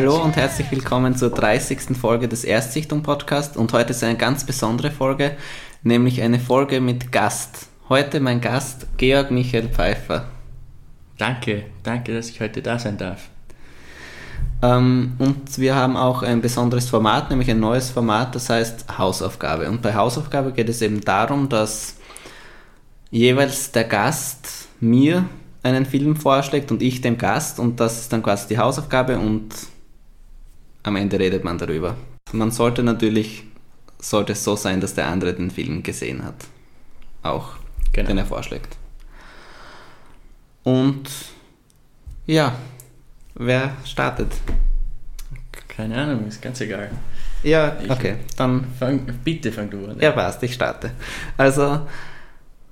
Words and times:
Hallo 0.00 0.22
und 0.22 0.36
herzlich 0.36 0.70
willkommen 0.70 1.16
zur 1.16 1.30
30. 1.30 1.98
Folge 2.00 2.28
des 2.28 2.44
Erstsichtung 2.44 3.02
Podcast 3.02 3.56
und 3.56 3.72
heute 3.72 3.90
ist 3.90 4.04
eine 4.04 4.16
ganz 4.16 4.46
besondere 4.46 4.92
Folge, 4.92 5.36
nämlich 5.82 6.22
eine 6.22 6.38
Folge 6.38 6.80
mit 6.80 7.10
Gast. 7.10 7.66
Heute 7.88 8.20
mein 8.20 8.40
Gast 8.40 8.86
Georg 8.96 9.32
Michael 9.32 9.68
Pfeiffer. 9.70 10.28
Danke, 11.16 11.64
danke, 11.82 12.14
dass 12.14 12.28
ich 12.28 12.40
heute 12.40 12.62
da 12.62 12.78
sein 12.78 12.96
darf. 12.96 13.28
Ähm, 14.62 15.14
und 15.18 15.58
wir 15.58 15.74
haben 15.74 15.96
auch 15.96 16.22
ein 16.22 16.42
besonderes 16.42 16.88
Format, 16.88 17.30
nämlich 17.30 17.50
ein 17.50 17.58
neues 17.58 17.90
Format, 17.90 18.36
das 18.36 18.50
heißt 18.50 18.98
Hausaufgabe. 18.98 19.68
Und 19.68 19.82
bei 19.82 19.96
Hausaufgabe 19.96 20.52
geht 20.52 20.68
es 20.68 20.80
eben 20.80 21.00
darum, 21.00 21.48
dass 21.48 21.96
jeweils 23.10 23.72
der 23.72 23.82
Gast 23.82 24.68
mir 24.78 25.24
einen 25.64 25.86
Film 25.86 26.14
vorschlägt 26.14 26.70
und 26.70 26.82
ich 26.82 27.00
dem 27.00 27.18
Gast 27.18 27.58
und 27.58 27.80
das 27.80 27.98
ist 27.98 28.12
dann 28.12 28.22
quasi 28.22 28.46
die 28.46 28.58
Hausaufgabe 28.58 29.18
und 29.18 29.52
am 30.88 30.96
Ende 30.96 31.18
redet 31.18 31.44
man 31.44 31.58
darüber. 31.58 31.96
Man 32.32 32.50
sollte 32.50 32.82
natürlich, 32.82 33.44
sollte 34.00 34.32
es 34.32 34.42
so 34.42 34.56
sein, 34.56 34.80
dass 34.80 34.94
der 34.94 35.06
andere 35.06 35.34
den 35.34 35.50
Film 35.50 35.82
gesehen 35.82 36.24
hat. 36.24 36.46
Auch, 37.22 37.52
genau. 37.92 38.08
den 38.08 38.18
er 38.18 38.26
vorschlägt. 38.26 38.76
Und 40.64 41.08
ja, 42.26 42.54
wer 43.34 43.72
startet? 43.84 44.32
Keine 45.68 45.96
Ahnung, 45.96 46.26
ist 46.26 46.42
ganz 46.42 46.60
egal. 46.60 46.90
Ja, 47.42 47.76
okay, 47.88 48.16
dann. 48.36 48.66
Fang, 48.78 49.00
bitte 49.22 49.52
fang 49.52 49.70
du 49.70 49.86
an. 49.86 49.96
Ja, 50.00 50.10
passt, 50.10 50.42
ich 50.42 50.54
starte. 50.54 50.90
Also, 51.36 51.86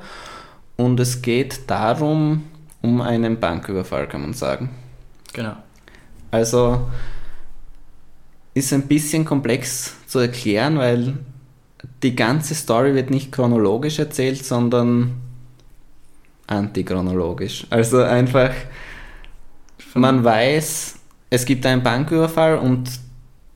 Und 0.77 0.99
es 0.99 1.21
geht 1.21 1.61
darum, 1.67 2.43
um 2.81 3.01
einen 3.01 3.39
Banküberfall, 3.39 4.07
kann 4.07 4.21
man 4.21 4.33
sagen. 4.33 4.69
Genau. 5.33 5.55
Also 6.31 6.87
ist 8.53 8.73
ein 8.73 8.87
bisschen 8.87 9.25
komplex 9.25 9.95
zu 10.07 10.19
erklären, 10.19 10.77
weil 10.77 11.17
die 12.03 12.15
ganze 12.15 12.55
Story 12.55 12.93
wird 12.93 13.09
nicht 13.09 13.31
chronologisch 13.31 13.99
erzählt, 13.99 14.45
sondern 14.45 15.13
antichronologisch. 16.47 17.67
Also 17.69 18.03
einfach, 18.03 18.51
man 19.93 20.23
weiß, 20.23 20.95
es 21.29 21.45
gibt 21.45 21.65
einen 21.65 21.83
Banküberfall 21.83 22.57
und 22.57 22.89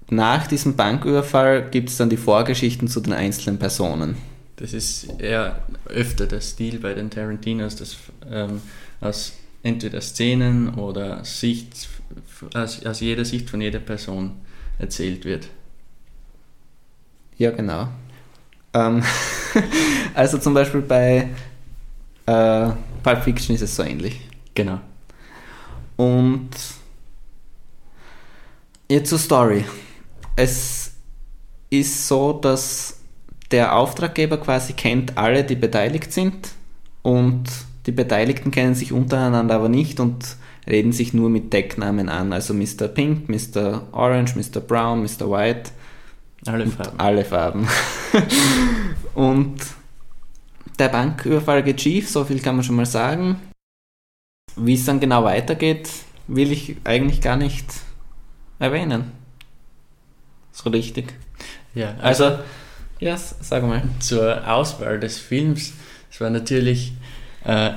nach 0.10 0.48
diesem 0.48 0.76
Banküberfall 0.76 1.70
gibt 1.70 1.90
es 1.90 1.98
dann 1.98 2.10
die 2.10 2.18
Vorgeschichten 2.18 2.88
zu 2.88 3.02
den 3.02 3.14
einzelnen 3.14 3.58
Personen. 3.58 4.16
Das 4.58 4.74
ist 4.74 5.20
eher 5.20 5.64
öfter 5.86 6.28
der 6.28 6.42
Stil 6.42 6.80
bei 6.80 6.94
den 6.94 7.10
Tarantinos, 7.10 7.76
dass 7.76 7.98
ähm, 8.30 8.62
aus 9.02 9.34
entweder 9.64 10.02
Szenen 10.02 10.76
oder 10.76 11.26
Sicht, 11.26 11.88
aus, 12.54 12.86
aus 12.86 13.00
jeder 13.00 13.26
Sicht 13.26 13.50
von 13.50 13.62
jeder 13.62 13.80
Person 13.80 14.34
erzählt 14.78 15.26
wird. 15.26 15.48
Ja, 17.38 17.52
genau. 17.52 17.88
Ähm, 18.74 19.04
also 20.14 20.38
zum 20.38 20.54
Beispiel 20.54 20.82
bei 20.82 21.30
äh, 22.26 22.70
Pulp 23.02 23.24
Fiction 23.24 23.56
ist 23.56 23.62
es 23.62 23.76
so 23.76 23.84
ähnlich. 23.84 24.22
Genau. 24.54 24.80
Und 25.96 26.50
jetzt 28.90 29.10
zur 29.10 29.20
Story. 29.20 29.66
Es 30.36 30.94
ist 31.70 32.08
so, 32.08 32.34
dass 32.34 33.00
der 33.52 33.76
Auftraggeber 33.76 34.38
quasi 34.38 34.74
kennt 34.74 35.18
alle, 35.18 35.44
die 35.44 35.56
beteiligt 35.56 36.12
sind 36.12 36.50
und 37.02 37.44
die 37.86 37.92
Beteiligten 37.92 38.52
kennen 38.52 38.76
sich 38.76 38.92
untereinander 38.92 39.56
aber 39.56 39.70
nicht 39.70 40.00
und 40.00 40.38
reden 40.68 40.94
sich 40.94 41.14
nur 41.14 41.30
mit 41.30 41.52
Decknamen 41.52 42.10
an. 42.10 42.34
Also 42.34 42.54
Mr. 42.54 42.88
Pink, 42.88 43.30
Mr. 43.30 43.84
Orange, 43.92 44.36
Mr. 44.36 44.62
Brown, 44.62 45.04
Mr. 45.04 45.30
White. 45.30 45.72
Alle 46.46 46.68
Farben. 46.68 47.00
Alle 47.00 47.26
Farben. 47.26 47.68
und 49.14 49.56
der 50.80 50.90
Banküberfall 50.90 51.64
geht 51.64 51.82
schief, 51.82 52.10
so 52.10 52.24
viel 52.24 52.40
kann 52.40 52.56
man 52.56 52.64
schon 52.64 52.76
mal 52.76 52.86
sagen. 52.86 53.40
Wie 54.56 54.76
es 54.76 54.86
dann 54.86 55.00
genau 55.00 55.24
weitergeht, 55.24 55.90
will 56.28 56.52
ich 56.52 56.78
eigentlich 56.84 57.22
gar 57.22 57.36
nicht 57.36 57.66
erwähnen. 58.60 59.12
So 60.52 60.70
richtig. 60.70 61.14
Ja, 61.74 61.96
also, 62.02 62.26
also 62.26 62.44
ja, 63.00 63.18
sag 63.18 63.64
mal. 63.64 63.84
Zur 64.00 64.48
Auswahl 64.48 65.00
des 65.00 65.20
Films, 65.20 65.74
es 66.12 66.22
war 66.22 66.30
natürlich 66.30 66.94
äh, 67.44 67.72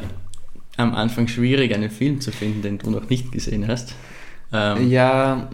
am 0.76 0.94
Anfang 0.94 1.26
schwierig, 1.28 1.74
einen 1.74 1.90
Film 1.90 2.20
zu 2.20 2.30
finden, 2.30 2.62
den 2.62 2.78
du 2.78 2.90
noch 2.90 3.08
nicht 3.08 3.32
gesehen 3.32 3.66
hast. 3.66 3.94
Ähm, 4.52 4.90
ja, 4.90 5.48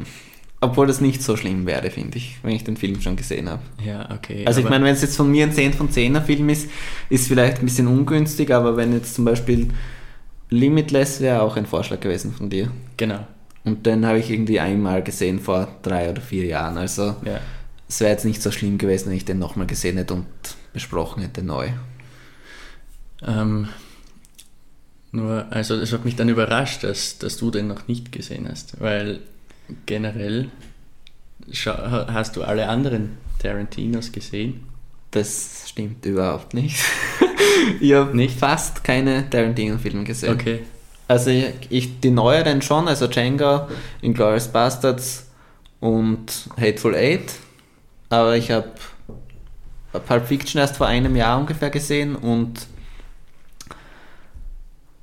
obwohl 0.61 0.87
das 0.87 1.01
nicht 1.01 1.23
so 1.23 1.37
schlimm 1.37 1.67
wäre, 1.67 1.91
finde 1.91 2.19
ich, 2.19 2.37
wenn 2.43 2.55
ich 2.55 2.65
den 2.65 2.77
Film 2.77 3.01
schon 3.01 3.17
gesehen 3.17 3.49
habe. 3.49 3.63
Ja, 3.85 4.09
okay. 4.13 4.45
Also 4.47 4.61
ich 4.61 4.69
meine, 4.69 4.85
wenn 4.85 4.95
es 4.95 5.03
jetzt 5.03 5.17
von 5.17 5.31
mir 5.31 5.47
ein 5.47 5.53
10 5.53 5.73
von 5.73 5.89
10er 5.89 6.21
Film 6.21 6.49
ist, 6.49 6.69
ist 7.09 7.29
vielleicht 7.29 7.59
ein 7.59 7.65
bisschen 7.65 7.89
ungünstig, 7.89 8.53
aber 8.53 8.77
wenn 8.77 8.93
jetzt 8.93 9.15
zum 9.15 9.25
Beispiel 9.25 9.69
Limitless 10.53 11.21
wäre 11.21 11.43
auch 11.43 11.57
ein 11.57 11.67
Vorschlag 11.67 12.01
gewesen 12.01 12.33
von 12.33 12.51
dir. 12.51 12.71
Genau. 12.99 13.27
Und 13.65 13.87
den 13.87 14.05
habe 14.05 14.19
ich 14.19 14.31
irgendwie 14.31 14.61
einmal 14.61 15.03
gesehen 15.03 15.41
vor 15.41 15.69
drei 15.83 16.11
oder 16.11 16.21
vier 16.21 16.45
Jahren. 16.45 16.77
Also 16.77 17.17
ja. 17.25 17.41
es 17.89 18.01
wäre 18.01 18.11
jetzt 18.11 18.25
nicht 18.25 18.43
so 18.43 18.51
schlimm 18.51 18.77
gewesen, 18.77 19.09
wenn 19.09 19.17
ich 19.17 19.25
den 19.25 19.39
nochmal 19.39 19.67
gesehen 19.67 19.97
hätte 19.97 20.15
und 20.15 20.27
besprochen 20.73 21.23
hätte 21.23 21.43
neu. 21.43 21.69
Ähm, 23.23 23.69
nur, 25.11 25.47
also 25.51 25.75
es 25.77 25.93
hat 25.93 26.05
mich 26.05 26.17
dann 26.17 26.29
überrascht, 26.29 26.85
dass, 26.85 27.19
dass 27.19 27.37
du 27.37 27.51
den 27.51 27.69
noch 27.69 27.89
nicht 27.89 28.13
gesehen 28.13 28.49
hast, 28.49 28.81
weil 28.81 29.21
generell 29.87 30.51
hast 31.51 32.37
du 32.37 32.43
alle 32.43 32.69
anderen 32.69 33.17
Tarantinos 33.39 34.13
gesehen? 34.13 34.65
Das 35.13 35.65
stimmt 35.69 36.05
überhaupt 36.05 36.55
nicht. 36.55 36.79
ich 37.81 37.93
habe 37.93 38.17
nicht 38.17 38.39
fast 38.39 38.85
keine 38.85 39.29
Tarantino-Filme 39.29 40.05
gesehen. 40.05 40.35
Okay. 40.35 40.61
Also 41.09 41.31
ich, 41.31 41.53
ich, 41.69 42.01
die 42.01 42.11
neueren 42.11 42.63
schon, 42.63 42.89
also 42.89 43.07
Django, 43.07 43.69
Inglourious 44.01 44.49
Bastards 44.49 45.31
und 45.81 46.49
Hateful 46.57 46.95
Eight. 46.95 47.35
Aber 48.09 48.37
ich 48.37 48.51
habe 48.51 48.71
Pulp 50.07 50.27
Fiction 50.27 50.61
erst 50.61 50.77
vor 50.77 50.87
einem 50.87 51.17
Jahr 51.17 51.39
ungefähr 51.39 51.71
gesehen 51.71 52.17
und 52.17 52.67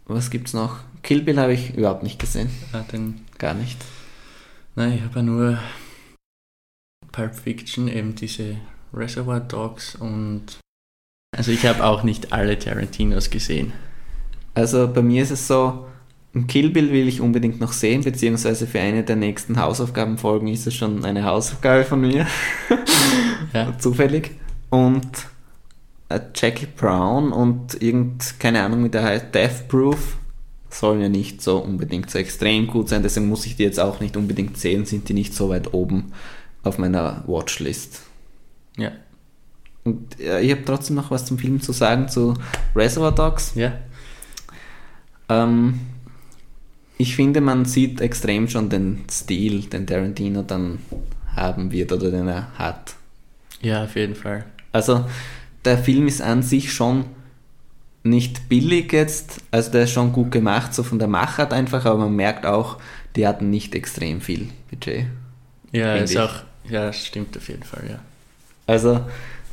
was 0.06 0.32
gibt's 0.32 0.54
noch? 0.54 0.78
Kill 1.04 1.22
Bill 1.22 1.40
habe 1.40 1.54
ich 1.54 1.76
überhaupt 1.76 2.04
nicht 2.04 2.20
gesehen. 2.20 2.50
Ah, 2.74 2.82
den 2.92 3.26
Gar 3.40 3.54
nicht. 3.54 3.84
Nein, 4.76 4.94
ich 4.98 5.02
habe 5.02 5.16
ja 5.16 5.22
nur 5.24 5.60
Pulp 7.14 7.34
Fiction, 7.34 7.88
eben 7.88 8.16
diese 8.16 8.58
Reservoir 8.94 9.40
Dogs 9.40 9.96
und. 9.96 10.60
Also 11.32 11.52
ich 11.52 11.66
habe 11.66 11.86
auch 11.86 12.04
nicht 12.04 12.34
alle 12.34 12.58
Tarantinos 12.58 13.30
gesehen. 13.30 13.74
Also 14.54 14.88
bei 14.88 15.02
mir 15.02 15.24
ist 15.24 15.32
es 15.32 15.48
so, 15.48 15.86
ein 16.36 16.48
Kill 16.48 16.70
Bill 16.70 16.92
will 16.92 17.08
ich 17.08 17.22
unbedingt 17.22 17.60
noch 17.60 17.72
sehen, 17.72 18.04
beziehungsweise 18.04 18.68
für 18.68 18.80
eine 18.80 19.04
der 19.04 19.16
nächsten 19.16 19.60
Hausaufgabenfolgen 19.60 20.48
ist 20.48 20.68
es 20.68 20.76
schon 20.76 21.04
eine 21.06 21.24
Hausaufgabe 21.24 21.86
von 21.86 22.02
mir. 22.02 22.28
ja. 23.54 23.78
Zufällig. 23.80 24.32
Und 24.70 25.08
äh, 26.10 26.20
Jackie 26.36 26.68
Brown 26.68 27.32
und 27.32 27.82
irgend, 27.82 28.40
keine 28.40 28.64
Ahnung, 28.64 28.84
wie 28.84 28.90
der 28.90 29.04
heißt, 29.04 29.34
Death 29.34 29.68
Proof 29.68 30.18
sollen 30.70 31.02
ja 31.02 31.10
nicht 31.10 31.42
so 31.42 31.58
unbedingt 31.58 32.12
so 32.12 32.20
extrem 32.20 32.68
gut 32.68 32.90
sein, 32.90 33.02
deswegen 33.02 33.28
muss 33.28 33.46
ich 33.48 33.56
die 33.56 33.64
jetzt 33.64 33.80
auch 33.80 34.00
nicht 34.00 34.16
unbedingt 34.16 34.58
sehen, 34.58 34.86
sind 34.86 35.10
die 35.10 35.14
nicht 35.14 35.34
so 35.34 35.50
weit 35.50 35.74
oben 35.74 36.12
auf 36.64 36.78
meiner 36.78 37.24
Watchlist. 37.26 38.04
Ja. 38.78 38.92
Und 39.90 40.20
äh, 40.20 40.42
ich 40.42 40.52
habe 40.52 40.64
trotzdem 40.66 40.96
noch 40.96 41.10
was 41.10 41.26
zum 41.26 41.40
Film 41.40 41.60
zu 41.62 41.72
sagen, 41.72 42.08
zu 42.08 42.36
Reservoir 42.76 43.12
Dogs. 43.12 43.54
Ja. 43.56 43.74
Ähm, 45.30 45.80
ich 46.98 47.16
finde, 47.16 47.42
man 47.42 47.66
sieht 47.66 48.02
extrem 48.02 48.48
schon 48.48 48.70
den 48.70 49.06
Stil, 49.10 49.62
den 49.64 49.88
Tarantino 49.88 50.44
dann 50.44 50.80
haben 51.36 51.72
wird 51.72 51.92
oder 51.92 52.12
den 52.12 52.28
er 52.28 52.52
hat. 52.58 52.96
Ja, 53.62 53.86
auf 53.86 53.96
jeden 53.96 54.16
Fall. 54.16 54.46
Also, 54.72 55.06
der 55.66 55.78
Film 55.80 56.08
ist 56.08 56.22
an 56.22 56.44
sich 56.44 56.72
schon 56.72 57.06
nicht 58.04 58.48
billig 58.48 58.94
jetzt, 58.94 59.42
also 59.52 59.72
der 59.72 59.84
ist 59.84 59.92
schon 59.92 60.14
gut 60.14 60.32
gemacht, 60.32 60.74
so 60.74 60.84
von 60.84 61.00
der 61.00 61.08
Machart 61.08 61.52
einfach, 61.52 61.86
aber 61.86 61.98
man 61.98 62.16
merkt 62.16 62.46
auch, 62.46 62.78
die 63.16 63.28
hatten 63.28 63.50
nicht 63.50 63.76
extrem 63.76 64.22
viel 64.22 64.50
Budget. 64.70 65.08
Ja, 65.72 65.96
ist 65.96 66.12
ich. 66.12 66.20
auch, 66.20 66.34
ja, 66.70 66.94
stimmt 66.94 67.36
auf 67.36 67.48
jeden 67.50 67.64
Fall, 67.64 67.84
ja. 67.90 68.00
Also 68.68 69.02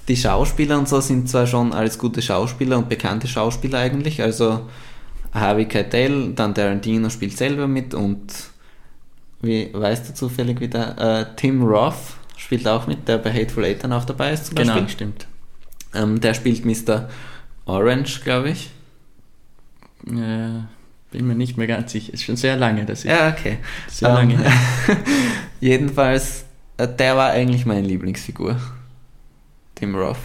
die 0.09 0.17
Schauspieler 0.17 0.79
und 0.79 0.89
so 0.89 1.01
sind 1.01 1.29
zwar 1.29 1.47
schon 1.47 1.73
alles 1.73 1.99
gute 1.99 2.23
Schauspieler 2.23 2.79
und 2.79 2.89
bekannte 2.89 3.27
Schauspieler 3.29 3.79
eigentlich, 3.81 4.23
also 4.23 4.69
Harvey 5.33 5.67
Keitel, 5.67 6.33
dann 6.35 6.55
Tarantino 6.55 7.11
spielt 7.11 7.37
selber 7.37 7.67
mit 7.67 7.93
und 7.95 8.33
wie 9.43 9.71
weißt 9.73 10.09
du 10.09 10.15
zufällig 10.15 10.61
wieder, 10.61 11.21
äh, 11.21 11.27
Tim 11.37 11.63
Roth 11.63 11.95
spielt 12.37 12.67
auch 12.69 12.87
mit, 12.87 13.07
der 13.09 13.19
bei 13.19 13.33
Hateful 13.33 13.65
Eight 13.65 13.83
dann 13.85 13.93
auch 13.93 14.05
dabei 14.05 14.33
ist 14.33 14.47
zum 14.47 14.55
Genau, 14.55 14.75
Beispiel. 14.75 14.89
stimmt. 14.91 15.27
Ähm, 15.95 16.21
der 16.21 16.35
spielt 16.35 16.65
Mr. 16.65 17.09
Orange, 17.67 18.21
glaube 18.23 18.51
ich. 18.51 18.71
Äh, 20.07 20.61
bin 21.11 21.27
mir 21.27 21.35
nicht 21.35 21.57
mehr 21.57 21.67
ganz 21.67 21.93
sicher. 21.93 22.13
Ist 22.15 22.25
schon 22.25 22.37
sehr 22.37 22.57
lange, 22.57 22.85
das 22.85 23.01
ist 23.01 23.05
Ja, 23.11 23.29
okay. 23.29 23.59
sehr 23.89 24.09
Ähm, 24.09 24.15
lange. 24.15 24.39
her. 24.39 24.53
Jedenfalls, 25.61 26.45
äh, 26.77 26.87
der 26.89 27.17
war 27.17 27.31
eigentlich 27.31 27.65
meine 27.67 27.87
Lieblingsfigur. 27.87 28.57
Tim 29.77 29.95
Roth. 29.95 30.17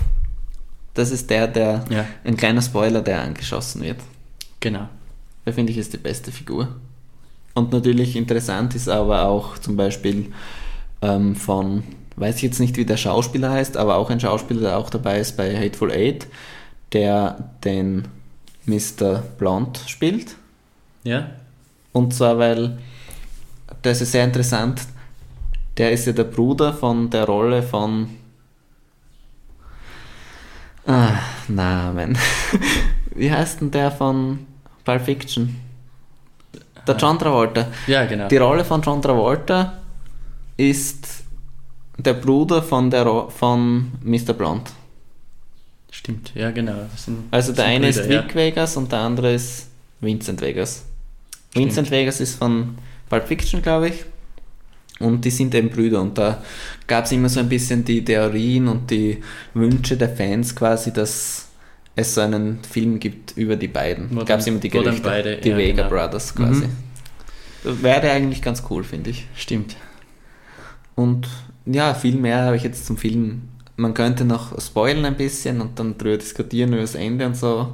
Das 0.95 1.11
ist 1.11 1.29
der, 1.29 1.47
der, 1.47 1.85
Ja, 1.89 2.05
ein 2.23 2.35
kleiner 2.35 2.61
Spoiler, 2.61 3.01
der 3.01 3.21
angeschossen 3.21 3.81
wird. 3.83 3.99
genau. 4.59 4.89
Der 5.45 5.53
finde 5.53 5.71
ich 5.71 5.77
ist 5.79 5.91
die 5.93 5.97
beste 5.97 6.31
Figur. 6.31 6.67
Und 7.55 7.71
natürlich 7.73 8.15
interessant 8.15 8.75
ist 8.75 8.87
aber 8.87 9.25
auch 9.25 9.57
zum 9.57 9.75
Beispiel 9.75 10.31
ähm, 11.01 11.35
von, 11.35 11.83
weiß 12.15 12.35
ich 12.37 12.41
jetzt 12.43 12.59
nicht, 12.59 12.77
wie 12.77 12.85
der 12.85 12.97
Schauspieler 12.97 13.51
heißt, 13.51 13.75
aber 13.75 13.95
auch 13.95 14.09
ein 14.11 14.19
Schauspieler, 14.19 14.61
der 14.61 14.77
auch 14.77 14.89
dabei 14.91 15.19
ist 15.19 15.35
bei 15.37 15.57
Hateful 15.57 15.91
Eight, 15.91 16.27
der 16.93 17.49
den 17.63 18.07
Mr. 18.67 19.23
Blonde 19.39 19.79
spielt. 19.87 20.35
Ja, 21.03 21.31
Und 21.91 22.13
zwar, 22.13 22.37
weil, 22.37 22.77
das 23.81 24.01
ist 24.01 24.11
sehr 24.11 24.23
interessant, 24.25 24.81
der 25.77 25.91
ist 25.91 26.05
ja 26.05 26.13
der 26.13 26.25
Bruder 26.25 26.71
von 26.73 27.09
der 27.09 27.25
Rolle 27.25 27.63
von. 27.63 28.09
Ah, 30.85 31.19
Namen. 31.47 32.17
Wie 33.15 33.31
heißt 33.31 33.61
denn 33.61 33.71
der 33.71 33.91
von 33.91 34.45
Pulp 34.83 35.01
Fiction? 35.05 35.55
Der 36.87 36.95
John 36.97 37.19
Travolta. 37.19 37.67
ja, 37.87 38.05
genau. 38.05 38.27
Die 38.27 38.37
Rolle 38.37 38.65
von 38.65 38.81
John 38.81 39.01
Travolta 39.01 39.73
ist 40.57 41.23
der 41.97 42.13
Bruder 42.13 42.63
von, 42.63 42.89
der 42.89 43.03
Ro 43.03 43.29
von 43.29 43.91
Mr. 44.03 44.33
Blonde. 44.33 44.71
Stimmt, 45.91 46.31
ja, 46.33 46.49
genau. 46.51 46.73
Sind, 46.95 47.25
Also 47.31 47.53
der 47.53 47.65
eine 47.65 47.87
Brüder, 47.87 48.01
ist 48.01 48.09
Vic 48.09 48.35
Vegas 48.35 48.77
und 48.77 48.91
der 48.91 48.99
andere 48.99 49.33
ist 49.33 49.69
Vincent 49.99 50.41
Vegas. 50.41 50.83
Vincent 51.53 51.91
Vegas 51.91 52.19
ist 52.19 52.35
von 52.35 52.75
Pulp 53.09 53.27
Fiction, 53.27 53.61
glaube 53.61 53.89
ich. 53.89 54.05
Und 55.03 55.25
die 55.25 55.29
sind 55.31 55.53
eben 55.55 55.69
Brüder. 55.69 56.01
Und 56.01 56.17
da 56.17 56.41
gab 56.87 57.05
es 57.05 57.11
immer 57.11 57.29
so 57.29 57.39
ein 57.39 57.49
bisschen 57.49 57.83
die 57.85 58.03
Theorien 58.03 58.67
und 58.67 58.89
die 58.91 59.17
Wünsche 59.53 59.97
der 59.97 60.09
Fans 60.09 60.55
quasi, 60.55 60.91
dass 60.93 61.47
es 61.95 62.15
so 62.15 62.21
einen 62.21 62.59
Film 62.63 62.99
gibt 62.99 63.37
über 63.37 63.55
die 63.55 63.67
beiden. 63.67 64.15
Gab 64.25 64.39
es 64.39 64.47
immer 64.47 64.59
die 64.59 64.69
Gerüchte. 64.69 65.01
beide- 65.01 65.37
die 65.37 65.49
ja, 65.49 65.57
Vega 65.57 65.83
genau. 65.83 65.89
Brothers 65.89 66.33
quasi. 66.35 66.65
Mhm. 67.63 67.83
Wäre 67.83 68.09
eigentlich 68.11 68.41
ganz 68.41 68.63
cool, 68.69 68.83
finde 68.83 69.11
ich. 69.11 69.27
Stimmt. 69.35 69.75
Und 70.95 71.27
ja, 71.65 71.93
viel 71.93 72.15
mehr 72.15 72.43
habe 72.45 72.55
ich 72.55 72.63
jetzt 72.63 72.85
zum 72.85 72.97
Film. 72.97 73.43
Man 73.75 73.93
könnte 73.93 74.25
noch 74.25 74.59
spoilern 74.59 75.05
ein 75.05 75.15
bisschen 75.15 75.61
und 75.61 75.77
dann 75.79 75.97
drüber 75.97 76.17
diskutieren 76.17 76.73
über 76.73 76.81
das 76.81 76.95
Ende 76.95 77.25
und 77.25 77.35
so. 77.37 77.73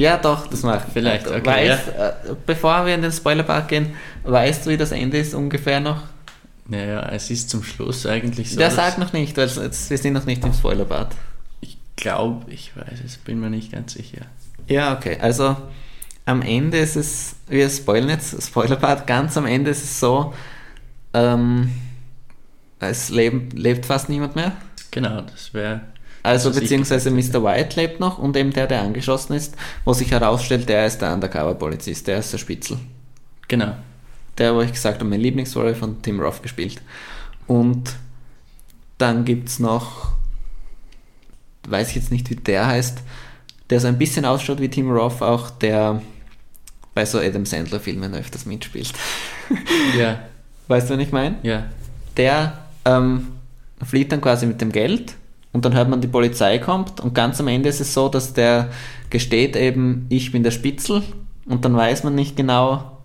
Ja, 0.00 0.16
doch, 0.16 0.46
das 0.46 0.62
macht 0.62 0.86
Vielleicht, 0.94 1.26
okay, 1.26 1.44
Weiß, 1.44 1.88
äh, 1.88 2.12
bevor 2.46 2.86
wir 2.86 2.94
in 2.94 3.02
den 3.02 3.12
Spoilerpark 3.12 3.68
gehen, 3.68 3.94
weißt 4.22 4.64
du, 4.64 4.70
wie 4.70 4.78
das 4.78 4.92
Ende 4.92 5.18
ist 5.18 5.34
ungefähr 5.34 5.78
noch? 5.78 6.04
Naja, 6.66 7.06
es 7.10 7.30
ist 7.30 7.50
zum 7.50 7.62
Schluss 7.62 8.06
eigentlich 8.06 8.50
so. 8.50 8.58
Der 8.58 8.70
sagt 8.70 8.96
noch 8.96 9.12
nicht, 9.12 9.36
weil 9.36 9.48
jetzt, 9.48 9.90
wir 9.90 9.98
sind 9.98 10.14
noch 10.14 10.24
nicht 10.24 10.42
im 10.42 10.54
Spoilerbad. 10.54 11.14
Ich 11.60 11.76
glaube, 11.96 12.50
ich 12.50 12.74
weiß 12.74 13.00
es, 13.04 13.18
bin 13.18 13.40
mir 13.40 13.50
nicht 13.50 13.72
ganz 13.72 13.92
sicher. 13.92 14.22
Ja, 14.68 14.96
okay. 14.96 15.18
Also 15.20 15.54
am 16.24 16.40
Ende 16.40 16.78
ist 16.78 16.96
es, 16.96 17.36
wir 17.48 17.68
spoilern 17.68 18.08
jetzt, 18.08 18.42
Spoilerbad, 18.42 19.06
ganz 19.06 19.36
am 19.36 19.44
Ende 19.44 19.70
ist 19.70 19.84
es 19.84 20.00
so, 20.00 20.32
ähm, 21.12 21.72
es 22.78 23.10
leben, 23.10 23.50
lebt 23.50 23.84
fast 23.84 24.08
niemand 24.08 24.34
mehr. 24.34 24.52
Genau, 24.92 25.20
das 25.20 25.52
wäre. 25.52 25.82
Also 26.22 26.50
ich 26.50 26.60
beziehungsweise 26.60 27.10
Mr. 27.10 27.42
White 27.42 27.80
lebt 27.80 28.00
noch 28.00 28.18
und 28.18 28.36
eben 28.36 28.52
der, 28.52 28.66
der 28.66 28.82
angeschossen 28.82 29.34
ist, 29.34 29.54
wo 29.84 29.92
sich 29.92 30.10
herausstellt, 30.10 30.68
der 30.68 30.86
ist 30.86 30.98
der 30.98 31.14
Undercover-Polizist, 31.14 32.06
der 32.06 32.18
ist 32.18 32.32
der 32.32 32.38
Spitzel. 32.38 32.78
Genau. 33.48 33.74
Der, 34.38 34.54
wo 34.54 34.60
ich 34.60 34.72
gesagt 34.72 34.98
habe, 35.00 35.08
mein 35.08 35.20
Lieblingsrolle 35.20 35.74
von 35.74 36.02
Tim 36.02 36.20
Roth 36.20 36.42
gespielt. 36.42 36.80
Und 37.46 37.94
dann 38.98 39.24
gibt 39.24 39.48
es 39.48 39.58
noch, 39.58 40.12
weiß 41.68 41.88
ich 41.90 41.96
jetzt 41.96 42.10
nicht, 42.12 42.28
wie 42.30 42.36
der 42.36 42.66
heißt, 42.66 42.98
der 43.70 43.80
so 43.80 43.88
ein 43.88 43.98
bisschen 43.98 44.24
ausschaut 44.24 44.60
wie 44.60 44.68
Tim 44.68 44.90
Roth, 44.90 45.22
auch 45.22 45.50
der 45.50 46.02
bei 46.94 47.04
so 47.06 47.18
Adam 47.18 47.46
Sandler-Filmen 47.46 48.14
öfters 48.14 48.46
mitspielt. 48.46 48.92
Ja, 49.98 50.20
Weißt 50.68 50.88
du, 50.88 50.94
was 50.94 51.00
ich 51.00 51.10
meine? 51.10 51.36
ja. 51.42 51.64
der 52.16 52.58
ähm, 52.84 53.26
flieht 53.84 54.12
dann 54.12 54.20
quasi 54.20 54.46
mit 54.46 54.60
dem 54.60 54.70
Geld 54.70 55.14
und 55.52 55.64
dann 55.64 55.74
hört 55.74 55.88
man, 55.88 56.00
die 56.00 56.08
Polizei 56.08 56.58
kommt 56.58 57.00
und 57.00 57.14
ganz 57.14 57.40
am 57.40 57.48
Ende 57.48 57.68
ist 57.68 57.80
es 57.80 57.92
so, 57.94 58.08
dass 58.08 58.32
der 58.32 58.70
gesteht 59.10 59.56
eben, 59.56 60.06
ich 60.08 60.30
bin 60.32 60.42
der 60.42 60.50
Spitzel 60.52 61.02
und 61.46 61.64
dann 61.64 61.76
weiß 61.76 62.04
man 62.04 62.14
nicht 62.14 62.36
genau, 62.36 62.98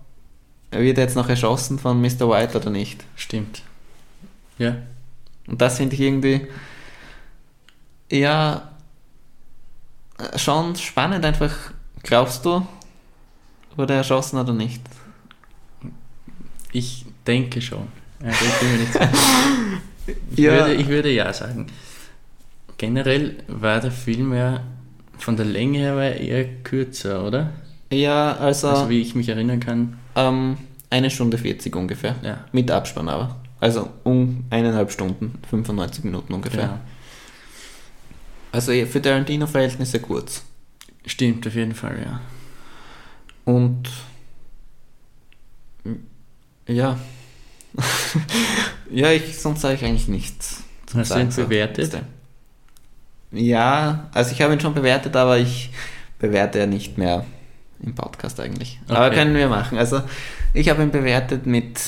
wird 0.71 0.97
er 0.97 1.05
jetzt 1.05 1.15
noch 1.15 1.29
erschossen 1.29 1.79
von 1.79 2.01
Mr. 2.01 2.29
White 2.29 2.57
oder 2.57 2.69
nicht. 2.69 3.03
Stimmt. 3.15 3.61
Ja. 4.57 4.75
Und 5.47 5.61
das 5.61 5.77
finde 5.77 5.95
ich 5.95 6.01
irgendwie, 6.01 6.47
ja, 8.11 8.69
schon 10.35 10.75
spannend 10.75 11.25
einfach. 11.25 11.53
Glaubst 12.03 12.45
du, 12.45 12.65
wurde 13.75 13.93
er 13.93 13.97
erschossen 13.99 14.37
oder 14.39 14.53
nicht? 14.53 14.81
Ich 16.71 17.05
denke 17.25 17.61
schon. 17.61 17.87
Ich, 20.31 20.37
Ja. 20.37 20.51
würde, 20.51 20.73
ich 20.75 20.87
würde 20.87 21.09
ja 21.11 21.33
sagen. 21.33 21.65
Generell 22.77 23.37
war 23.47 23.79
der 23.79 23.91
Film 23.91 24.33
ja 24.33 24.61
von 25.17 25.37
der 25.37 25.45
Länge 25.45 25.79
her 25.79 25.95
war 25.95 26.03
er 26.03 26.19
eher 26.19 26.45
kürzer, 26.63 27.25
oder? 27.25 27.51
Ja, 27.91 28.35
also, 28.35 28.69
Also 28.69 28.89
wie 28.89 29.01
ich 29.01 29.15
mich 29.15 29.29
erinnern 29.29 29.59
kann. 29.59 29.97
ähm, 30.15 30.57
eine 30.89 31.09
Stunde 31.09 31.37
40 31.37 31.75
ungefähr. 31.75 32.15
Ja. 32.21 32.45
Mit 32.51 32.71
Abspann 32.71 33.09
aber. 33.09 33.37
Also 33.59 33.89
um 34.03 34.45
eineinhalb 34.49 34.91
Stunden, 34.91 35.39
95 35.49 36.03
Minuten 36.03 36.33
ungefähr. 36.33 36.63
Genau. 36.63 36.79
Also 38.51 38.71
eh, 38.71 38.85
für 38.85 39.01
Tarantino-Verhältnisse 39.01 39.99
kurz. 39.99 40.43
Stimmt, 41.05 41.45
auf 41.47 41.55
jeden 41.55 41.73
Fall, 41.73 41.97
ja. 42.05 42.21
Und 43.45 43.89
ja. 46.67 46.97
ja, 48.89 49.11
ich, 49.11 49.37
sonst 49.37 49.61
sage 49.61 49.75
ich 49.75 49.85
eigentlich 49.85 50.07
nichts. 50.07 50.63
Hast 50.93 51.11
du 51.13 51.19
ihn 51.19 51.29
bewertet? 51.29 52.01
Ja, 53.35 54.09
also 54.13 54.31
ich 54.31 54.41
habe 54.41 54.53
ihn 54.53 54.59
schon 54.59 54.73
bewertet, 54.73 55.15
aber 55.15 55.37
ich 55.37 55.69
bewerte 56.19 56.59
ja 56.59 56.65
nicht 56.65 56.97
mehr 56.97 57.25
im 57.81 57.93
Podcast 57.95 58.39
eigentlich. 58.39 58.79
Aber 58.87 59.07
Okay. 59.07 59.15
können 59.15 59.35
wir 59.35 59.47
machen. 59.49 59.77
Also 59.77 60.01
ich 60.53 60.69
habe 60.69 60.81
ihn 60.83 60.91
bewertet 60.91 61.45
mit 61.45 61.79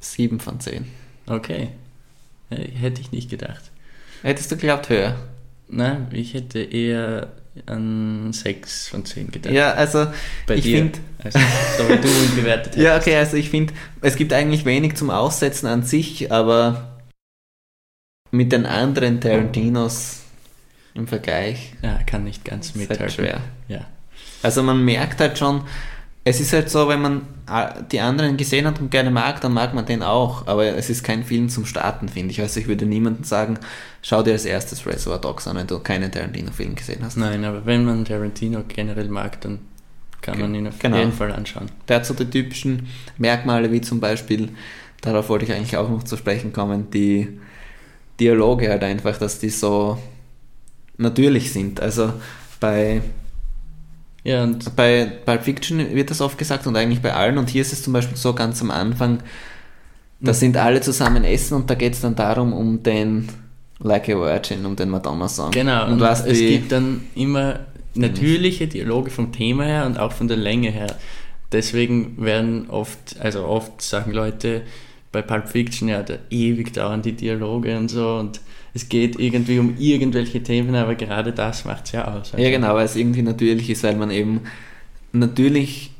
7 0.00 0.38
von 0.40 0.60
10. 0.60 0.86
Okay. 1.26 1.68
Hätte 2.50 3.00
ich 3.00 3.10
nicht 3.10 3.30
gedacht. 3.30 3.62
Hättest 4.22 4.50
du 4.52 4.56
geglaubt 4.56 4.88
höher? 4.90 5.16
Nein, 5.68 6.08
ich 6.12 6.34
hätte 6.34 6.60
eher 6.60 7.28
an 7.66 8.32
6 8.32 8.88
von 8.88 9.04
10 9.04 9.30
gedacht. 9.30 9.54
Ja, 9.54 9.72
also 9.72 10.06
Bei 10.46 10.56
ich 10.56 10.64
finde, 10.64 10.98
Also, 11.22 11.38
so 11.78 11.88
wie 11.88 11.96
du 11.96 12.08
ihn 12.08 12.36
bewertet 12.36 12.66
hättest. 12.72 12.78
Ja, 12.84 12.96
okay, 12.96 13.16
also 13.16 13.36
ich 13.36 13.48
finde, 13.48 13.72
es 14.02 14.16
gibt 14.16 14.32
eigentlich 14.32 14.64
wenig 14.66 14.96
zum 14.96 15.08
Aussetzen 15.10 15.66
an 15.66 15.82
sich, 15.82 16.30
aber 16.30 16.98
mit 18.30 18.52
den 18.52 18.66
anderen 18.66 19.20
Tarantinos 19.20 20.23
im 20.94 21.06
Vergleich 21.06 21.72
Ja, 21.82 21.98
kann 22.06 22.24
nicht 22.24 22.44
ganz 22.44 22.68
halt 22.68 22.76
mithalten. 22.76 23.10
schwer. 23.10 23.40
Ja. 23.68 23.80
Also 24.42 24.62
man 24.62 24.84
merkt 24.84 25.20
halt 25.20 25.38
schon, 25.38 25.62
es 26.26 26.40
ist 26.40 26.52
halt 26.54 26.70
so, 26.70 26.88
wenn 26.88 27.02
man 27.02 27.22
äh, 27.50 27.82
die 27.92 28.00
anderen 28.00 28.36
gesehen 28.38 28.66
hat 28.66 28.80
und 28.80 28.90
gerne 28.90 29.10
mag, 29.10 29.40
dann 29.42 29.52
mag 29.52 29.74
man 29.74 29.84
den 29.84 30.02
auch, 30.02 30.46
aber 30.46 30.64
es 30.66 30.88
ist 30.88 31.02
kein 31.04 31.22
Film 31.24 31.48
zum 31.50 31.66
Starten, 31.66 32.08
finde 32.08 32.30
ich. 32.30 32.40
Also 32.40 32.60
ich 32.60 32.66
würde 32.68 32.86
niemandem 32.86 33.24
sagen, 33.24 33.58
schau 34.00 34.22
dir 34.22 34.32
als 34.32 34.44
erstes 34.46 34.86
Reservoir 34.86 35.20
Dogs 35.20 35.46
an, 35.48 35.56
wenn 35.56 35.66
du 35.66 35.78
keinen 35.80 36.10
Tarantino-Film 36.10 36.74
gesehen 36.76 37.00
hast. 37.02 37.16
Nein, 37.18 37.44
aber 37.44 37.66
wenn 37.66 37.84
man 37.84 38.04
Tarantino 38.06 38.62
generell 38.66 39.08
mag, 39.08 39.40
dann 39.42 39.58
kann 40.22 40.38
man 40.40 40.54
ihn 40.54 40.66
auf 40.68 40.78
Genau. 40.78 40.96
jeden 40.96 41.12
Fall 41.12 41.32
anschauen. 41.32 41.66
Der 41.88 41.96
hat 41.96 42.06
so 42.06 42.14
die 42.14 42.24
typischen 42.30 42.86
Merkmale, 43.18 43.70
wie 43.70 43.82
zum 43.82 44.00
Beispiel, 44.00 44.48
darauf 45.02 45.28
wollte 45.28 45.44
ich 45.44 45.52
eigentlich 45.52 45.76
auch 45.76 45.90
noch 45.90 46.04
zu 46.04 46.16
sprechen 46.16 46.54
kommen, 46.54 46.90
die 46.90 47.38
Dialoge 48.18 48.70
halt 48.70 48.82
einfach, 48.84 49.18
dass 49.18 49.38
die 49.38 49.50
so 49.50 49.98
natürlich 50.98 51.52
sind. 51.52 51.80
Also 51.80 52.12
bei, 52.60 53.02
Ja, 54.22 54.42
und 54.42 54.74
bei 54.74 55.04
Pulp 55.26 55.42
Fiction 55.42 55.78
wird 55.94 56.10
das 56.10 56.20
oft 56.22 56.38
gesagt 56.38 56.66
und 56.66 56.76
eigentlich 56.76 57.02
bei 57.02 57.12
allen. 57.12 57.36
Und 57.36 57.50
hier 57.50 57.60
ist 57.62 57.72
es 57.74 57.82
zum 57.82 57.92
Beispiel 57.92 58.16
so 58.16 58.32
ganz 58.32 58.62
am 58.62 58.70
Anfang, 58.70 59.18
da 60.20 60.32
Mhm. 60.32 60.36
sind 60.36 60.56
alle 60.56 60.80
zusammen 60.80 61.24
essen 61.24 61.54
und 61.54 61.68
da 61.68 61.74
geht 61.74 61.92
es 61.92 62.00
dann 62.00 62.14
darum, 62.14 62.52
um 62.54 62.82
den 62.82 63.28
Like 63.80 64.08
a 64.08 64.16
Virgin, 64.18 64.64
um 64.64 64.76
den 64.76 64.88
Madonna-Song. 64.88 65.50
genau, 65.50 65.86
Und 65.86 65.94
und 65.94 66.00
was 66.00 66.24
es 66.24 66.38
gibt 66.38 66.72
dann 66.72 67.02
immer 67.14 67.60
natürliche 67.94 68.66
Dialoge 68.66 69.10
vom 69.10 69.30
Thema 69.32 69.64
her 69.64 69.84
und 69.86 69.98
auch 69.98 70.12
von 70.12 70.26
der 70.28 70.36
Länge 70.38 70.70
her. 70.70 70.96
Deswegen 71.52 72.16
werden 72.24 72.70
oft, 72.70 73.16
also 73.20 73.44
oft 73.44 73.82
sagen 73.82 74.12
Leute 74.12 74.62
bei 75.12 75.20
Pulp 75.22 75.48
Fiction, 75.48 75.88
ja, 75.88 76.02
da 76.02 76.14
ewig 76.30 76.72
dauern 76.72 77.02
die 77.02 77.12
Dialoge 77.12 77.76
und 77.76 77.88
so 77.88 78.16
und 78.16 78.40
es 78.74 78.88
geht 78.88 79.18
irgendwie 79.20 79.60
um 79.60 79.76
irgendwelche 79.78 80.42
Themen, 80.42 80.74
aber 80.74 80.96
gerade 80.96 81.32
das 81.32 81.64
macht 81.64 81.86
es 81.86 81.92
ja 81.92 82.06
aus. 82.06 82.32
Also. 82.32 82.38
Ja, 82.38 82.50
genau, 82.50 82.74
weil 82.74 82.84
es 82.84 82.96
irgendwie 82.96 83.22
natürlich 83.22 83.70
ist, 83.70 83.84
weil 83.84 83.94
man 83.94 84.10
eben 84.10 84.40
natürlich, 85.12 85.92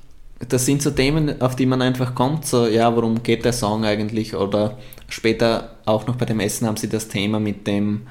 das 0.48 0.66
sind 0.66 0.82
so 0.82 0.90
Themen, 0.90 1.40
auf 1.40 1.54
die 1.54 1.66
man 1.66 1.80
einfach 1.80 2.16
kommt, 2.16 2.46
so, 2.46 2.66
ja, 2.66 2.94
worum 2.94 3.22
geht 3.22 3.44
der 3.44 3.52
Song 3.52 3.84
eigentlich? 3.84 4.34
Oder 4.34 4.76
später 5.08 5.76
auch 5.84 6.08
noch 6.08 6.16
bei 6.16 6.26
dem 6.26 6.40
Essen 6.40 6.66
haben 6.66 6.76
sie 6.76 6.88
das 6.88 7.06
Thema 7.06 7.38
mit 7.38 7.68
dem, 7.68 8.02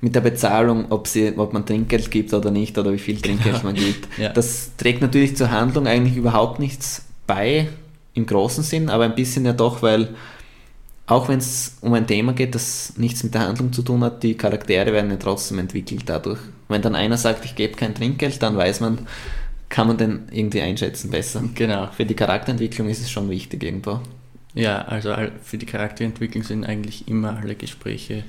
mit 0.00 0.14
der 0.14 0.20
Bezahlung, 0.20 0.86
ob, 0.90 1.08
sie, 1.08 1.32
ob 1.36 1.52
man 1.52 1.66
Trinkgeld 1.66 2.08
gibt 2.12 2.32
oder 2.32 2.52
nicht 2.52 2.78
oder 2.78 2.92
wie 2.92 2.98
viel 2.98 3.20
Trinkgeld 3.20 3.56
genau. 3.56 3.66
man 3.66 3.74
gibt. 3.74 4.08
Ja. 4.18 4.28
Das 4.28 4.76
trägt 4.76 5.02
natürlich 5.02 5.36
zur 5.36 5.50
Handlung 5.50 5.88
eigentlich 5.88 6.16
überhaupt 6.16 6.60
nichts 6.60 7.04
bei 7.26 7.68
im 8.14 8.26
großen 8.26 8.62
Sinn, 8.62 8.90
aber 8.90 9.04
ein 9.04 9.16
bisschen 9.16 9.44
ja 9.44 9.52
doch, 9.52 9.82
weil 9.82 10.10
auch 11.06 11.28
wenn 11.28 11.38
es 11.38 11.76
um 11.80 11.92
ein 11.92 12.06
Thema 12.06 12.32
geht, 12.32 12.54
das 12.54 12.94
nichts 12.96 13.22
mit 13.22 13.34
der 13.34 13.42
Handlung 13.42 13.72
zu 13.72 13.82
tun 13.82 14.02
hat, 14.02 14.22
die 14.22 14.36
Charaktere 14.36 14.92
werden 14.92 15.10
ja 15.10 15.16
trotzdem 15.16 15.58
entwickelt 15.58 16.02
dadurch. 16.06 16.40
Wenn 16.68 16.80
dann 16.82 16.94
einer 16.94 17.18
sagt, 17.18 17.44
ich 17.44 17.54
gebe 17.54 17.74
kein 17.74 17.94
Trinkgeld, 17.94 18.42
dann 18.42 18.56
weiß 18.56 18.80
man, 18.80 19.06
kann 19.68 19.86
man 19.86 19.98
den 19.98 20.22
irgendwie 20.30 20.62
einschätzen 20.62 21.10
besser. 21.10 21.42
Genau. 21.54 21.88
Für 21.88 22.06
die 22.06 22.14
Charakterentwicklung 22.14 22.88
ist 22.88 23.00
es 23.00 23.10
schon 23.10 23.28
wichtig 23.28 23.62
irgendwo. 23.62 24.00
Ja, 24.54 24.82
also 24.82 25.14
für 25.42 25.58
die 25.58 25.66
Charakterentwicklung 25.66 26.44
sind 26.44 26.64
eigentlich 26.64 27.08
immer 27.08 27.36
alle 27.36 27.56
Gespräche, 27.56 28.24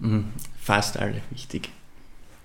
hm, 0.00 0.26
fast 0.60 0.98
alle 0.98 1.20
wichtig. 1.30 1.70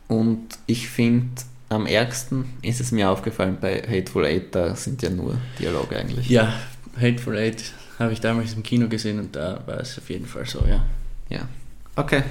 Und 0.08 0.58
ich 0.66 0.90
finde, 0.90 1.30
am 1.70 1.86
ärgsten 1.86 2.46
ist 2.64 2.82
es 2.82 2.92
mir 2.92 3.10
aufgefallen 3.10 3.58
bei 3.62 3.82
Hateful 3.82 4.26
Eight, 4.26 4.56
da 4.56 4.76
sind 4.76 5.02
ja 5.04 5.10
nur 5.10 5.38
Dialoge 5.60 5.96
eigentlich. 5.96 6.28
Ja, 6.28 6.54
Hateful 7.00 7.38
Eight 7.38 7.64
habe 8.00 8.14
ich 8.14 8.22
damals 8.22 8.54
im 8.54 8.64
Kino 8.64 8.88
gesehen 8.88 9.20
und 9.20 9.36
da 9.36 9.62
war 9.66 9.80
es 9.80 9.98
auf 9.98 10.10
jeden 10.10 10.26
Fall 10.26 10.46
so, 10.46 10.64
ja. 10.68 10.86
Ja. 11.30 11.48
Okay. 11.96 12.24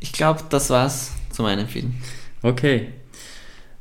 Ich 0.00 0.12
glaube, 0.12 0.42
das 0.48 0.70
war's 0.70 1.12
zu 1.30 1.42
meinem 1.42 1.66
Film. 1.66 1.94
Okay. 2.42 2.88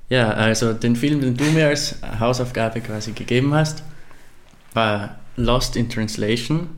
Ja, 0.09 0.31
also 0.31 0.73
den 0.73 0.95
Film, 0.95 1.21
den 1.21 1.35
du 1.35 1.43
mir 1.45 1.67
als 1.67 1.95
Hausaufgabe 2.19 2.81
quasi 2.81 3.11
gegeben 3.11 3.53
hast, 3.53 3.83
war 4.73 5.19
Lost 5.35 5.75
in 5.75 5.89
Translation. 5.89 6.69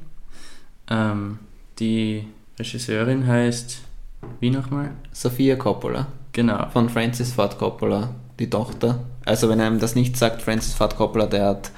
Ähm, 0.90 1.40
die 1.80 2.26
Regisseurin 2.58 3.28
heißt, 3.28 3.80
wie 4.40 4.50
nochmal? 4.50 4.92
Sophia 5.12 5.56
Coppola. 5.56 6.08
Genau. 6.34 6.70
Von 6.70 6.90
Francis 6.90 7.32
Ford 7.32 7.58
Coppola, 7.58 8.14
die 8.40 8.50
Tochter. 8.50 9.06
Also 9.26 9.48
wenn 9.48 9.62
einem 9.62 9.80
das 9.80 9.96
nicht 9.96 10.18
sagt, 10.18 10.42
Francis 10.42 10.74
Ford 10.74 10.96
Coppola, 10.98 11.28
der 11.28 11.46
hat 11.46 11.72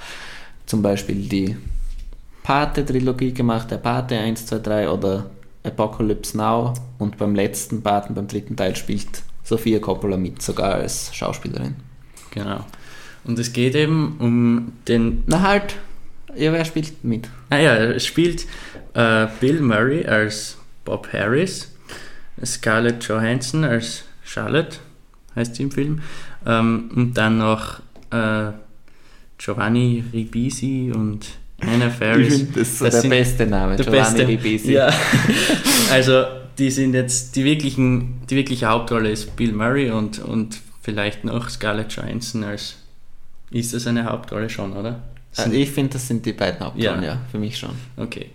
zum 0.66 0.82
Beispiel 0.82 1.28
die 1.28 1.58
Pate-Trilogie 2.44 3.34
gemacht, 3.34 3.72
der 3.72 3.78
Pate 3.78 4.18
1, 4.18 4.46
2, 4.48 4.60
3 4.60 4.90
oder 4.90 5.30
Apocalypse 5.64 6.36
Now 6.36 6.74
und 6.98 7.18
beim 7.18 7.36
letzten 7.36 7.82
Paten, 7.82 8.16
beim 8.16 8.28
dritten 8.28 8.56
Teil, 8.56 8.76
spielt 8.76 9.24
Sophia 9.44 9.80
Coppola 9.80 10.18
mit, 10.18 10.42
sogar 10.42 10.76
als 10.76 11.14
Schauspielerin. 11.14 11.76
Genau. 12.32 12.66
Und 13.24 13.38
es 13.38 13.54
geht 13.54 13.76
eben 13.76 14.16
um 14.20 14.74
den. 14.88 15.24
Na 15.28 15.42
halt, 15.42 15.76
ja, 16.36 16.52
wer 16.52 16.66
spielt 16.66 17.04
mit? 17.04 17.30
Ah 17.50 17.58
ja, 17.58 17.76
es 17.76 18.06
spielt 18.06 18.46
äh, 18.94 19.28
Bill 19.40 19.62
Murray 19.62 20.06
als 20.06 20.58
Bob 20.86 21.12
Harris, 21.14 21.72
Scarlett 22.44 23.04
Johansson 23.04 23.64
als 23.64 24.06
Charlotte, 24.24 24.78
heißt 25.36 25.56
sie 25.56 25.64
im 25.64 25.72
Film, 25.72 26.02
ähm, 26.46 26.90
und 26.96 27.14
dann 27.14 27.38
noch 27.38 27.80
äh, 28.12 28.52
Giovanni 29.38 30.04
Ribisi 30.12 30.92
und 30.96 31.28
Anna 31.62 31.90
Ferris. 31.90 32.28
Ich 32.28 32.40
finde, 32.40 32.60
das 32.60 32.70
ist 32.70 32.82
das 32.82 33.02
der 33.02 33.10
beste 33.10 33.48
Name, 33.48 33.76
der 33.76 33.86
Giovanni 33.86 34.04
beste, 34.04 34.28
Ribisi. 34.28 34.74
Ja. 34.74 34.90
also, 35.92 36.26
die 36.58 36.72
sind 36.72 36.94
jetzt, 36.94 37.36
die, 37.36 37.44
wirklichen, 37.44 38.22
die 38.30 38.36
wirkliche 38.36 38.68
Hauptrolle 38.68 39.12
ist 39.12 39.36
Bill 39.36 39.54
Murray 39.54 39.92
und, 39.92 40.20
und 40.20 40.60
vielleicht 40.82 41.24
noch 41.24 41.50
Scarlett 41.50 41.94
Johansson 41.94 42.44
als. 42.44 42.76
Ist 43.52 43.74
das 43.74 43.86
eine 43.86 44.06
Hauptrolle 44.06 44.50
schon, 44.50 44.72
oder? 44.74 45.02
Also 45.36 45.52
ich 45.52 45.72
finde, 45.72 45.94
das 45.94 46.08
sind 46.08 46.26
die 46.26 46.34
beiden 46.34 46.60
Hauptrollen, 46.60 47.04
ja. 47.04 47.14
ja, 47.14 47.22
für 47.32 47.38
mich 47.38 47.58
schon. 47.58 47.72
Okay. 47.98 48.32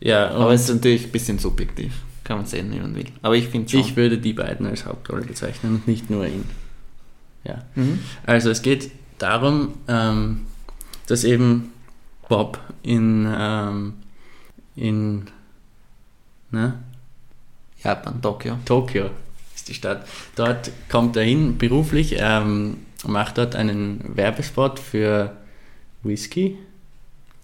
Ja, 0.00 0.30
Aber 0.30 0.52
es 0.52 0.62
ist 0.62 0.74
natürlich 0.74 1.04
ein 1.04 1.10
bisschen 1.10 1.38
subjektiv. 1.38 1.92
Kann 2.24 2.38
man 2.38 2.46
sehen, 2.46 2.72
wie 2.72 2.78
man 2.78 2.94
will. 2.94 3.06
Aber 3.22 3.36
ich 3.36 3.48
finde 3.48 3.68
schon. 3.68 3.80
Ich 3.80 3.96
würde 3.96 4.18
die 4.18 4.32
beiden 4.32 4.66
als 4.66 4.86
Hauptrolle 4.86 5.24
bezeichnen 5.24 5.76
und 5.76 5.88
nicht 5.88 6.10
nur 6.10 6.26
ihn. 6.26 6.44
Ja. 7.44 7.64
Mhm. 7.74 8.00
Also 8.24 8.50
es 8.50 8.62
geht 8.62 8.90
darum, 9.18 9.74
ähm, 9.88 10.46
dass 11.06 11.24
eben 11.24 11.72
Bob 12.34 12.58
in, 12.82 13.32
ähm, 13.32 13.94
in 14.74 15.26
ne? 16.50 16.74
Japan, 17.80 18.20
Tokio. 18.20 18.58
Tokio 18.64 19.10
ist 19.54 19.68
die 19.68 19.74
Stadt. 19.74 20.04
Dort 20.34 20.72
kommt 20.90 21.16
er 21.16 21.22
hin 21.22 21.58
beruflich, 21.58 22.16
ähm, 22.18 22.78
macht 23.06 23.38
dort 23.38 23.54
einen 23.54 24.16
Werbespot 24.16 24.80
für 24.80 25.36
Whisky. 26.02 26.58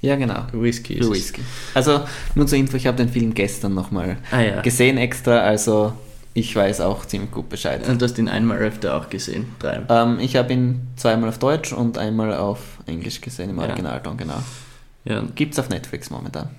Ja, 0.00 0.16
genau. 0.16 0.46
Whisky 0.50 0.94
ist 0.94 1.08
Whisky. 1.08 1.42
Also 1.72 2.00
nur 2.34 2.48
zur 2.48 2.58
Info, 2.58 2.76
ich 2.76 2.88
habe 2.88 2.96
den 2.96 3.10
Film 3.10 3.32
gestern 3.32 3.74
nochmal 3.74 4.16
ah, 4.32 4.40
ja. 4.40 4.60
gesehen 4.60 4.98
extra, 4.98 5.38
also 5.38 5.92
ich 6.34 6.56
weiß 6.56 6.80
auch 6.80 7.06
ziemlich 7.06 7.30
gut 7.30 7.48
Bescheid. 7.48 7.88
Und 7.88 8.02
du 8.02 8.06
hast 8.06 8.18
ihn 8.18 8.28
einmal 8.28 8.58
öfter 8.58 8.96
auch 8.96 9.08
gesehen? 9.08 9.54
Drei. 9.60 9.82
Ähm, 9.88 10.18
ich 10.18 10.34
habe 10.34 10.52
ihn 10.52 10.88
zweimal 10.96 11.28
auf 11.28 11.38
Deutsch 11.38 11.72
und 11.72 11.96
einmal 11.96 12.34
auf 12.34 12.58
Englisch 12.86 13.20
gesehen 13.20 13.50
im 13.50 13.58
ja. 13.58 13.66
Originalton, 13.66 14.16
genau. 14.16 14.42
Ja. 15.04 15.22
Gibt 15.34 15.54
es 15.54 15.58
auf 15.58 15.68
Netflix 15.68 16.10
momentan. 16.10 16.50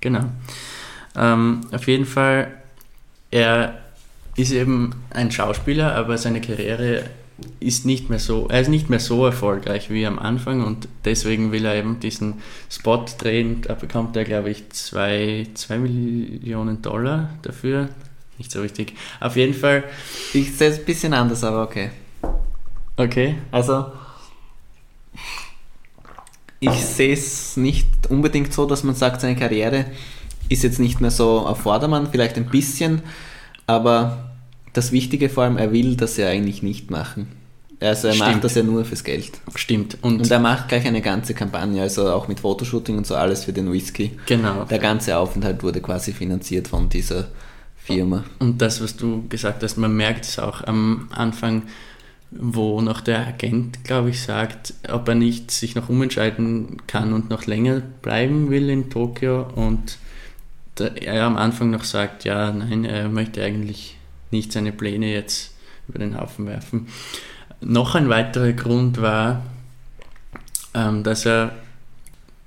Genau. 0.00 0.24
Ähm, 1.16 1.62
auf 1.72 1.86
jeden 1.86 2.06
Fall, 2.06 2.52
er 3.30 3.78
ist 4.36 4.52
eben 4.52 4.94
ein 5.10 5.30
Schauspieler, 5.30 5.94
aber 5.94 6.16
seine 6.16 6.40
Karriere 6.40 7.10
ist 7.58 7.86
nicht 7.86 8.10
mehr 8.10 8.18
so, 8.18 8.48
er 8.48 8.60
ist 8.60 8.68
nicht 8.68 8.90
mehr 8.90 9.00
so 9.00 9.24
erfolgreich 9.24 9.90
wie 9.90 10.06
am 10.06 10.18
Anfang 10.18 10.64
und 10.64 10.88
deswegen 11.04 11.52
will 11.52 11.64
er 11.64 11.74
eben 11.74 12.00
diesen 12.00 12.34
Spot 12.70 13.04
drehen. 13.18 13.62
Da 13.62 13.74
bekommt 13.74 14.16
er, 14.16 14.24
glaube 14.24 14.50
ich, 14.50 14.70
zwei, 14.70 15.46
zwei 15.54 15.78
Millionen 15.78 16.82
Dollar 16.82 17.30
dafür. 17.42 17.88
Nicht 18.38 18.50
so 18.50 18.62
wichtig. 18.62 18.94
Auf 19.20 19.36
jeden 19.36 19.54
Fall. 19.54 19.84
Ich 20.32 20.56
sehe 20.56 20.70
es 20.70 20.78
ein 20.78 20.84
bisschen 20.84 21.12
anders, 21.12 21.44
aber 21.44 21.62
okay. 21.62 21.90
Okay. 22.96 23.36
Also, 23.50 23.92
ich 26.60 26.72
sehe 26.72 27.12
es 27.12 27.56
nicht 27.56 27.88
unbedingt 28.08 28.52
so, 28.52 28.66
dass 28.66 28.84
man 28.84 28.94
sagt, 28.94 29.22
seine 29.22 29.36
Karriere 29.36 29.86
ist 30.48 30.62
jetzt 30.62 30.78
nicht 30.78 31.00
mehr 31.00 31.10
so 31.10 31.40
auf 31.40 31.60
Vordermann, 31.62 32.08
vielleicht 32.10 32.36
ein 32.36 32.46
bisschen, 32.46 33.02
aber 33.66 34.30
das 34.72 34.92
Wichtige 34.92 35.28
vor 35.28 35.44
allem, 35.44 35.56
er 35.56 35.72
will 35.72 35.96
das 35.96 36.16
ja 36.16 36.28
eigentlich 36.28 36.62
nicht 36.62 36.90
machen. 36.90 37.28
Also 37.80 38.08
er 38.08 38.14
Stimmt. 38.14 38.30
macht 38.30 38.44
das 38.44 38.54
ja 38.54 38.62
nur 38.62 38.84
fürs 38.84 39.04
Geld. 39.04 39.32
Stimmt. 39.54 39.96
Und, 40.02 40.20
und, 40.20 40.30
er 40.30 40.38
macht 40.38 40.68
gleich 40.68 40.86
eine 40.86 41.00
ganze 41.00 41.32
Kampagne, 41.32 41.80
also 41.80 42.10
auch 42.10 42.28
mit 42.28 42.40
Fotoshooting 42.40 42.98
und 42.98 43.06
so 43.06 43.14
alles 43.14 43.44
für 43.44 43.54
den 43.54 43.72
Whisky. 43.72 44.18
Genau. 44.26 44.64
Der 44.64 44.78
ganze 44.78 45.16
Aufenthalt 45.16 45.62
wurde 45.62 45.80
quasi 45.80 46.12
finanziert 46.12 46.68
von 46.68 46.90
dieser 46.90 47.28
Firma. 47.76 48.24
Und 48.38 48.60
das, 48.60 48.82
was 48.82 48.96
du 48.96 49.26
gesagt 49.28 49.62
hast, 49.62 49.78
man 49.78 49.96
merkt 49.96 50.26
es 50.26 50.38
auch 50.38 50.62
am 50.64 51.08
Anfang, 51.10 51.62
wo 52.30 52.80
noch 52.80 53.00
der 53.00 53.26
Agent, 53.26 53.82
glaube 53.84 54.10
ich, 54.10 54.22
sagt, 54.22 54.74
ob 54.88 55.08
er 55.08 55.14
nicht 55.14 55.50
sich 55.50 55.74
noch 55.74 55.88
umentscheiden 55.88 56.78
kann 56.86 57.12
und 57.12 57.28
noch 57.28 57.46
länger 57.46 57.80
bleiben 57.80 58.50
will 58.50 58.70
in 58.70 58.90
Tokio 58.90 59.48
und 59.54 59.98
er 60.78 61.24
am 61.24 61.36
Anfang 61.36 61.70
noch 61.70 61.84
sagt, 61.84 62.24
ja, 62.24 62.52
nein, 62.52 62.84
er 62.84 63.08
möchte 63.08 63.42
eigentlich 63.42 63.96
nicht 64.30 64.52
seine 64.52 64.72
Pläne 64.72 65.12
jetzt 65.12 65.54
über 65.88 65.98
den 65.98 66.18
Haufen 66.18 66.46
werfen. 66.46 66.86
Noch 67.60 67.94
ein 67.94 68.08
weiterer 68.08 68.52
Grund 68.52 69.02
war, 69.02 69.42
ähm, 70.72 71.02
dass 71.02 71.26
er, 71.26 71.56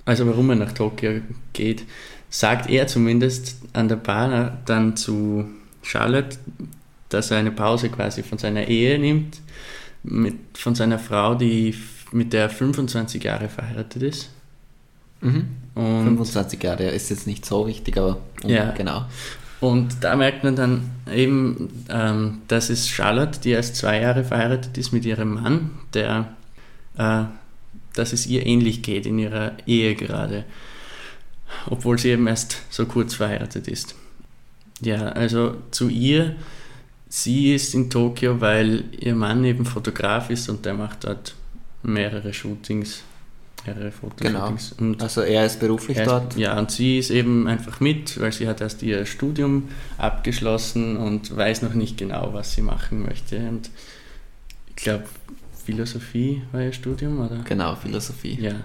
also 0.04 0.26
warum 0.26 0.50
er 0.50 0.56
nach 0.56 0.72
Tokio 0.72 1.20
geht, 1.52 1.84
sagt 2.30 2.68
er 2.68 2.86
zumindest 2.86 3.58
an 3.74 3.88
der 3.88 3.96
Bar 3.96 4.58
dann 4.64 4.96
zu 4.96 5.44
Charlotte, 5.82 6.38
dass 7.08 7.30
er 7.30 7.38
eine 7.38 7.50
Pause 7.50 7.88
quasi 7.88 8.22
von 8.22 8.38
seiner 8.38 8.68
Ehe 8.68 8.98
nimmt, 8.98 9.40
mit, 10.02 10.36
von 10.54 10.74
seiner 10.74 10.98
Frau, 10.98 11.34
die 11.34 11.74
mit 12.12 12.32
der 12.32 12.50
25 12.50 13.22
Jahre 13.24 13.48
verheiratet 13.48 14.02
ist. 14.02 14.30
Mhm. 15.20 15.48
25 15.74 16.62
Jahre 16.62 16.84
ist 16.84 17.10
jetzt 17.10 17.26
nicht 17.26 17.44
so 17.44 17.66
wichtig, 17.66 17.96
aber 17.96 18.18
ja. 18.44 18.70
genau. 18.70 19.06
Und 19.60 20.04
da 20.04 20.14
merkt 20.14 20.44
man 20.44 20.56
dann 20.56 20.90
eben, 21.12 21.84
ähm, 21.88 22.42
das 22.48 22.70
ist 22.70 22.90
Charlotte, 22.90 23.40
die 23.40 23.50
erst 23.50 23.76
zwei 23.76 24.00
Jahre 24.00 24.22
verheiratet 24.22 24.76
ist 24.76 24.92
mit 24.92 25.04
ihrem 25.04 25.34
Mann, 25.34 25.70
der, 25.94 26.34
äh, 26.98 27.24
dass 27.94 28.12
es 28.12 28.26
ihr 28.26 28.46
ähnlich 28.46 28.82
geht 28.82 29.06
in 29.06 29.18
ihrer 29.18 29.52
Ehe 29.66 29.94
gerade, 29.94 30.44
obwohl 31.70 31.98
sie 31.98 32.10
eben 32.10 32.26
erst 32.26 32.58
so 32.68 32.84
kurz 32.84 33.14
verheiratet 33.14 33.66
ist. 33.66 33.94
Ja, 34.82 35.08
also 35.08 35.56
zu 35.70 35.88
ihr 35.88 36.36
sie 37.14 37.54
ist 37.54 37.74
in 37.74 37.90
Tokio, 37.90 38.40
weil 38.40 38.84
ihr 38.98 39.14
Mann 39.14 39.44
eben 39.44 39.64
Fotograf 39.64 40.30
ist 40.30 40.48
und 40.48 40.64
der 40.64 40.74
macht 40.74 41.04
dort 41.04 41.36
mehrere 41.84 42.34
Shootings, 42.34 43.04
mehrere 43.64 43.92
Fotoshootings. 43.92 44.74
Genau. 44.76 44.90
Und 44.90 45.00
Also 45.00 45.20
er 45.20 45.46
ist 45.46 45.60
beruflich 45.60 45.96
er 45.98 46.06
dort. 46.06 46.36
ja, 46.36 46.58
und 46.58 46.72
sie 46.72 46.98
ist 46.98 47.10
eben 47.10 47.46
einfach 47.46 47.78
mit, 47.78 48.20
weil 48.20 48.32
sie 48.32 48.48
hat 48.48 48.60
erst 48.60 48.82
ihr 48.82 49.06
Studium 49.06 49.68
abgeschlossen 49.96 50.96
und 50.96 51.34
weiß 51.36 51.62
noch 51.62 51.74
nicht 51.74 51.98
genau, 51.98 52.30
was 52.32 52.54
sie 52.54 52.62
machen 52.62 53.04
möchte. 53.04 53.38
Und 53.38 53.70
ich 54.70 54.76
glaube, 54.82 55.04
Philosophie 55.64 56.42
war 56.50 56.62
ihr 56.62 56.72
Studium, 56.72 57.20
oder? 57.20 57.42
Genau, 57.44 57.76
Philosophie. 57.76 58.40
Ja. 58.40 58.56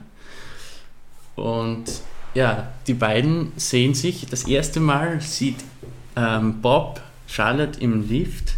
Und 1.35 1.85
ja, 2.33 2.73
die 2.87 2.95
beiden 2.95 3.51
sehen 3.57 3.93
sich 3.93 4.25
das 4.25 4.45
erste 4.47 4.79
Mal, 4.79 5.21
sieht 5.21 5.57
ähm, 6.15 6.61
Bob 6.61 6.99
Charlotte 7.29 7.79
im 7.79 8.07
Lift 8.07 8.55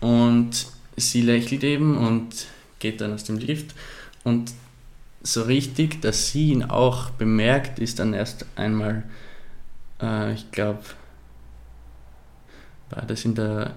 und 0.00 0.66
sie 0.96 1.22
lächelt 1.22 1.64
eben 1.64 1.96
und 1.96 2.46
geht 2.78 3.00
dann 3.00 3.14
aus 3.14 3.24
dem 3.24 3.38
Lift 3.38 3.74
und 4.24 4.52
so 5.22 5.42
richtig, 5.42 6.02
dass 6.02 6.28
sie 6.28 6.50
ihn 6.50 6.64
auch 6.64 7.10
bemerkt, 7.10 7.78
ist 7.78 7.98
dann 7.98 8.12
erst 8.12 8.44
einmal, 8.56 9.04
äh, 10.00 10.34
ich 10.34 10.50
glaube, 10.50 10.80
war 12.90 13.02
das 13.06 13.24
in 13.24 13.34
der, 13.34 13.72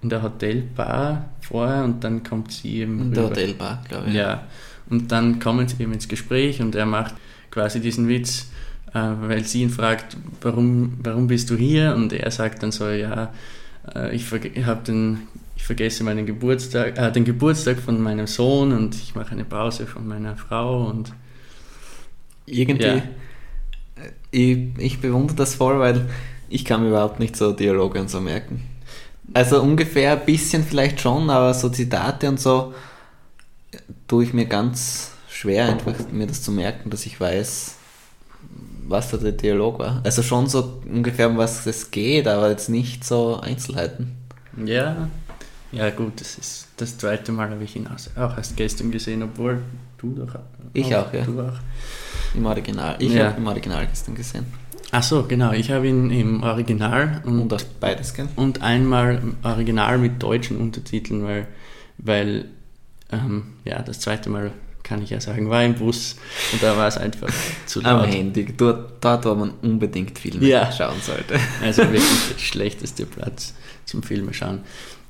in 0.00 0.10
der 0.10 0.22
Hotelbar 0.22 1.28
vorher 1.40 1.82
und 1.82 2.04
dann 2.04 2.22
kommt 2.22 2.52
sie 2.52 2.76
eben 2.78 3.00
In 3.00 3.12
der 3.12 3.24
rüber. 3.24 3.30
Hotelbar, 3.30 3.84
glaube 3.88 4.08
ich. 4.08 4.14
Ja, 4.14 4.46
und 4.88 5.10
dann 5.10 5.40
kommen 5.40 5.66
sie 5.66 5.82
eben 5.82 5.92
ins 5.92 6.06
Gespräch 6.06 6.60
und 6.60 6.76
er 6.76 6.86
macht 6.86 7.16
quasi 7.50 7.80
diesen 7.80 8.06
Witz, 8.08 8.46
äh, 8.94 9.00
weil 9.22 9.44
sie 9.44 9.62
ihn 9.62 9.70
fragt, 9.70 10.16
warum, 10.40 10.98
warum 11.02 11.26
bist 11.26 11.50
du 11.50 11.56
hier? 11.56 11.96
Und 11.96 12.12
er 12.12 12.30
sagt 12.30 12.62
dann 12.62 12.70
so, 12.70 12.88
ja, 12.88 13.32
äh, 13.94 14.14
ich, 14.14 14.26
hab 14.66 14.84
den, 14.84 15.26
ich 15.56 15.64
vergesse 15.64 16.04
meinen 16.04 16.26
Geburtstag, 16.26 16.98
äh, 16.98 17.12
den 17.12 17.24
Geburtstag 17.24 17.78
von 17.78 18.00
meinem 18.00 18.26
Sohn 18.26 18.72
und 18.72 18.94
ich 18.94 19.14
mache 19.14 19.32
eine 19.32 19.44
Pause 19.44 19.86
von 19.86 20.06
meiner 20.06 20.36
Frau 20.36 20.86
und 20.88 21.12
Irgendwie, 22.46 22.84
Ja. 22.84 22.94
äh, 22.96 23.02
ich, 24.30 24.58
ich 24.78 25.00
bewundere 25.00 25.36
das 25.36 25.54
voll, 25.54 25.78
weil 25.78 26.08
ich 26.48 26.64
kann 26.64 26.82
mir 26.82 26.88
überhaupt 26.88 27.20
nicht 27.20 27.36
so 27.36 27.52
Dialoge 27.52 28.00
und 28.00 28.10
so 28.10 28.20
merken. 28.20 28.62
Also 29.34 29.62
ungefähr 29.62 30.12
ein 30.12 30.26
bisschen 30.26 30.64
vielleicht 30.64 31.00
schon, 31.00 31.30
aber 31.30 31.54
so 31.54 31.68
Zitate 31.68 32.28
und 32.28 32.40
so 32.40 32.74
äh, 33.72 33.78
tue 34.08 34.24
ich 34.24 34.32
mir 34.34 34.46
ganz 34.46 35.12
schwer, 35.30 35.66
einfach 35.68 35.94
mir 36.10 36.26
das 36.26 36.42
zu 36.42 36.52
merken, 36.52 36.90
dass 36.90 37.06
ich 37.06 37.18
weiß, 37.20 37.76
was 38.86 39.10
da 39.10 39.16
der 39.16 39.32
Dialog 39.32 39.78
war. 39.78 40.00
Also 40.04 40.22
schon 40.22 40.46
so 40.48 40.80
ungefähr, 40.90 41.28
um 41.28 41.36
was 41.38 41.66
es 41.66 41.90
geht, 41.90 42.26
aber 42.28 42.50
jetzt 42.50 42.68
nicht 42.68 43.04
so 43.04 43.40
Einzelheiten. 43.40 44.12
ja, 44.64 45.08
ja 45.72 45.88
gut, 45.90 46.20
das 46.20 46.36
ist 46.36 46.68
das 46.76 46.98
zweite 46.98 47.32
Mal 47.32 47.48
habe 47.50 47.64
ich 47.64 47.76
ihn 47.76 47.86
auch 47.86 48.20
auch 48.22 48.36
erst 48.36 48.56
gestern 48.56 48.90
gesehen, 48.90 49.22
obwohl 49.22 49.62
du 49.98 50.14
doch 50.14 50.34
Ich 50.74 50.94
auch, 50.94 51.12
ja. 51.14 51.24
Du 51.24 51.40
auch. 51.40 51.54
Im 52.34 52.44
Original. 52.46 52.96
Ich 52.98 53.12
Ja. 53.14 53.26
habe 53.28 53.38
im 53.40 53.46
Original 53.46 53.86
gestern 53.86 54.14
gesehen. 54.14 54.44
Ach 54.90 55.02
so, 55.02 55.22
genau, 55.22 55.52
ich 55.52 55.70
habe 55.70 55.86
ihn 55.88 56.10
im 56.10 56.42
Original 56.42 57.22
und 57.24 57.40
Und 57.40 57.52
das 57.52 57.64
beides 57.64 58.12
gell? 58.12 58.28
und 58.36 58.60
einmal 58.62 59.16
im 59.16 59.36
Original 59.42 59.96
mit 59.96 60.22
deutschen 60.22 60.58
Untertiteln, 60.58 61.24
weil, 61.24 61.46
weil 61.96 62.46
ähm, 63.10 63.54
ja, 63.64 63.80
das 63.80 64.00
zweite 64.00 64.28
Mal 64.28 64.50
kann 64.82 65.02
ich 65.02 65.10
ja 65.10 65.20
sagen, 65.20 65.48
war 65.50 65.64
im 65.64 65.74
Bus 65.74 66.16
und 66.52 66.62
da 66.62 66.76
war 66.76 66.88
es 66.88 66.96
einfach 66.98 67.28
zu 67.66 67.80
Am 67.84 67.98
laut. 68.00 68.08
Handy, 68.08 68.46
dort, 68.56 69.02
dort, 69.04 69.24
wo 69.24 69.34
man 69.34 69.50
unbedingt 69.62 70.18
Filme 70.18 70.46
Ja. 70.46 70.70
schauen 70.72 71.00
sollte. 71.00 71.38
Also 71.62 71.82
wirklich 71.82 72.02
der 72.34 72.38
schlechteste 72.38 73.06
Platz 73.06 73.54
zum 73.84 74.02
Filme 74.02 74.32
schauen. 74.34 74.60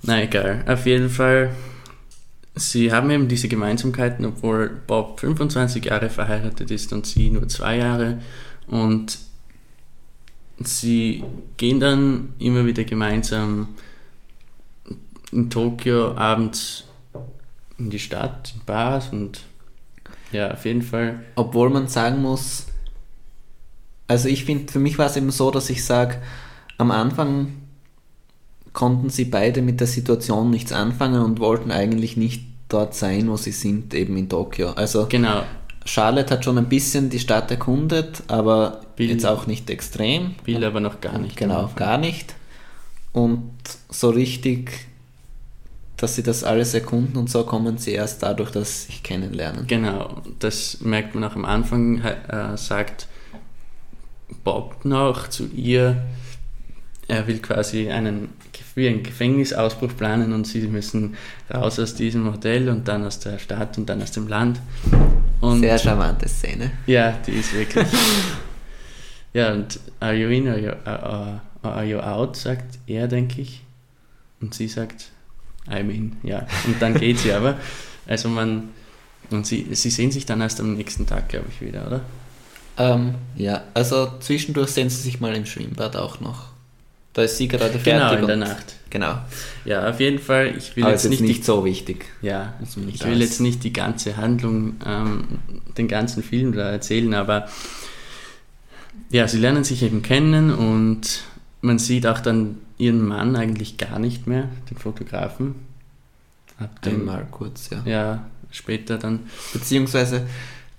Na 0.03 0.23
egal, 0.23 0.65
auf 0.67 0.85
jeden 0.87 1.09
Fall, 1.09 1.51
sie 2.55 2.93
haben 2.93 3.11
eben 3.11 3.29
diese 3.29 3.49
Gemeinsamkeiten, 3.49 4.25
obwohl 4.27 4.69
Bob 4.87 5.21
25 5.21 5.85
Jahre 5.85 6.11
verheiratet 6.11 6.71
ist 6.71 6.93
und 6.93 7.07
sie 7.07 7.31
nur 7.31 7.49
zwei 7.49 7.79
Jahre 7.79 8.21
und 8.67 9.19
sie 10.65 11.25
gehen 11.57 11.81
dann 11.81 12.35
immer 12.39 12.67
wieder 12.67 12.85
gemeinsam 12.85 13.69
in 15.33 15.49
Tokio 15.51 16.15
abends 16.17 16.85
in 17.79 17.91
die 17.91 17.99
Stadt, 17.99 18.53
in 18.55 18.61
Bars 18.67 19.09
und 19.13 19.41
ja, 20.33 20.53
auf 20.53 20.65
jeden 20.65 20.83
Fall. 20.83 21.21
Obwohl 21.35 21.71
man 21.71 21.89
sagen 21.89 22.21
muss, 22.23 22.67
also 24.09 24.29
ich 24.29 24.45
finde, 24.45 24.73
für 24.73 24.79
mich 24.79 24.99
war 24.99 25.07
es 25.07 25.17
eben 25.17 25.31
so, 25.31 25.51
dass 25.51 25.71
ich 25.71 25.85
sage, 25.85 26.17
am 26.79 26.91
Anfang 26.91 27.53
konnten 28.73 29.11
sie 29.11 29.25
beide 29.27 29.63
mit 29.63 29.81
der 29.81 29.87
Situation 29.87 30.51
nichts 30.51 30.73
anfangen 30.73 31.23
und 31.23 31.41
wollten 31.41 31.71
eigentlich 31.71 32.17
nicht 32.17 32.45
dort 32.69 32.95
sein, 32.95 33.29
wo 33.29 33.37
sie 33.37 33.53
sind, 33.53 33.93
eben 33.95 34.17
in 34.17 34.29
Tokio. 34.29 34.71
Also 34.71 35.07
Genau, 35.09 35.43
Charlotte 35.85 36.33
hat 36.35 36.45
schon 36.45 36.57
ein 36.59 36.69
bisschen 36.69 37.11
die 37.11 37.19
Stadt 37.19 37.51
erkundet, 37.51 38.23
aber 38.29 38.81
Bill- 38.97 39.11
jetzt 39.11 39.27
auch 39.27 39.47
nicht 39.47 39.69
extrem. 39.69 40.35
will 40.45 40.65
aber 40.65 40.81
noch 40.81 41.01
gar 41.01 41.19
nicht. 41.19 41.37
Genau, 41.37 41.71
gar 41.77 41.99
nicht. 41.99 42.35
Und 43.13 43.51
so 43.91 44.09
richtig, 44.11 44.71
dass 46.03 46.17
sie 46.17 46.25
das 46.25 46.43
alles 46.43 46.75
erkunden 46.75 47.17
und 47.17 47.31
so 47.31 47.45
kommen 47.45 47.79
sie 47.79 47.93
erst 47.93 48.25
dadurch, 48.25 48.51
dass 48.51 48.83
sie 48.83 48.87
sich 48.87 49.03
kennenlernen. 49.05 49.69
Genau, 49.69 50.21
das 50.41 50.81
merkt 50.81 51.15
man 51.15 51.23
auch 51.23 51.37
am 51.37 51.45
Anfang, 51.45 52.03
äh, 52.03 52.57
sagt 52.57 53.07
Bob 54.43 54.85
noch 54.85 55.29
zu 55.29 55.47
ihr, 55.47 56.03
er 57.07 57.29
will 57.29 57.39
quasi 57.39 57.89
einen, 57.89 58.31
wie 58.75 58.89
einen 58.89 59.05
Gefängnisausbruch 59.05 59.97
planen 59.97 60.33
und 60.33 60.45
sie 60.47 60.63
müssen 60.67 61.15
raus 61.53 61.79
aus 61.79 61.95
diesem 61.95 62.25
Hotel 62.33 62.69
und 62.69 62.89
dann 62.89 63.05
aus 63.05 63.21
der 63.21 63.39
Stadt 63.39 63.79
und 63.79 63.89
dann 63.89 64.03
aus 64.03 64.11
dem 64.11 64.27
Land. 64.27 64.61
Und 65.41 65.61
Sehr 65.61 65.79
charmante 65.79 66.29
Szene. 66.29 66.73
ja, 66.87 67.13
die 67.27 67.33
ist 67.33 67.55
wirklich. 67.55 67.87
ja, 69.35 69.53
und 69.53 69.79
are 70.01 70.15
you 70.15 70.29
in 70.31 70.49
or 70.49 70.59
you, 70.59 70.71
uh, 70.71 71.39
uh, 71.65 71.69
are 71.69 71.85
you 71.85 71.99
out, 71.99 72.37
sagt 72.37 72.79
er, 72.89 73.07
denke 73.07 73.41
ich. 73.41 73.63
Und 74.41 74.55
sie 74.55 74.67
sagt, 74.67 75.13
I'm 75.69 75.91
in, 75.91 76.17
ja. 76.23 76.47
Und 76.67 76.81
dann 76.81 76.95
geht 76.95 77.19
sie 77.19 77.33
aber. 77.33 77.57
Also 78.07 78.29
man, 78.29 78.71
und 79.31 79.47
sie, 79.47 79.69
sie 79.73 79.91
sehen 79.91 80.11
sich 80.11 80.27
dann 80.27 80.41
erst 80.41 80.61
am 80.61 80.75
nächsten 80.75 81.07
Tag, 81.07 81.29
glaube 81.29 81.47
ich, 81.51 81.61
wieder, 81.67 81.87
oder? 81.87 82.01
Ähm, 82.79 83.15
ja, 83.37 83.65
also 83.75 84.11
zwischendurch 84.21 84.71
sehen 84.71 84.91
sie 84.91 85.03
sich 85.03 85.21
mal 85.21 85.35
im 85.35 85.47
Schwimmbad 85.47 85.97
auch 85.97 86.21
noch. 86.21 86.53
Da 87.13 87.23
ist 87.23 87.37
sie 87.37 87.47
gerade 87.47 87.79
fertig. 87.79 87.85
Genau, 87.85 88.15
in 88.15 88.27
der 88.27 88.37
Nacht. 88.37 88.77
Genau. 88.89 89.19
Ja, 89.65 89.89
auf 89.89 90.01
jeden 90.01 90.19
Fall, 90.19 90.55
ich 90.57 90.77
will 90.77 90.85
Aber 90.85 90.93
jetzt 90.93 91.05
ist 91.05 91.11
nicht, 91.11 91.23
nicht 91.23 91.45
so 91.45 91.65
wichtig. 91.65 92.07
ja, 92.23 92.55
ich 92.61 93.05
will 93.05 93.21
jetzt 93.21 93.41
nicht 93.41 93.65
die 93.65 93.73
ganze 93.73 94.17
Handlung, 94.17 94.77
ähm, 94.87 95.25
den 95.77 95.89
ganzen 95.89 96.23
Film 96.23 96.53
da 96.53 96.71
erzählen, 96.71 97.13
aber 97.15 97.49
ja, 99.11 99.29
sie 99.29 99.39
lernen 99.39 99.65
sich 99.65 99.83
eben 99.83 100.03
kennen 100.03 100.51
und 100.51 101.23
man 101.61 101.79
sieht 101.79 102.07
auch 102.07 102.21
dann 102.21 102.59
ihren 102.83 103.07
Mann 103.07 103.37
eigentlich 103.37 103.79
gar 103.79 104.01
nicht 104.01 104.27
mehr, 104.27 104.49
den 104.69 104.77
Fotografen. 104.77 105.55
Ab 106.59 106.83
dem, 106.83 107.01
Einmal 107.01 107.27
kurz, 107.31 107.71
ja. 107.71 107.83
Ja, 107.85 108.27
später 108.51 108.99
dann. 108.99 109.21
Beziehungsweise, 109.53 110.27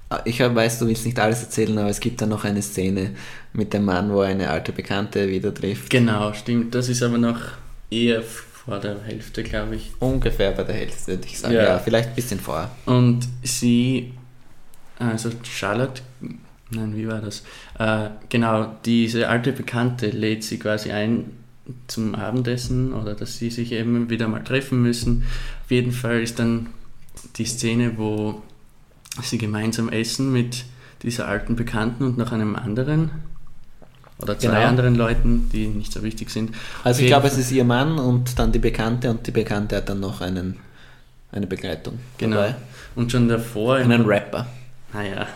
äh, 0.10 0.18
ich 0.26 0.42
weiß, 0.42 0.80
du 0.80 0.88
willst 0.88 1.06
nicht 1.06 1.18
alles 1.18 1.44
erzählen, 1.44 1.78
aber 1.78 1.90
es 1.90 2.02
gibt 2.02 2.22
da 2.22 2.26
noch 2.26 2.44
eine 2.44 2.62
Szene 2.62 3.12
mit 3.54 3.74
dem 3.74 3.86
Mann, 3.86 4.12
wo 4.12 4.22
er 4.22 4.30
eine 4.30 4.50
alte 4.50 4.74
Bekannte 4.74 5.30
wieder 5.30 5.54
trifft. 5.54 5.90
Genau, 5.90 6.34
stimmt. 6.34 6.76
Das 6.76 6.90
ist 6.90 7.02
aber 7.02 7.18
noch 7.18 7.40
eher 7.90 8.22
vor 8.22 8.80
der 8.80 9.02
Hälfte, 9.02 9.42
glaube 9.42 9.78
ich. 9.78 9.92
Ungefähr 10.00 10.52
bei 10.52 10.64
der 10.64 10.76
Hälfte, 10.76 11.08
würde 11.08 11.26
ich 11.26 11.40
sagen. 11.40 11.54
Ja. 11.54 11.64
Ja, 11.64 11.80
vielleicht 11.80 12.10
ein 12.10 12.16
bisschen 12.16 12.40
vorher. 12.40 12.70
Und 12.86 13.30
sie, 13.44 14.12
also 15.00 15.30
Charlotte, 15.44 16.02
nein, 16.70 16.98
wie 16.98 17.08
war 17.08 17.22
das? 17.22 17.44
Äh, 17.80 18.10
genau, 18.28 18.76
diese 18.84 19.30
alte 19.30 19.54
Bekannte 19.54 20.10
lädt 20.10 20.44
sie 20.44 20.60
quasi 20.60 20.92
ein 20.92 21.43
zum 21.88 22.16
Abendessen 22.16 22.94
oder 22.94 23.14
dass 23.14 23.38
sie 23.38 23.50
sich 23.50 23.72
eben 23.72 24.10
wieder 24.10 24.28
mal 24.28 24.44
treffen 24.44 24.82
müssen. 24.82 25.24
Auf 25.64 25.72
jeden 25.72 25.92
Fall 25.92 26.22
ist 26.22 26.40
dann 26.40 26.68
die 27.38 27.46
Szene, 27.46 27.98
wo 27.98 28.42
sie 29.22 29.38
gemeinsam 29.38 29.90
essen 29.90 30.32
mit 30.34 30.66
dieser 31.04 31.28
alten 31.28 31.56
Bekannten 31.56 32.04
und 32.06 32.18
noch 32.18 32.32
einem 32.32 32.56
anderen 32.56 33.12
oder 34.20 34.38
zwei 34.40 34.50
Genau. 34.50 34.68
anderen 34.68 34.96
Leuten, 34.96 35.50
die 35.52 35.68
nicht 35.68 35.92
so 35.92 36.04
wichtig 36.04 36.30
sind. 36.30 36.56
Also 36.84 37.02
ich 37.02 37.08
glaube, 37.08 37.28
es 37.28 37.38
ist 37.38 37.52
ihr 37.52 37.64
Mann 37.64 38.00
und 38.00 38.40
dann 38.40 38.52
die 38.52 38.60
Bekannte 38.60 39.10
und 39.10 39.26
die 39.28 39.32
Bekannte 39.32 39.78
hat 39.78 39.90
dann 39.90 40.00
noch 40.00 40.22
einen, 40.22 40.58
eine 41.32 41.48
Begleitung. 41.48 42.00
Genau. 42.18 42.38
dabei. 42.38 42.56
Und 42.96 43.12
schon 43.12 43.28
davor 43.28 43.76
Einen 43.76 44.06
Rapper. 44.06 44.48
Naja. 44.94 45.28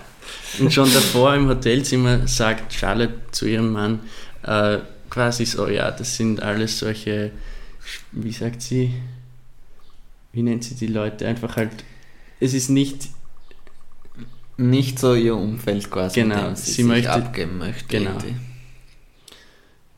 Und 0.59 0.71
schon 0.73 0.91
davor 0.93 1.35
im 1.35 1.47
Hotelzimmer 1.47 2.27
sagt 2.27 2.73
Charlotte 2.73 3.15
zu 3.31 3.47
ihrem 3.47 3.71
Mann 3.73 3.99
äh, 4.43 4.77
quasi 5.09 5.45
so, 5.45 5.67
ja, 5.67 5.91
das 5.91 6.15
sind 6.17 6.41
alles 6.41 6.79
solche, 6.79 7.31
wie 8.11 8.31
sagt 8.31 8.61
sie, 8.61 8.93
wie 10.33 10.41
nennt 10.43 10.63
sie 10.63 10.75
die 10.75 10.87
Leute? 10.87 11.27
Einfach 11.27 11.55
halt, 11.55 11.71
es 12.39 12.53
ist 12.53 12.69
nicht, 12.69 13.09
Nicht 14.59 14.97
so 14.97 15.13
ihr 15.13 15.35
Umfeld 15.35 15.89
quasi, 15.91 16.21
Genau, 16.21 16.47
dem 16.47 16.55
sie, 16.55 16.71
sie 16.71 16.83
möchte- 16.83 17.11
abgeben 17.13 17.59
möchte. 17.59 17.85
Genau. 17.87 18.11
irgendwie. 18.11 18.35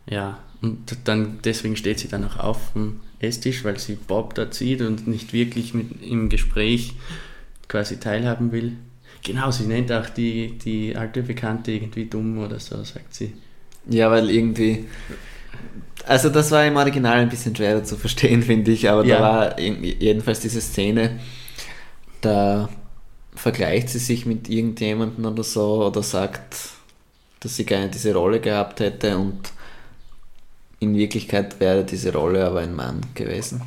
ja, 0.09 0.39
und 0.61 0.97
dann 1.05 1.39
deswegen 1.43 1.77
steht 1.77 1.99
sie 1.99 2.09
dann 2.09 2.25
auch 2.25 2.37
auf, 2.37 2.75
um 2.75 2.99
Esstisch, 3.19 3.63
weil 3.63 3.79
sie 3.79 3.95
Bob 3.95 4.35
da 4.35 4.51
zieht 4.51 4.81
und 4.81 5.07
nicht 5.07 5.31
wirklich 5.33 5.73
mit, 5.73 6.01
im 6.01 6.27
Gespräch 6.29 6.93
quasi 7.69 7.99
teilhaben 8.01 8.51
will. 8.51 8.73
Genau, 9.23 9.51
sie 9.51 9.63
nennt 9.63 9.91
auch 9.91 10.09
die, 10.09 10.57
die 10.57 10.95
alte 10.95 11.23
Bekannte 11.23 11.71
irgendwie 11.71 12.05
dumm 12.05 12.37
oder 12.39 12.59
so, 12.59 12.83
sagt 12.83 13.13
sie. 13.15 13.33
Ja, 13.87 14.09
weil 14.11 14.29
irgendwie. 14.29 14.85
Also, 16.05 16.29
das 16.29 16.49
war 16.51 16.65
im 16.65 16.75
Original 16.75 17.19
ein 17.19 17.29
bisschen 17.29 17.55
schwerer 17.55 17.83
zu 17.83 17.95
verstehen, 17.97 18.41
finde 18.43 18.71
ich, 18.71 18.89
aber 18.89 19.05
Ja. 19.05 19.17
da 19.17 19.21
war 19.23 19.59
jedenfalls 19.59 20.39
diese 20.39 20.61
Szene, 20.61 21.19
da 22.21 22.69
vergleicht 23.35 23.89
sie 23.89 23.99
sich 23.99 24.25
mit 24.25 24.49
irgendjemandem 24.49 25.25
oder 25.25 25.43
so 25.43 25.85
oder 25.85 26.03
sagt, 26.03 26.55
dass 27.39 27.55
sie 27.55 27.65
gerne 27.65 27.89
diese 27.89 28.13
Rolle 28.13 28.41
gehabt 28.41 28.79
hätte 28.81 29.17
und 29.17 29.39
in 30.81 30.95
Wirklichkeit 30.95 31.59
wäre 31.59 31.83
diese 31.85 32.11
Rolle 32.13 32.45
aber 32.45 32.59
ein 32.61 32.75
Mann 32.75 33.01
gewesen. 33.13 33.61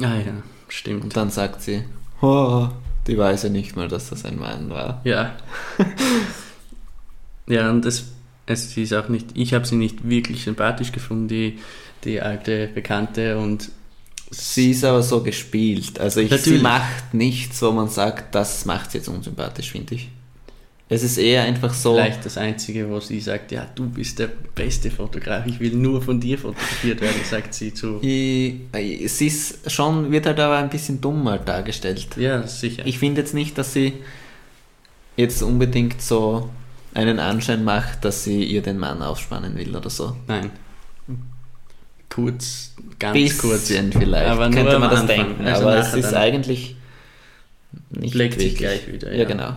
Ah 0.00 0.16
ja, 0.16 0.42
stimmt. 0.68 1.04
Und 1.04 1.16
dann 1.16 1.30
sagt 1.30 1.62
sie, 1.62 1.84
oh, 2.20 2.68
die 3.06 3.16
weiß 3.16 3.44
ja 3.44 3.48
nicht 3.48 3.76
mal, 3.76 3.88
dass 3.88 4.10
das 4.10 4.24
ein 4.24 4.38
Mann 4.38 4.68
war. 4.70 5.00
Ja. 5.04 5.36
ja, 7.46 7.70
und 7.70 7.84
es, 7.86 8.06
es 8.46 8.72
sie 8.72 8.82
ist 8.82 8.92
auch 8.94 9.08
nicht, 9.08 9.26
ich 9.34 9.52
habe 9.54 9.66
sie 9.66 9.76
nicht 9.76 10.08
wirklich 10.08 10.44
sympathisch 10.44 10.92
gefunden, 10.92 11.28
die, 11.28 11.58
die 12.04 12.20
alte 12.20 12.68
Bekannte 12.68 13.38
und 13.38 13.70
Sie 14.28 14.72
ist 14.72 14.82
aber 14.84 15.04
so 15.04 15.22
gespielt. 15.22 16.00
Also 16.00 16.18
ich, 16.20 16.32
sie 16.38 16.58
macht 16.58 17.14
nichts, 17.14 17.62
wo 17.62 17.70
man 17.70 17.88
sagt, 17.88 18.34
das 18.34 18.64
macht 18.64 18.90
sie 18.90 18.98
jetzt 18.98 19.06
unsympathisch, 19.08 19.70
finde 19.70 19.94
ich. 19.94 20.08
Es 20.88 21.04
ist 21.04 21.16
eher 21.16 21.44
einfach 21.44 21.72
so. 21.72 21.94
vielleicht 21.94 22.24
das 22.26 22.36
Einzige, 22.36 22.88
wo 22.90 22.98
sie 22.98 23.20
sagt, 23.20 23.52
ja, 23.52 23.68
du 23.76 23.88
bist 23.88 24.18
der 24.18 24.28
beste 24.54 24.90
Fotograf, 24.90 25.46
ich 25.46 25.60
will 25.60 25.74
nur 25.76 26.02
von 26.02 26.18
dir 26.20 26.38
fotografiert 26.38 27.00
werden, 27.00 27.20
sagt 27.28 27.54
sie 27.54 27.72
zu. 27.72 28.00
Ich- 28.02 28.56
sie 29.12 29.28
ist 29.28 29.70
schon, 29.70 30.10
wird 30.10 30.26
halt 30.26 30.40
aber 30.40 30.56
ein 30.58 30.70
bisschen 30.70 31.00
dummer 31.00 31.38
dargestellt. 31.38 32.08
Ja, 32.16 32.44
sicher. 32.48 32.84
Ich 32.84 32.98
finde 32.98 33.20
jetzt 33.20 33.32
nicht, 33.32 33.56
dass 33.58 33.72
sie 33.74 33.92
jetzt 35.16 35.40
unbedingt 35.42 36.02
so 36.02 36.50
einen 36.96 37.18
Anschein 37.20 37.62
macht, 37.64 38.04
dass 38.04 38.24
sie 38.24 38.44
ihr 38.44 38.62
den 38.62 38.78
Mann 38.78 39.02
aufspannen 39.02 39.56
will 39.56 39.76
oder 39.76 39.90
so. 39.90 40.16
Nein. 40.26 40.50
Kurz, 42.08 42.74
ganz 42.98 43.38
kurz. 43.38 43.68
Bisschen 43.68 43.92
vielleicht, 43.92 44.30
Aber 44.30 44.48
nur 44.48 44.56
könnte 44.56 44.76
am 44.76 44.80
man 44.80 44.90
das 44.90 45.00
Anfang. 45.00 45.16
denken. 45.16 45.44
Also 45.46 45.62
aber 45.62 45.76
es 45.76 45.92
ist 45.94 46.14
eigentlich 46.14 46.76
nicht 47.90 48.14
legt 48.14 48.40
sich 48.40 48.56
gleich 48.56 48.90
wieder, 48.90 49.12
Ja, 49.12 49.18
ja. 49.18 49.24
genau. 49.24 49.52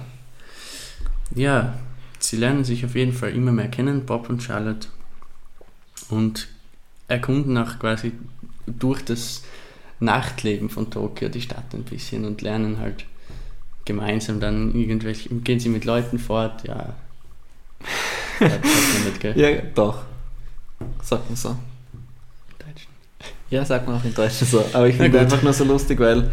Ja, 1.36 1.76
sie 2.20 2.36
lernen 2.38 2.64
sich 2.66 2.84
auf 2.86 2.96
jeden 2.96 3.14
Fall 3.14 3.30
immer 3.30 3.52
mehr 3.52 3.70
kennen, 3.70 4.06
Bob 4.06 4.30
und 4.30 4.44
Charlotte. 4.44 4.88
Und 6.10 6.48
erkunden 7.08 7.58
auch 7.58 7.80
quasi 7.80 8.12
durch 8.66 9.04
das 9.06 9.44
Nachtleben 10.00 10.70
von 10.70 10.90
Tokio 10.92 11.30
die 11.30 11.42
Stadt 11.42 11.74
ein 11.74 11.84
bisschen 11.84 12.26
und 12.26 12.42
lernen 12.42 12.80
halt 12.80 13.06
gemeinsam 13.86 14.40
dann 14.40 14.76
irgendwelche, 14.76 15.30
gehen 15.30 15.60
sie 15.60 15.70
mit 15.70 15.86
Leuten 15.86 16.20
fort, 16.20 16.68
ja. 16.68 16.94
Ja 18.40 18.48
das 18.50 19.06
nicht, 19.06 19.20
gell? 19.20 19.38
Ja, 19.40 19.62
doch. 19.76 20.04
Sagt 21.04 21.30
man 21.30 21.36
so. 21.36 21.50
Deutsch. 22.60 22.88
Ja, 23.50 23.66
sagt 23.66 23.88
man 23.88 23.98
auch 24.00 24.04
in 24.06 24.14
Deutsch 24.14 24.34
so. 24.34 24.64
Aber 24.74 24.88
ich 24.88 24.96
finde 24.96 25.12
gut. 25.12 25.20
einfach 25.20 25.42
nur 25.42 25.54
so 25.54 25.64
lustig, 25.64 26.00
weil 26.00 26.30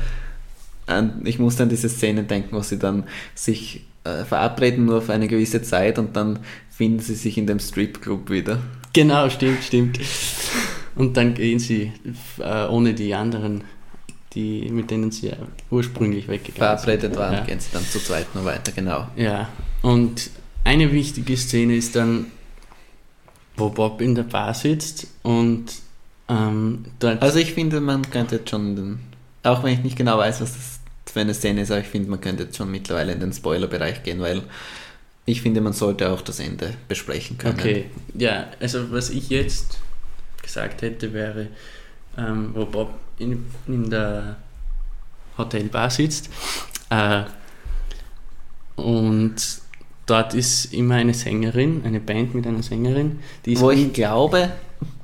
an, 0.87 1.23
ich 1.25 1.39
musste 1.39 1.65
an 1.65 1.69
diese 1.69 1.89
Szene 1.89 2.23
denken, 2.25 2.55
wo 2.55 2.61
sie 2.61 2.79
dann 2.79 3.05
sich 3.35 3.85
äh, 4.05 4.25
verabreden 4.25 4.85
nur 4.85 5.03
für 5.03 5.13
eine 5.15 5.27
gewisse 5.27 5.63
Zeit 5.63 5.99
und 5.99 6.15
dann 6.17 6.39
finden 6.71 7.01
sie 7.01 7.15
sich 7.15 7.39
in 7.39 7.47
dem 7.47 7.59
Stripclub 7.59 8.31
wieder. 8.31 8.59
Genau, 8.93 9.29
stimmt, 9.29 9.65
stimmt. 9.65 9.99
Und 10.95 11.17
dann 11.17 11.35
gehen 11.35 11.59
sie 11.59 11.93
äh, 12.39 12.67
ohne 12.69 12.95
die 12.95 13.13
anderen, 13.15 13.65
die, 14.35 14.71
mit 14.71 14.91
denen 14.91 15.11
sie 15.11 15.33
ursprünglich 15.71 16.29
weggegangen 16.29 16.57
Verabredet 16.79 17.13
sind. 17.13 17.17
waren, 17.17 17.35
Ja. 17.35 17.41
gehen 17.45 17.61
sie 17.61 17.69
dann 17.73 17.85
zu 17.85 17.99
zweit 17.99 18.33
nur 18.35 18.45
weiter, 18.45 18.73
genau. 18.73 19.09
Ja, 19.17 19.49
und 19.83 20.31
eine 20.67 20.93
wichtige 20.93 21.37
Szene 21.37 21.77
ist 21.77 21.95
dann, 21.95 22.27
wo 23.57 23.71
Bob 23.71 24.01
in 24.01 24.15
der 24.15 24.25
Bar 24.25 24.53
sitzt 24.53 25.07
und 25.23 25.67
ähm, 26.29 26.85
dort. 26.99 27.23
Also 27.23 27.39
ich 27.39 27.55
finde, 27.55 27.81
man 27.81 28.11
könnte 28.11 28.37
jetzt 28.37 28.51
schon, 28.51 28.75
den, 28.75 28.99
auch 29.45 29.63
wenn 29.63 29.73
ich 29.75 29.85
nicht 29.85 29.97
genau 29.97 30.19
weiß, 30.19 30.41
was 30.41 30.53
das 30.53 30.81
für 31.13 31.21
eine 31.21 31.35
Szene 31.35 31.63
ist, 31.63 31.71
aber 31.71 31.81
ich 31.81 31.87
finde, 31.87 32.11
man 32.11 32.21
könnte 32.21 32.43
jetzt 32.43 32.57
schon 32.57 32.71
mittlerweile 32.71 33.13
in 33.13 33.21
den 33.21 33.33
Spoilerbereich 33.33 34.03
gehen, 34.03 34.21
weil 34.21 34.43
ich 35.25 35.41
finde, 35.41 35.61
man 35.61 35.73
sollte 35.73 36.11
auch 36.11 36.21
das 36.21 36.41
Ende 36.41 36.75
besprechen 36.89 37.39
können. 37.39 37.59
okay, 37.59 37.87
ja, 38.15 38.49
also 38.61 38.91
was 38.91 39.11
ich 39.11 39.29
jetzt 39.29 39.79
gesagt 40.43 40.83
hätte, 40.83 41.13
wäre, 41.13 41.49
ähm, 42.19 42.51
wo 42.55 42.67
Bob 42.67 42.91
in, 43.19 43.47
in 43.69 43.89
der 43.89 44.37
Hotelbar 45.39 45.91
sitzt 45.91 46.29
äh, 46.91 47.23
und 48.75 49.66
dort 50.07 50.35
ist 50.35 50.73
immer 50.73 50.95
eine 50.97 51.15
Sängerin, 51.15 51.83
eine 51.85 52.01
Band 52.01 52.35
mit 52.35 52.47
einer 52.47 52.63
Sängerin, 52.63 53.19
die 53.45 53.53
ist 53.55 53.61
Wo 53.61 53.71
ich 53.71 53.93
glaube, 53.93 54.51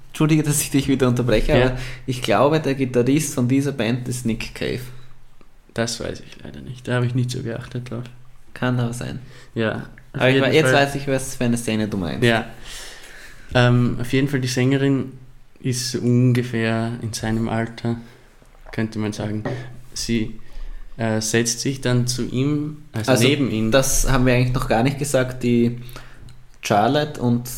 entschuldige, 0.08 0.42
dass 0.42 0.60
ich 0.62 0.70
dich 0.70 0.88
wieder 0.88 1.08
unterbreche, 1.08 1.52
Ja. 1.58 1.66
aber 1.66 1.78
ich 2.06 2.22
glaube, 2.22 2.60
der 2.60 2.74
Gitarrist 2.74 3.34
von 3.34 3.48
dieser 3.48 3.72
Band 3.72 4.06
ist 4.08 4.24
Nick 4.26 4.54
Cave. 4.54 4.80
Das 5.74 6.00
weiß 6.00 6.20
ich 6.20 6.42
leider 6.44 6.60
nicht. 6.60 6.86
Da 6.86 6.94
habe 6.94 7.06
ich 7.06 7.14
nicht 7.14 7.30
so 7.30 7.42
geachtet 7.42 7.90
drauf. 7.90 8.04
Kann 8.54 8.78
aber 8.78 8.92
sein. 8.92 9.20
Ja. 9.54 9.86
Aber 10.12 10.28
jetzt 10.28 10.70
Fall- 10.70 10.74
weiß 10.86 10.94
ich, 10.96 11.08
was 11.08 11.36
für 11.36 11.44
eine 11.44 11.56
Szene 11.56 11.88
du 11.88 11.96
meinst. 11.96 12.22
Ja. 12.24 12.44
Ähm, 13.54 13.96
auf 14.00 14.12
jeden 14.12 14.28
Fall, 14.28 14.40
die 14.40 14.48
Sängerin 14.48 15.12
ist 15.60 15.94
ungefähr 15.96 16.92
in 17.02 17.12
seinem 17.12 17.48
Alter, 17.48 17.96
könnte 18.72 18.98
man 18.98 19.12
sagen. 19.14 19.42
Sie 19.94 20.38
äh, 20.96 21.20
setzt 21.20 21.60
sich 21.60 21.80
dann 21.80 22.06
zu 22.06 22.22
ihm, 22.26 22.78
also, 22.92 23.10
Also, 23.12 23.24
neben 23.24 23.50
ihn. 23.50 23.70
Das 23.70 24.10
haben 24.10 24.26
wir 24.26 24.34
eigentlich 24.34 24.52
noch 24.54 24.68
gar 24.68 24.82
nicht 24.82 24.98
gesagt. 24.98 25.42
Die 25.42 25.78
Charlotte 26.62 27.20
und 27.20 27.48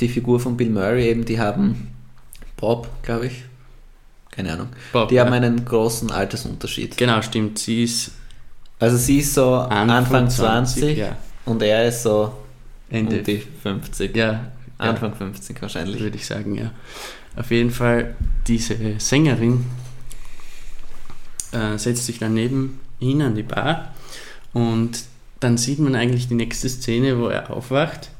die 0.00 0.08
Figur 0.08 0.40
von 0.40 0.56
Bill 0.56 0.70
Murray 0.70 1.08
eben, 1.08 1.24
die 1.24 1.38
haben 1.40 1.88
Bob, 2.56 2.88
glaube 3.02 3.26
ich. 3.26 3.44
Keine 4.30 4.52
Ahnung. 4.52 4.68
Bob, 4.92 5.08
Die 5.08 5.14
ja. 5.16 5.24
haben 5.24 5.32
einen 5.32 5.64
großen 5.64 6.10
Altersunterschied. 6.10 6.96
Genau, 6.96 7.22
stimmt. 7.22 7.58
Sie 7.58 7.84
ist 7.84 8.12
Also 8.78 8.96
sie 8.98 9.18
ist 9.18 9.32
so 9.34 9.54
Anfang, 9.54 10.28
20, 10.28 10.96
ja. 10.98 11.16
und 11.46 11.62
er 11.62 11.88
ist 11.88 12.02
so 12.02 12.32
Ende. 12.90 13.18
um 13.18 13.24
die 13.24 13.42
50. 13.62 14.14
Ja, 14.14 14.52
Anfang 14.78 15.14
50 15.14 15.60
wahrscheinlich. 15.62 15.98
würde 16.00 16.16
ich 16.16 16.26
sagen, 16.26 16.54
ja. 16.54 16.70
Auf 17.34 17.50
jeden 17.50 17.70
Fall, 17.70 18.14
diese 18.46 18.76
Sängerin 18.98 19.64
äh, 21.52 21.78
setzt 21.78 22.06
sich 22.06 22.18
dann 22.18 22.34
neben 22.34 22.80
ihn 23.00 23.22
an 23.22 23.34
die 23.34 23.42
Bar 23.42 23.94
und 24.52 25.04
dann 25.40 25.58
sieht 25.58 25.78
man 25.78 25.94
eigentlich 25.94 26.28
die 26.28 26.34
nächste 26.34 26.68
Szene, 26.68 27.18
wo 27.18 27.28
er 27.28 27.50
aufwacht 27.50 28.10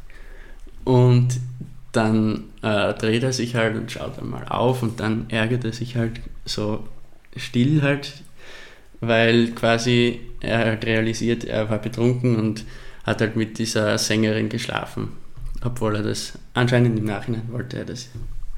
und 0.85 1.41
dann 1.93 2.45
äh, 2.63 2.93
dreht 2.95 3.23
er 3.23 3.33
sich 3.33 3.55
halt 3.55 3.77
und 3.77 3.91
schaut 3.91 4.19
dann 4.19 4.29
mal 4.29 4.45
auf 4.49 4.83
und 4.83 5.01
dann 5.01 5.31
ärgert 5.31 5.65
er 5.65 5.73
sich 5.73 5.97
halt 5.97 6.21
so 6.45 6.87
still 7.37 7.83
halt, 7.83 8.23
weil 9.01 9.53
quasi 9.53 10.21
er 10.41 10.59
halt 10.59 10.85
realisiert, 10.85 11.45
er 11.45 11.71
war 11.71 11.79
betrunken 11.79 12.37
und 12.37 12.65
hat 13.05 13.21
halt 13.21 13.37
mit 13.37 13.59
dieser 13.59 13.97
Sängerin 13.99 14.49
geschlafen. 14.49 15.13
Obwohl 15.65 15.97
er 15.97 16.03
das 16.03 16.35
anscheinend 16.55 16.99
im 16.99 17.07
Nachhinein 17.07 17.49
wollte 17.51 17.79
er 17.79 17.85
das 17.85 18.09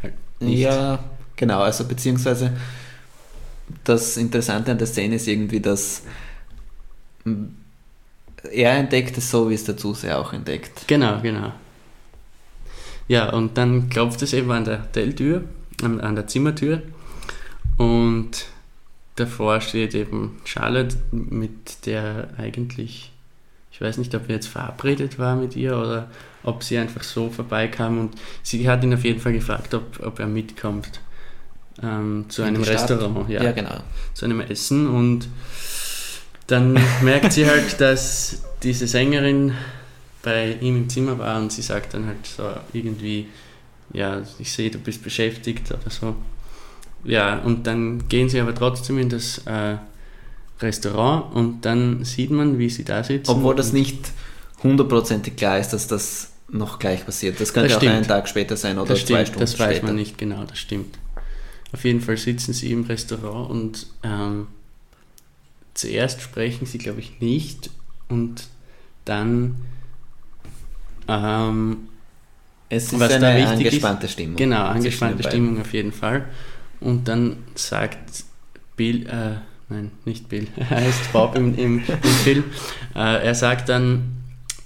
halt 0.02 0.14
nicht. 0.40 0.58
Ja, 0.58 0.98
genau. 1.36 1.60
Also 1.60 1.84
beziehungsweise 1.84 2.52
das 3.84 4.16
Interessante 4.16 4.70
an 4.72 4.78
der 4.78 4.86
Szene 4.86 5.16
ist 5.16 5.28
irgendwie, 5.28 5.60
dass 5.60 6.02
er 8.50 8.72
entdeckt 8.72 9.18
es 9.18 9.30
so, 9.30 9.50
wie 9.50 9.54
es 9.54 9.64
der 9.64 9.76
Zuseher 9.76 10.18
auch 10.18 10.32
entdeckt. 10.32 10.86
Genau, 10.86 11.20
genau. 11.20 11.52
Ja, 13.08 13.32
und 13.32 13.56
dann 13.56 13.88
klopft 13.88 14.22
es 14.22 14.32
eben 14.32 14.50
an 14.50 14.64
der 14.64 14.82
Hoteltür, 14.82 15.44
an, 15.82 16.00
an 16.00 16.14
der 16.14 16.26
Zimmertür 16.26 16.82
und 17.76 18.46
davor 19.16 19.60
steht 19.60 19.94
eben 19.94 20.40
Charlotte, 20.44 20.96
mit 21.10 21.86
der 21.86 22.28
eigentlich, 22.36 23.10
ich 23.72 23.80
weiß 23.80 23.98
nicht, 23.98 24.14
ob 24.14 24.28
er 24.28 24.36
jetzt 24.36 24.48
verabredet 24.48 25.18
war 25.18 25.36
mit 25.36 25.56
ihr 25.56 25.76
oder 25.76 26.10
ob 26.42 26.62
sie 26.62 26.78
einfach 26.78 27.02
so 27.02 27.30
vorbeikam 27.30 27.98
und 27.98 28.14
sie 28.42 28.68
hat 28.68 28.84
ihn 28.84 28.94
auf 28.94 29.04
jeden 29.04 29.20
Fall 29.20 29.32
gefragt, 29.32 29.74
ob, 29.74 30.00
ob 30.04 30.18
er 30.18 30.26
mitkommt 30.26 31.00
ähm, 31.82 32.26
zu 32.28 32.42
In 32.42 32.48
einem. 32.48 32.62
Restaurant. 32.62 33.28
Ja, 33.28 33.52
genau. 33.52 33.80
zu 34.14 34.24
einem 34.24 34.40
Essen 34.40 34.88
und 34.88 35.28
dann 36.46 36.78
merkt 37.02 37.32
sie 37.32 37.46
halt, 37.46 37.78
dass 37.80 38.42
diese 38.62 38.86
Sängerin 38.86 39.52
bei 40.22 40.56
ihm 40.60 40.76
im 40.76 40.88
Zimmer 40.88 41.18
war 41.18 41.40
und 41.40 41.52
sie 41.52 41.62
sagt 41.62 41.94
dann 41.94 42.06
halt 42.06 42.26
so 42.26 42.42
irgendwie, 42.72 43.28
ja, 43.92 44.22
ich 44.38 44.52
sehe, 44.52 44.70
du 44.70 44.78
bist 44.78 45.02
beschäftigt 45.02 45.70
oder 45.70 45.90
so. 45.90 46.16
Ja, 47.04 47.38
und 47.38 47.66
dann 47.66 48.08
gehen 48.08 48.28
sie 48.28 48.40
aber 48.40 48.54
trotzdem 48.54 48.98
in 48.98 49.08
das 49.08 49.38
äh, 49.46 49.76
Restaurant 50.60 51.34
und 51.34 51.64
dann 51.64 52.04
sieht 52.04 52.30
man, 52.30 52.58
wie 52.58 52.68
sie 52.68 52.84
da 52.84 53.04
sitzen. 53.04 53.30
Obwohl 53.30 53.54
das 53.54 53.72
nicht 53.72 54.10
hundertprozentig 54.62 55.36
klar 55.36 55.58
ist, 55.58 55.70
dass 55.70 55.86
das 55.86 56.32
noch 56.50 56.78
gleich 56.78 57.04
passiert. 57.04 57.40
Das 57.40 57.52
könnte 57.52 57.68
Das 57.68 57.76
auch 57.76 57.80
stimmt. 57.80 57.94
einen 57.94 58.06
Tag 58.06 58.28
später 58.28 58.56
sein 58.56 58.78
oder 58.78 58.88
das 58.88 59.00
zwei 59.00 59.24
stimmt, 59.24 59.26
Stunden 59.28 59.40
das 59.40 59.58
weiß 59.58 59.70
später. 59.76 59.86
man 59.86 59.96
nicht 59.96 60.18
genau, 60.18 60.44
das 60.44 60.58
stimmt. 60.58 60.98
Auf 61.72 61.84
jeden 61.84 62.00
Fall 62.00 62.16
sitzen 62.16 62.52
sie 62.52 62.72
im 62.72 62.84
Restaurant 62.84 63.50
und 63.50 63.86
ähm, 64.02 64.46
zuerst 65.74 66.22
sprechen 66.22 66.66
sie, 66.66 66.78
glaube 66.78 67.00
ich, 67.00 67.20
nicht 67.20 67.70
und 68.08 68.48
dann 69.04 69.56
ähm, 71.08 71.88
Es 72.68 72.92
ist 72.92 73.00
Was 73.00 73.08
da 73.18 73.28
eine 73.28 73.42
ist- 73.42 73.48
angespannte 73.50 74.08
Stimmung. 74.08 74.36
Genau, 74.36 74.64
angespannte. 74.64 75.22
Stimmung 75.22 75.60
auf 75.60 75.72
jeden 75.72 75.92
Fall. 75.92 76.26
Und 76.80 77.08
dann 77.08 77.38
sagt 77.54 78.24
Bill, 78.76 79.06
äh, 79.08 79.36
nein, 79.68 79.90
nicht 80.04 80.28
Bill, 80.28 80.46
er 80.56 80.70
heißt 80.70 81.12
Bob 81.12 81.34
im, 81.34 81.56
im, 81.58 81.78
im 81.80 82.10
Film, 82.24 82.44
äh, 82.94 83.24
er 83.26 83.34
sagt 83.34 83.68
dann, 83.68 84.22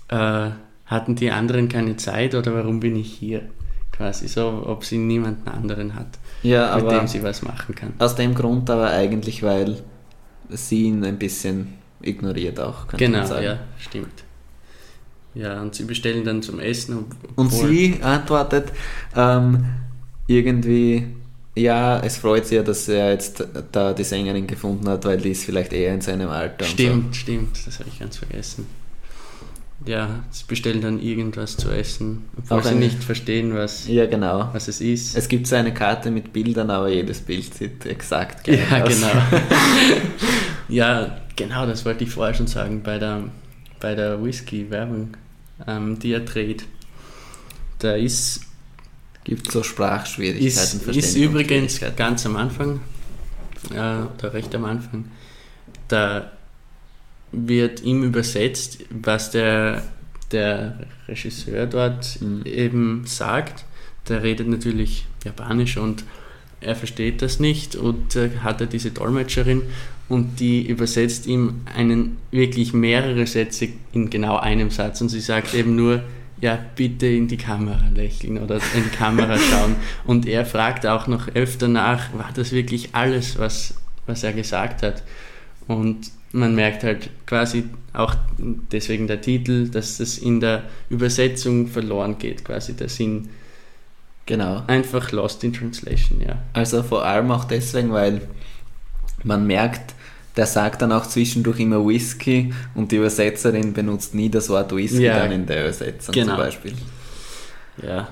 äh, 0.09 0.51
hatten 0.87 1.15
die 1.17 1.31
anderen 1.31 1.69
keine 1.69 1.97
Zeit 1.97 2.35
oder 2.35 2.53
warum 2.55 2.81
bin 2.81 2.97
ich 2.97 3.12
hier? 3.12 3.49
Quasi 3.93 4.29
so, 4.29 4.65
ob 4.67 4.85
sie 4.85 4.99
niemanden 4.99 5.49
anderen 5.49 5.95
hat, 5.95 6.19
Ja, 6.42 6.74
mit 6.76 6.85
aber 6.85 6.98
dem 6.98 7.07
sie 7.09 7.22
was 7.22 7.42
machen 7.42 7.74
kann. 7.74 7.92
aus 7.98 8.14
dem 8.16 8.35
Grund 8.35 8.68
aber 8.70 8.90
eigentlich, 8.90 9.42
weil 9.42 9.76
sie 10.50 10.83
ihn 10.85 11.05
ein 11.05 11.18
bisschen 11.18 11.74
ignoriert 12.02 12.59
auch, 12.61 12.88
könnte 12.88 13.05
Genau, 13.05 13.18
man 13.18 13.26
sagen. 13.26 13.44
ja, 13.44 13.59
stimmt. 13.78 14.24
Ja, 15.35 15.62
und 15.62 15.74
sie 15.74 15.85
bestellen 15.85 16.24
dann 16.24 16.42
zum 16.42 16.61
Essen. 16.61 17.07
Und 17.37 17.50
sie 17.52 17.98
antwortet 18.02 18.70
ähm, 19.16 19.64
irgendwie, 20.26 21.07
ja, 21.55 22.00
es 22.00 22.18
freut 22.18 22.44
sie 22.46 22.57
ja, 22.57 22.62
dass 22.62 22.87
er 22.88 23.12
jetzt 23.12 23.42
da 23.72 23.92
die 23.94 24.05
Sängerin 24.05 24.46
gefunden 24.46 24.88
hat, 24.88 25.05
weil 25.07 25.18
die 25.18 25.31
ist 25.31 25.44
vielleicht 25.44 25.72
eher 25.72 25.94
in 25.94 26.00
seinem 26.02 26.28
Alter. 26.28 26.64
Stimmt, 26.66 27.16
stimmt, 27.16 27.66
das 27.66 27.78
habe 27.78 27.88
ich 27.88 27.98
ganz 27.98 28.18
vergessen. 28.18 28.66
Ja, 29.87 30.23
sie 30.31 30.45
bestellen 30.47 30.81
dann 30.81 31.01
irgendwas 31.01 31.57
zu 31.57 31.71
essen, 31.71 32.25
obwohl 32.37 32.59
Auch 32.59 32.62
sie 32.62 32.71
eine- 32.71 32.81
nicht 32.81 33.03
verstehen, 33.03 33.55
was. 33.55 33.88
Ja, 33.88 34.07
genau. 34.07 34.49
was 34.53 34.68
es 34.68 34.81
ist. 34.81 35.16
Es 35.16 35.29
gibt 35.29 35.47
so 35.47 35.57
eine 35.57 35.75
Karte 35.75 36.11
mit 36.11 36.33
Bildern, 36.33 36.71
aber 36.71 36.88
jedes 36.88 37.21
Bild 37.21 37.53
sieht 37.55 37.85
exakt 37.87 38.45
gleich 38.45 38.71
ja, 38.71 38.83
aus. 38.85 38.88
genau. 38.88 39.12
ja, 40.68 41.16
genau, 41.35 41.66
das 41.66 41.85
wollte 41.85 42.05
ich 42.05 42.11
vorher 42.11 42.35
schon 42.35 42.47
sagen 42.47 42.83
bei 42.83 42.99
der, 42.99 43.25
bei 43.81 43.95
der 43.95 44.23
Whisky-Werbung, 44.23 45.16
ähm, 45.66 45.99
die 45.99 46.12
er 46.12 46.21
dreht. 46.21 46.64
Da 47.81 47.95
ist, 47.95 48.42
Gibt 49.25 49.51
so 49.51 49.62
Sprachschwierigkeiten, 49.62 50.90
ist, 50.90 50.97
ist 50.97 51.16
übrigens 51.16 51.81
ganz 51.97 52.27
am 52.27 52.37
Anfang, 52.37 52.81
äh, 53.71 53.75
oder 53.75 54.33
recht 54.35 54.55
am 54.55 54.64
Anfang, 54.64 55.07
da 55.88 56.31
wird 57.33 57.83
ihm 57.83 58.03
übersetzt, 58.05 58.85
was 58.90 59.31
der, 59.31 59.83
der 60.31 60.81
Regisseur 61.09 61.66
dort 61.66 62.21
Mhm. 62.21 62.42
eben 62.45 63.03
sagt. 63.07 63.64
Der 64.09 64.23
redet 64.23 64.49
natürlich 64.49 65.07
Japanisch 65.25 65.77
und 65.77 66.05
er 66.61 66.77
versteht 66.77 67.23
das 67.23 67.40
nicht 67.40 67.75
und 67.77 68.14
äh, 68.16 68.31
hat 68.42 68.61
er 68.61 68.66
diese 68.66 68.90
Dolmetscherin 68.90 69.62
und 70.09 70.40
die 70.40 70.66
übersetzt 70.66 71.27
ihm 71.27 71.62
einen 71.77 72.18
wirklich 72.31 72.73
mehrere 72.73 73.27
Sätze 73.27 73.68
in 73.92 74.11
genau 74.11 74.37
einem 74.37 74.71
Satz 74.71 75.01
und 75.01 75.09
sie 75.09 75.21
sagt 75.21 75.55
eben 75.55 75.75
nur, 75.75 76.03
ja, 76.40 76.59
bitte 76.77 77.07
in 77.07 77.29
die 77.29 77.37
Kamera 77.37 77.88
lächeln 77.95 78.38
oder 78.38 78.57
in 78.57 78.85
die 78.85 78.97
Kamera 78.97 79.38
schauen. 79.51 79.77
Und 80.05 80.27
er 80.27 80.45
fragt 80.45 80.87
auch 80.87 81.07
noch 81.07 81.29
öfter 81.35 81.68
nach, 81.68 82.12
war 82.14 82.31
das 82.35 82.51
wirklich 82.51 82.90
alles, 82.92 83.38
was, 83.38 83.75
was 84.07 84.25
er 84.25 84.33
gesagt 84.33 84.83
hat? 84.83 85.05
Und 85.68 86.11
man 86.33 86.55
merkt 86.55 86.83
halt 86.83 87.11
quasi 87.27 87.64
auch 87.92 88.14
deswegen 88.38 89.07
der 89.07 89.21
Titel, 89.21 89.68
dass 89.68 89.99
das 89.99 90.18
in 90.18 90.40
der 90.40 90.64
Übersetzung 90.88 91.66
verloren 91.68 92.18
geht, 92.18 92.45
quasi 92.45 92.75
der 92.75 92.88
Sinn. 92.88 93.29
Genau. 94.27 94.62
Einfach 94.66 95.12
lost 95.12 95.42
in 95.45 95.53
translation, 95.53 96.21
ja. 96.21 96.38
Also 96.53 96.83
vor 96.83 97.05
allem 97.05 97.31
auch 97.31 97.45
deswegen, 97.45 97.92
weil 97.92 98.23
man 99.25 99.47
merkt, 99.47 99.95
der 100.37 100.47
sagt 100.47 100.81
dann 100.81 100.92
auch 100.92 101.07
zwischendurch 101.07 101.61
immer 101.61 101.85
Whisky 101.87 102.55
und 102.75 102.90
die 102.92 102.97
Übersetzerin 102.97 103.73
benutzt 103.75 104.14
nie 104.14 104.31
das 104.31 104.49
Wort 104.49 104.75
Whisky 104.75 105.03
Ja. 105.03 105.18
dann 105.18 105.33
in 105.33 105.47
der 105.47 105.62
Übersetzung 105.64 106.14
Genau. 106.14 106.29
zum 106.29 106.37
Beispiel. 106.38 106.73
Ja, 107.83 108.09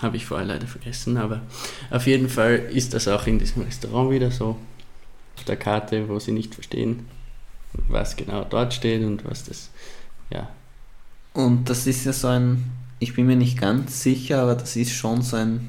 habe 0.00 0.16
ich 0.16 0.26
vorher 0.26 0.46
leider 0.46 0.66
vergessen, 0.66 1.16
aber 1.16 1.42
auf 1.90 2.06
jeden 2.06 2.28
Fall 2.28 2.54
ist 2.72 2.94
das 2.94 3.06
auch 3.06 3.26
in 3.26 3.38
diesem 3.38 3.62
Restaurant 3.62 4.10
wieder 4.10 4.30
so. 4.30 4.56
Auf 5.36 5.44
der 5.44 5.56
Karte, 5.56 6.08
wo 6.08 6.18
sie 6.18 6.32
nicht 6.32 6.54
verstehen, 6.54 7.06
was 7.88 8.16
genau 8.16 8.44
dort 8.44 8.74
steht 8.74 9.02
und 9.02 9.24
was 9.28 9.44
das, 9.44 9.70
ja, 10.32 10.48
Und 11.34 11.70
das 11.70 11.86
ist 11.86 12.04
ja 12.04 12.12
so 12.12 12.28
ein, 12.28 12.64
ich 12.98 13.14
bin 13.14 13.26
mir 13.26 13.36
nicht 13.36 13.60
ganz 13.60 14.02
sicher, 14.02 14.42
aber 14.42 14.54
das 14.54 14.76
ist 14.76 14.92
schon 14.92 15.22
so 15.22 15.36
ein, 15.36 15.68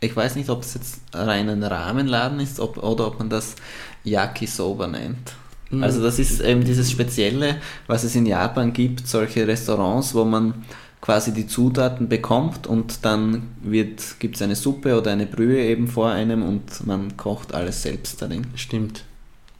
ich 0.00 0.14
weiß 0.14 0.36
nicht, 0.36 0.50
ob 0.50 0.62
es 0.62 0.74
jetzt 0.74 1.00
rein 1.12 1.48
ein 1.48 1.62
Rahmenladen 1.62 2.40
ist 2.40 2.60
ob, 2.60 2.78
oder 2.82 3.06
ob 3.06 3.18
man 3.18 3.30
das 3.30 3.56
Yakisoba 4.04 4.86
nennt. 4.86 5.34
Also 5.80 6.02
das 6.02 6.18
ist 6.18 6.40
eben 6.40 6.64
dieses 6.64 6.90
Spezielle, 6.90 7.56
was 7.86 8.04
es 8.04 8.14
in 8.14 8.26
Japan 8.26 8.74
gibt, 8.74 9.08
solche 9.08 9.46
Restaurants, 9.48 10.14
wo 10.14 10.22
man 10.24 10.66
quasi 11.00 11.32
die 11.32 11.46
Zutaten 11.46 12.08
bekommt 12.08 12.66
und 12.66 13.06
dann 13.06 13.54
wird 13.62 14.20
gibt 14.20 14.36
es 14.36 14.42
eine 14.42 14.54
Suppe 14.54 14.98
oder 14.98 15.12
eine 15.12 15.26
Brühe 15.26 15.64
eben 15.64 15.88
vor 15.88 16.10
einem 16.10 16.42
und 16.42 16.86
man 16.86 17.16
kocht 17.16 17.54
alles 17.54 17.82
selbst 17.82 18.20
darin. 18.20 18.46
Stimmt. 18.54 19.04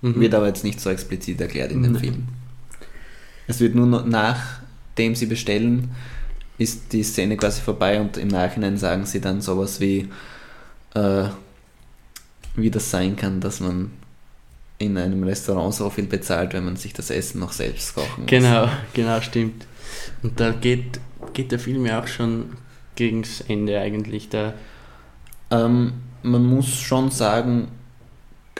Mhm. 0.02 0.20
Wird 0.20 0.34
aber 0.34 0.48
jetzt 0.48 0.64
nicht 0.64 0.80
so 0.80 0.90
explizit 0.90 1.40
erklärt 1.40 1.72
in 1.72 1.82
dem 1.82 1.92
Nein. 1.92 2.02
Film. 2.02 2.28
Es 3.46 3.60
wird 3.60 3.74
nur 3.74 3.86
noch 3.86 4.04
nachdem 4.06 5.14
sie 5.14 5.26
bestellen, 5.26 5.90
ist 6.58 6.92
die 6.92 7.02
Szene 7.02 7.36
quasi 7.36 7.60
vorbei 7.60 8.00
und 8.00 8.16
im 8.16 8.28
Nachhinein 8.28 8.76
sagen 8.76 9.06
sie 9.06 9.20
dann 9.20 9.40
sowas 9.40 9.80
wie, 9.80 10.08
äh, 10.94 11.24
wie 12.54 12.70
das 12.70 12.90
sein 12.90 13.16
kann, 13.16 13.40
dass 13.40 13.60
man 13.60 13.90
in 14.78 14.96
einem 14.98 15.22
Restaurant 15.22 15.74
so 15.74 15.90
viel 15.90 16.06
bezahlt, 16.06 16.52
wenn 16.54 16.64
man 16.64 16.76
sich 16.76 16.92
das 16.92 17.10
Essen 17.10 17.40
noch 17.40 17.52
selbst 17.52 17.94
kochen 17.94 18.24
muss. 18.24 18.30
Genau, 18.30 18.68
genau, 18.94 19.20
stimmt. 19.20 19.66
Und 20.22 20.40
da 20.40 20.50
geht, 20.50 21.00
geht 21.32 21.52
der 21.52 21.58
Film 21.60 21.86
ja 21.86 22.02
auch 22.02 22.06
schon 22.08 22.56
gegens 22.96 23.40
Ende 23.42 23.78
eigentlich. 23.80 24.28
Da, 24.28 24.54
Ähm, 25.50 25.92
man 26.22 26.44
muss 26.44 26.68
schon 26.80 27.10
sagen, 27.10 27.68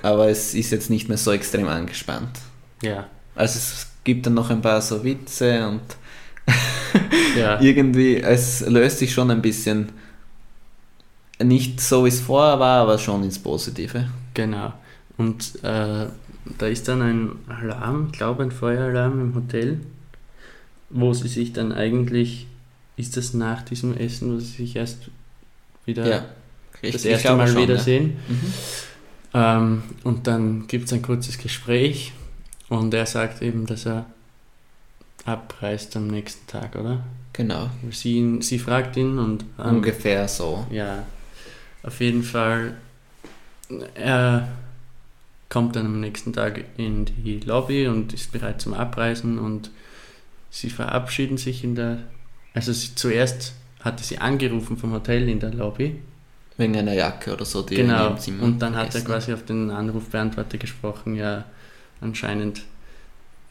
aber 0.03 0.29
es 0.29 0.55
ist 0.55 0.71
jetzt 0.71 0.91
nicht 0.91 1.09
mehr 1.09 1.19
so 1.19 1.33
extrem 1.33 1.69
angespannt. 1.69 2.39
ja, 2.83 3.07
Also 3.35 3.59
es 3.59 3.87
gibt 4.05 4.27
dann 4.27 4.35
noch 4.35 4.51
ein 4.51 4.63
paar 4.63 4.81
so 4.83 5.05
Witze 5.05 5.69
und 5.69 5.83
ja, 7.37 7.61
irgendwie, 7.61 8.17
es 8.17 8.61
löst 8.67 8.99
sich 8.99 9.13
schon 9.13 9.31
ein 9.31 9.43
bisschen 9.43 9.93
nicht 11.43 11.81
so 11.81 12.05
wie 12.05 12.09
es 12.09 12.21
vorher 12.21 12.59
war, 12.61 12.83
aber 12.83 12.99
schon 12.99 13.23
ins 13.25 13.39
Positive. 13.39 14.09
genau. 14.35 14.73
Und 15.19 15.57
äh, 15.63 16.07
da 16.59 16.67
ist 16.67 16.89
dann 16.89 17.03
ein 17.03 17.31
Alarm, 17.47 18.09
ich 18.11 18.19
glaube 18.19 18.43
ein 18.43 18.51
Feueralarm 18.51 19.21
im 19.21 19.35
Hotel, 19.35 19.81
wo 20.91 21.13
sie 21.13 21.29
sich 21.29 21.53
dann 21.53 21.73
eigentlich, 21.73 22.47
ist 22.97 23.17
das 23.17 23.35
nach 23.35 23.63
diesem 23.63 23.97
Essen, 23.97 24.35
wo 24.35 24.39
sie 24.39 24.47
sich 24.65 24.75
erst 24.77 25.11
wieder 25.85 26.07
Ja, 26.09 26.25
das 26.83 27.05
erste 27.05 27.37
Mal 27.37 27.47
schon, 27.49 27.63
wiedersehen. 27.63 28.17
Ja. 28.29 28.35
Mhm. 28.35 28.55
Ähm, 29.35 29.83
und 30.05 30.27
dann 30.27 30.67
gibt 30.67 30.87
es 30.87 30.93
ein 30.93 31.03
kurzes 31.03 31.39
Gespräch 31.39 32.13
und 32.69 32.93
er 32.93 33.07
sagt 33.07 33.43
eben, 33.43 33.67
dass 33.67 33.87
er 33.87 34.07
abreist 35.25 35.97
am 35.97 36.09
nächsten 36.09 36.47
Tag, 36.47 36.77
oder? 36.77 37.05
Genau, 37.33 37.71
Sie, 37.91 38.39
sie 38.41 38.59
fragt 38.59 38.97
ihn 38.97 39.19
und 39.19 39.45
ähm, 39.59 39.77
ungefähr 39.77 40.29
so. 40.29 40.67
ja, 40.71 41.07
auf 41.83 42.01
jeden 42.01 42.23
Fall, 42.23 42.77
er 43.95 44.49
kommt 45.49 45.77
dann 45.77 45.87
am 45.87 46.01
nächsten 46.01 46.33
Tag 46.33 46.65
in 46.77 47.05
die 47.05 47.41
Lobby 47.41 47.87
und 47.87 48.13
ist 48.13 48.33
bereit 48.33 48.61
zum 48.61 48.75
Abreisen 48.75 49.39
und 49.39 49.71
sie 50.51 50.71
verabschieden 50.71 51.39
sich 51.39 51.65
in 51.65 51.75
der, 51.75 51.99
also 52.55 52.73
sie, 52.73 52.95
zuerst 52.95 53.55
hatte 53.81 54.05
sie 54.05 54.19
angerufen 54.19 54.77
vom 54.77 54.93
Hotel 54.93 55.29
in 55.29 55.41
der 55.41 55.53
Lobby 55.53 56.01
Wegen 56.63 56.77
einer 56.77 56.95
Jacke 56.95 57.33
oder 57.33 57.45
so, 57.45 57.63
die 57.63 57.75
er 57.75 57.81
in 57.81 57.87
Genau, 57.89 58.05
ihrem 58.05 58.19
Zimmer 58.19 58.43
und 58.45 58.61
dann 58.61 58.77
hat 58.77 58.87
er 58.87 58.93
vergessen 58.93 59.07
quasi 59.09 59.33
auf 59.33 59.45
den 59.45 59.71
Anrufbeantworter 59.71 60.59
gesprochen, 60.59 61.17
ja, 61.17 61.45
anscheinend, 62.01 62.63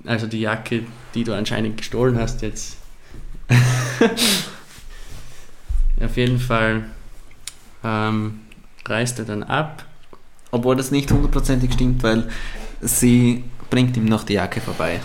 also 0.06 0.28
die 0.28 0.40
Jacke, 0.40 0.84
die 1.14 1.24
du 1.24 1.36
anscheinend 1.36 1.78
gestohlen 1.78 2.18
hast 2.18 2.42
jetzt. 2.42 2.78
auf 6.02 6.18
jeden 6.18 6.40
Fall 6.40 6.86
ähm, 7.84 8.40
reist 8.86 9.20
er 9.20 9.26
dann 9.26 9.44
ab. 9.44 9.86
Obwohl 10.52 10.76
das 10.76 10.92
nicht 10.92 11.12
hundertprozentig 11.12 11.74
stimmt, 11.74 12.04
weil 12.04 12.30
sie 12.82 13.44
bringt 13.70 13.96
ihm 13.98 14.06
noch 14.06 14.24
die 14.24 14.34
Jacke 14.34 14.62
vorbei. 14.62 15.00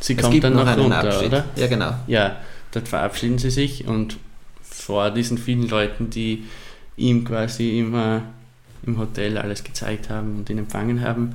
Sie 0.00 0.14
es 0.14 0.20
kommt 0.20 0.32
gibt 0.32 0.44
dann 0.44 0.54
noch, 0.54 0.66
einen 0.66 0.80
runter, 0.80 1.04
Abschied. 1.04 1.28
oder? 1.28 1.44
Ja, 1.56 1.66
genau. 1.66 1.94
Ja, 2.06 2.36
dort 2.72 2.88
verabschieden 2.88 3.38
sie 3.38 3.50
sich 3.50 3.86
und 3.86 4.16
vor 4.62 5.10
diesen 5.10 5.38
vielen 5.38 5.68
Leuten, 5.68 6.10
die 6.10 6.44
ihm 6.96 7.24
quasi 7.24 7.78
immer 7.80 8.22
im 8.84 8.98
Hotel 8.98 9.38
alles 9.38 9.62
gezeigt 9.64 10.10
haben 10.10 10.38
und 10.38 10.50
ihn 10.50 10.58
empfangen 10.58 11.00
haben, 11.02 11.34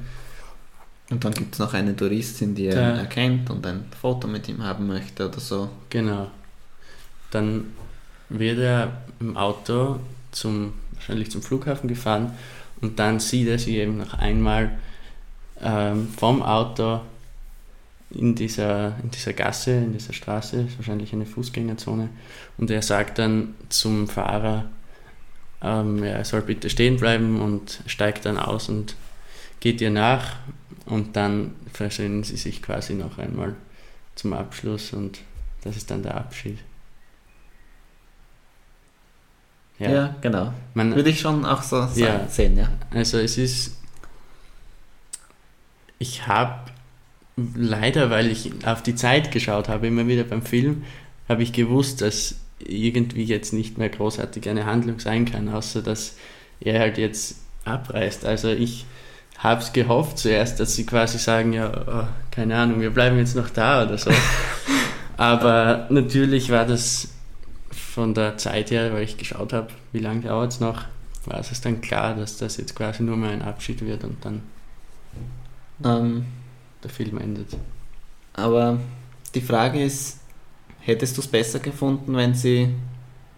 Und 1.10 1.24
dann 1.24 1.34
gibt 1.34 1.54
es 1.54 1.60
noch 1.60 1.74
eine 1.74 1.96
Touristin, 1.96 2.54
die 2.54 2.66
er 2.66 2.76
Da- 2.76 2.98
erkennt 3.00 3.50
und 3.50 3.66
ein 3.66 3.86
Foto 4.02 4.28
mit 4.28 4.50
ihm 4.50 4.62
haben 4.62 4.88
möchte 4.88 5.28
oder 5.30 5.40
so. 5.40 5.70
Genau. 5.90 6.30
Dann 7.32 7.68
wird 8.30 8.60
er 8.60 9.02
im 9.22 9.38
Auto 9.38 10.00
zum, 10.32 10.74
wahrscheinlich 10.94 11.32
zum 11.32 11.42
Flughafen 11.42 11.88
gefahren 11.88 12.32
Und 12.82 13.00
dann 13.00 13.20
sieht 13.22 13.48
er 13.48 13.58
sie 13.58 13.78
eben 13.78 13.98
noch 13.98 14.14
einmal 14.16 14.78
ähm, 15.62 16.10
vom 16.18 16.44
Auto 16.44 17.00
in 18.12 18.36
dieser, 18.36 18.96
in 19.02 19.10
dieser 19.12 19.34
Gasse, 19.34 19.72
in 19.72 19.94
dieser 19.94 20.14
Straße, 20.14 20.62
ist 20.62 20.78
wahrscheinlich 20.78 21.12
eine 21.14 21.26
Fußgängerzone. 21.26 22.10
Und 22.58 22.70
er 22.70 22.82
sagt 22.82 23.18
dann 23.20 23.56
zum 23.70 24.08
Fahrer, 24.08 24.66
ähm, 25.62 26.04
er 26.04 26.24
soll 26.26 26.42
bitte 26.42 26.70
stehen 26.70 26.98
bleiben 26.98 27.42
und 27.42 27.82
steigt 27.88 28.26
dann 28.26 28.38
aus 28.38 28.70
und 28.70 28.96
geht 29.60 29.82
ihr 29.82 29.90
nach. 29.90 30.36
Und 30.86 31.16
dann 31.16 31.56
versöhnen 31.74 32.24
sie 32.24 32.38
sich 32.38 32.62
quasi 32.62 32.94
noch 32.94 33.18
einmal 33.18 33.56
zum 34.16 34.34
Abschluss 34.34 34.94
und 34.94 35.20
das 35.64 35.76
ist 35.76 35.92
dann 35.92 36.04
der 36.04 36.16
Abschied. 36.16 36.60
Ja, 39.80 39.92
ja 39.92 40.16
genau. 40.22 40.54
Man, 40.74 40.96
Würde 40.96 41.10
ich 41.10 41.20
schon 41.20 41.46
auch 41.46 41.62
so 41.62 41.88
Ja. 41.96 42.28
sehen, 42.28 42.58
ja. 42.58 42.70
Also 42.92 43.20
es 43.20 43.38
ist, 43.38 43.78
ich 46.00 46.26
habe 46.28 46.72
leider, 47.36 48.10
weil 48.10 48.32
ich 48.32 48.66
auf 48.66 48.82
die 48.82 48.96
Zeit 48.96 49.32
geschaut 49.32 49.68
habe, 49.68 49.88
immer 49.88 50.08
wieder 50.08 50.24
beim 50.24 50.42
Film, 50.42 50.84
habe 51.30 51.44
ich 51.44 51.54
gewusst, 51.54 52.02
dass 52.02 52.36
irgendwie 52.60 53.24
jetzt 53.24 53.54
nicht 53.54 53.78
mehr 53.78 53.90
großartig 53.90 54.50
eine 54.50 54.66
Handlung 54.66 55.00
sein 55.00 55.26
kann, 55.26 55.50
außer 55.50 55.82
dass 55.82 56.16
er 56.60 56.80
halt 56.80 56.98
jetzt 56.98 57.38
abreißt. 57.66 58.26
Also 58.26 58.50
ich 58.50 58.86
habe 59.38 59.62
es 59.62 59.74
gehofft 59.74 60.18
zuerst, 60.18 60.60
dass 60.60 60.76
sie 60.76 60.86
quasi 60.86 61.20
sagen, 61.20 61.54
ja, 61.54 61.72
oh, 61.88 62.08
keine 62.32 62.56
Ahnung, 62.58 62.82
wir 62.82 62.90
bleiben 62.90 63.18
jetzt 63.18 63.36
noch 63.36 63.50
da 63.50 63.84
oder 63.86 63.98
so. 63.98 64.12
Aber 65.18 65.88
natürlich 65.90 66.50
war 66.50 66.66
das 66.66 67.10
von 67.72 68.14
der 68.14 68.38
Zeit 68.38 68.72
her, 68.72 68.94
weil 68.94 69.04
ich 69.04 69.18
geschaut 69.18 69.54
habe, 69.54 69.70
wie 69.92 70.00
lange 70.00 70.22
dauert 70.22 70.54
es 70.54 70.60
noch, 70.60 70.86
war 71.26 71.40
es 71.40 71.62
dann 71.62 71.82
klar, 71.82 72.16
dass 72.16 72.38
das 72.38 72.58
jetzt 72.58 72.76
quasi 72.76 73.04
nur 73.04 73.18
mal 73.18 73.32
ein 73.32 73.42
Abschied 73.42 73.82
wird 73.86 74.04
und 74.04 74.18
dann 74.24 74.42
Ähm, 75.84 76.26
der 76.84 76.90
Film 76.90 77.18
endet. 77.18 77.50
aber 78.34 78.80
die 79.36 79.42
Frage 79.42 79.84
ist, 79.84 80.20
hättest 80.88 81.18
du 81.18 81.22
es 81.22 81.28
besser 81.28 81.60
gefunden, 81.60 82.16
wenn 82.16 82.34
sie 82.34 82.70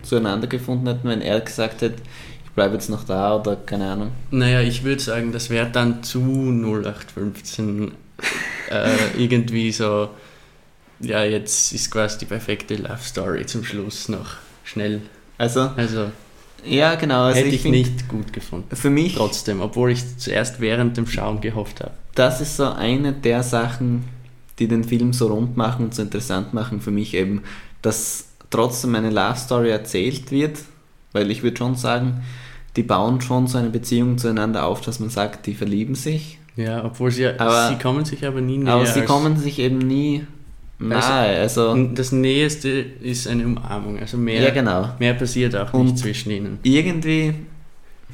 zueinander 0.04 0.48
gefunden 0.48 0.88
hätten, 0.88 1.08
wenn 1.08 1.22
er 1.22 1.42
gesagt 1.42 1.82
hätte, 1.82 2.02
ich 2.46 2.52
bleibe 2.52 2.76
jetzt 2.76 2.90
noch 2.90 3.04
da 3.04 3.36
oder 3.36 3.56
keine 3.56 3.92
Ahnung. 3.92 4.12
Naja, 4.32 4.62
ich 4.62 4.84
würde 4.84 5.02
sagen, 5.02 5.32
das 5.32 5.50
wäre 5.50 5.70
dann 5.70 6.04
zu 6.04 6.20
0815 6.20 7.92
äh, 8.70 8.90
irgendwie 9.18 9.72
so, 9.72 10.10
ja, 11.00 11.24
jetzt 11.24 11.74
ist 11.74 11.92
quasi 11.92 12.20
die 12.20 12.26
perfekte 12.26 12.76
Love 12.76 13.00
Story 13.02 13.46
zum 13.46 13.64
Schluss 13.64 14.10
noch 14.10 14.36
schnell. 14.64 15.02
Also, 15.38 15.72
Also, 15.76 16.12
ja 16.66 16.96
genau, 16.96 17.24
also 17.24 17.40
hätte 17.40 17.50
ich, 17.50 17.56
ich, 17.56 17.62
find, 17.62 17.76
nicht 17.76 18.08
gut 18.10 18.34
gefunden. 18.34 18.76
Für 18.76 18.90
mich, 18.90 19.16
Trotzdem, 19.16 19.62
obwohl 19.62 19.92
ich 19.92 20.18
zuerst 20.18 20.60
während 20.60 20.98
dem 20.98 21.08
Schauen 21.08 21.42
gehofft 21.42 21.80
habe. 21.82 21.94
das 22.16 22.42
ist 22.42 22.58
so 22.58 22.70
eine 22.72 23.14
der 23.14 23.44
Sachen, 23.44 24.04
die 24.60 24.68
den 24.68 24.84
Film 24.84 25.14
so 25.14 25.28
rund 25.28 25.58
machen 25.58 25.86
und 25.86 25.96
so 25.96 26.02
interessant 26.02 26.54
machen 26.54 26.82
für 26.82 26.92
mich 26.92 27.14
eben, 27.14 27.44
dass 27.82 28.28
trotzdem 28.50 28.96
eine 28.96 29.10
Love 29.10 29.38
Story 29.38 29.70
erzählt 29.70 30.32
wird, 30.32 30.60
weil 31.14 31.32
ich 31.32 31.44
würde 31.44 31.58
schon 31.58 31.76
sagen, 31.76 32.22
die 32.76 32.84
bauen 32.84 33.22
schon 33.22 33.48
so 33.48 33.58
eine 33.58 33.70
Beziehung 33.70 34.18
zueinander 34.18 34.66
auf, 34.66 34.82
dass 34.82 35.00
man 35.00 35.10
sagt, 35.10 35.46
die 35.48 35.54
verlieben 35.56 35.96
sich, 35.96 36.38
Ja, 36.56 36.84
obwohl 36.84 37.10
sie, 37.12 37.26
Aber- 37.28 37.70
sie 37.70 37.76
kommen 37.82 38.04
sich 38.06 38.26
aber 38.26 38.42
nie 38.42 38.58
näher. 38.58 38.74
aber 38.74 38.86
sie 38.86 39.02
kommen 39.02 39.38
sich 39.38 39.60
eben 39.60 39.78
nie 39.80 40.26
nahe. 40.78 41.40
Also, 41.40 41.72
Und 41.72 41.96
das 41.96 42.12
Näheste 42.12 42.70
ist 42.70 43.28
eine 43.28 43.46
Umarmung. 43.46 43.98
Also 44.00 44.18
mehr, 44.18 44.42
ja 44.42 44.50
genau. 44.50 44.90
mehr 45.00 45.14
passiert 45.14 45.56
auch 45.56 45.74
Und- 45.74 45.86
nicht 45.86 45.98
zwischen 46.00 46.32
ihnen. 46.32 46.60
Irgendwie, 46.64 47.34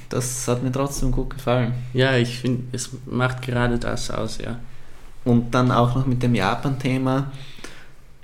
das 0.09 0.47
hat 0.47 0.63
mir 0.63 0.71
trotzdem 0.71 1.11
gut 1.11 1.31
gefallen. 1.31 1.73
Ja, 1.93 2.15
ich 2.17 2.37
finde, 2.39 2.63
es 2.71 2.89
macht 3.05 3.41
gerade 3.41 3.77
das 3.79 4.11
aus, 4.11 4.37
ja. 4.37 4.59
Und 5.25 5.53
dann 5.55 5.71
auch 5.71 5.95
noch 5.95 6.05
mit 6.05 6.23
dem 6.23 6.35
Japan-Thema. 6.35 7.31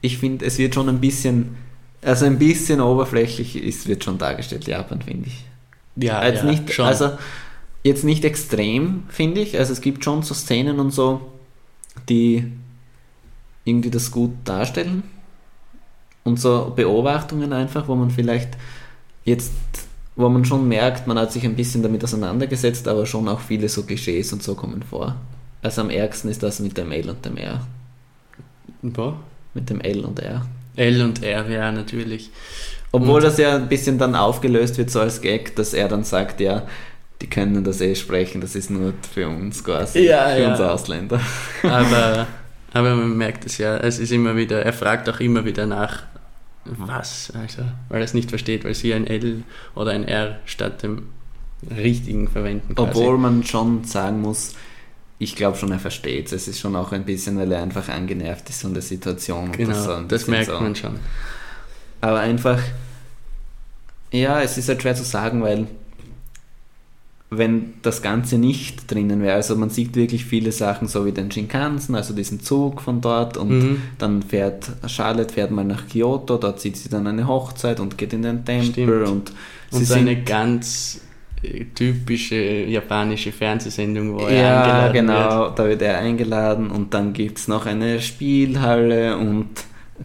Ich 0.01 0.19
finde, 0.19 0.45
es 0.45 0.57
wird 0.57 0.75
schon 0.75 0.87
ein 0.87 1.01
bisschen, 1.01 1.57
also 2.01 2.25
ein 2.25 2.39
bisschen 2.39 2.79
oberflächlich 2.79 3.61
ist, 3.61 3.87
wird 3.87 4.03
schon 4.03 4.17
dargestellt, 4.17 4.67
Japan, 4.67 5.01
finde 5.01 5.27
ich. 5.27 5.45
Ja, 5.95 6.19
Als 6.19 6.39
ja, 6.39 6.45
nicht, 6.45 6.71
schon. 6.71 6.85
Also 6.85 7.11
jetzt 7.83 8.03
nicht 8.03 8.23
extrem, 8.23 9.03
finde 9.09 9.41
ich. 9.41 9.57
Also 9.57 9.73
es 9.73 9.81
gibt 9.81 10.03
schon 10.03 10.21
so 10.23 10.33
Szenen 10.33 10.79
und 10.79 10.91
so, 10.91 11.21
die 12.07 12.51
irgendwie 13.65 13.89
das 13.89 14.11
gut 14.11 14.31
darstellen. 14.45 15.03
Und 16.23 16.39
so 16.39 16.71
Beobachtungen 16.75 17.51
einfach, 17.51 17.87
wo 17.87 17.95
man 17.95 18.11
vielleicht 18.11 18.49
jetzt, 19.25 19.53
wo 20.15 20.29
man 20.29 20.45
schon 20.45 20.67
merkt, 20.67 21.07
man 21.07 21.17
hat 21.17 21.31
sich 21.31 21.43
ein 21.45 21.55
bisschen 21.55 21.81
damit 21.81 22.03
auseinandergesetzt, 22.03 22.87
aber 22.87 23.05
schon 23.07 23.27
auch 23.27 23.39
viele 23.39 23.69
so 23.69 23.83
Klischees 23.83 24.31
und 24.33 24.43
so 24.43 24.53
kommen 24.53 24.83
vor. 24.83 25.15
Also 25.61 25.81
am 25.81 25.89
ärgsten 25.89 26.29
ist 26.29 26.41
das 26.43 26.59
mit 26.59 26.77
dem 26.77 26.91
L 26.91 27.09
und 27.09 27.23
dem 27.25 27.37
R. 27.37 27.61
Wo? 28.81 29.13
Mit 29.53 29.69
dem 29.69 29.81
L 29.81 30.05
und 30.05 30.19
R. 30.19 30.45
L 30.75 31.01
und 31.03 31.21
R, 31.23 31.49
ja, 31.49 31.71
natürlich. 31.71 32.31
Obwohl 32.91 33.15
Und- 33.15 33.23
das 33.23 33.37
ja 33.37 33.55
ein 33.55 33.67
bisschen 33.69 33.97
dann 33.97 34.15
aufgelöst 34.15 34.77
wird, 34.77 34.89
so 34.89 34.99
als 35.01 35.21
Gag, 35.21 35.55
dass 35.55 35.73
er 35.73 35.87
dann 35.87 36.03
sagt, 36.03 36.39
ja, 36.41 36.63
die 37.21 37.27
können 37.29 37.63
das 37.63 37.79
eh 37.81 37.93
sprechen, 37.95 38.41
das 38.41 38.55
ist 38.55 38.69
nur 38.71 38.93
für 39.13 39.27
uns 39.27 39.63
quasi, 39.63 39.99
Ja, 40.07 40.29
für 40.29 40.41
ja. 40.41 40.51
uns 40.51 40.59
Ausländer. 40.59 41.21
Aber, 41.63 42.25
aber 42.73 42.95
man 42.95 43.15
merkt 43.15 43.45
es 43.45 43.59
ja, 43.59 43.77
es 43.77 43.99
ist 43.99 44.11
immer 44.11 44.35
wieder, 44.35 44.63
er 44.65 44.73
fragt 44.73 45.07
auch 45.07 45.19
immer 45.19 45.45
wieder 45.45 45.67
nach, 45.67 46.03
was, 46.65 47.31
also, 47.39 47.61
weil 47.89 47.99
er 48.01 48.05
es 48.05 48.13
nicht 48.13 48.29
versteht, 48.29 48.65
weil 48.65 48.73
sie 48.73 48.93
ein 48.93 49.05
L 49.05 49.43
oder 49.75 49.91
ein 49.91 50.03
R 50.07 50.39
statt 50.45 50.81
dem 50.83 51.09
richtigen 51.75 52.27
verwenden. 52.27 52.73
Quasi. 52.75 52.89
Obwohl 52.89 53.17
man 53.19 53.43
schon 53.43 53.83
sagen 53.83 54.21
muss, 54.21 54.55
ich 55.23 55.35
glaube 55.35 55.55
schon, 55.57 55.71
er 55.71 55.79
versteht 55.79 56.27
es. 56.27 56.31
Es 56.33 56.47
ist 56.47 56.59
schon 56.59 56.75
auch 56.75 56.91
ein 56.93 57.05
bisschen, 57.05 57.37
weil 57.37 57.51
er 57.51 57.61
einfach 57.61 57.89
angenervt 57.89 58.49
ist 58.49 58.61
von 58.63 58.73
der 58.73 58.81
Situation. 58.81 59.51
Genau, 59.51 59.73
so 59.79 60.01
das 60.01 60.07
bisschen 60.25 60.31
merkt 60.31 60.47
so. 60.51 60.59
man 60.59 60.75
schon. 60.75 60.99
Aber 62.01 62.19
einfach, 62.21 62.59
ja, 64.11 64.41
es 64.41 64.57
ist 64.57 64.67
halt 64.67 64.81
schwer 64.81 64.95
zu 64.95 65.03
sagen, 65.03 65.43
weil 65.43 65.67
wenn 67.29 67.75
das 67.81 68.01
Ganze 68.01 68.37
nicht 68.37 68.91
drinnen 68.91 69.21
wäre, 69.21 69.35
also 69.35 69.55
man 69.55 69.69
sieht 69.69 69.95
wirklich 69.95 70.25
viele 70.25 70.51
Sachen, 70.51 70.87
so 70.89 71.05
wie 71.05 71.13
den 71.13 71.31
Shinkansen, 71.31 71.95
also 71.95 72.13
diesen 72.13 72.41
Zug 72.41 72.81
von 72.81 72.99
dort 72.99 73.37
und 73.37 73.49
Mhm. 73.51 73.81
dann 73.99 74.21
fährt 74.21 74.69
Charlotte 74.87 75.33
fährt 75.33 75.51
mal 75.51 75.63
nach 75.63 75.87
Kyoto, 75.87 76.37
dort 76.37 76.59
sieht 76.59 76.75
sie 76.75 76.89
dann 76.89 77.07
eine 77.07 77.27
Hochzeit 77.27 77.79
und 77.79 77.97
geht 77.97 78.11
in 78.11 78.23
den 78.23 78.43
Tempel 78.43 79.05
Stimmt. 79.05 79.07
und 79.07 79.31
sie 79.69 79.77
Und 79.77 79.85
so 79.85 79.93
sind 79.93 80.09
eine 80.09 80.23
ganz 80.23 80.99
typische 81.75 82.35
japanische 82.35 83.31
Fernsehsendung, 83.31 84.13
wo 84.15 84.27
er 84.27 84.35
ja, 84.35 84.43
eingeladen 84.43 84.91
genau, 84.91 85.49
da 85.49 85.65
wird 85.65 85.81
er 85.81 85.97
eingeladen 85.99 86.69
und 86.71 86.93
dann 86.93 87.13
gibt 87.13 87.39
es 87.39 87.47
noch 87.47 87.65
eine 87.65 88.01
Spielhalle 88.01 89.17
und 89.17 89.49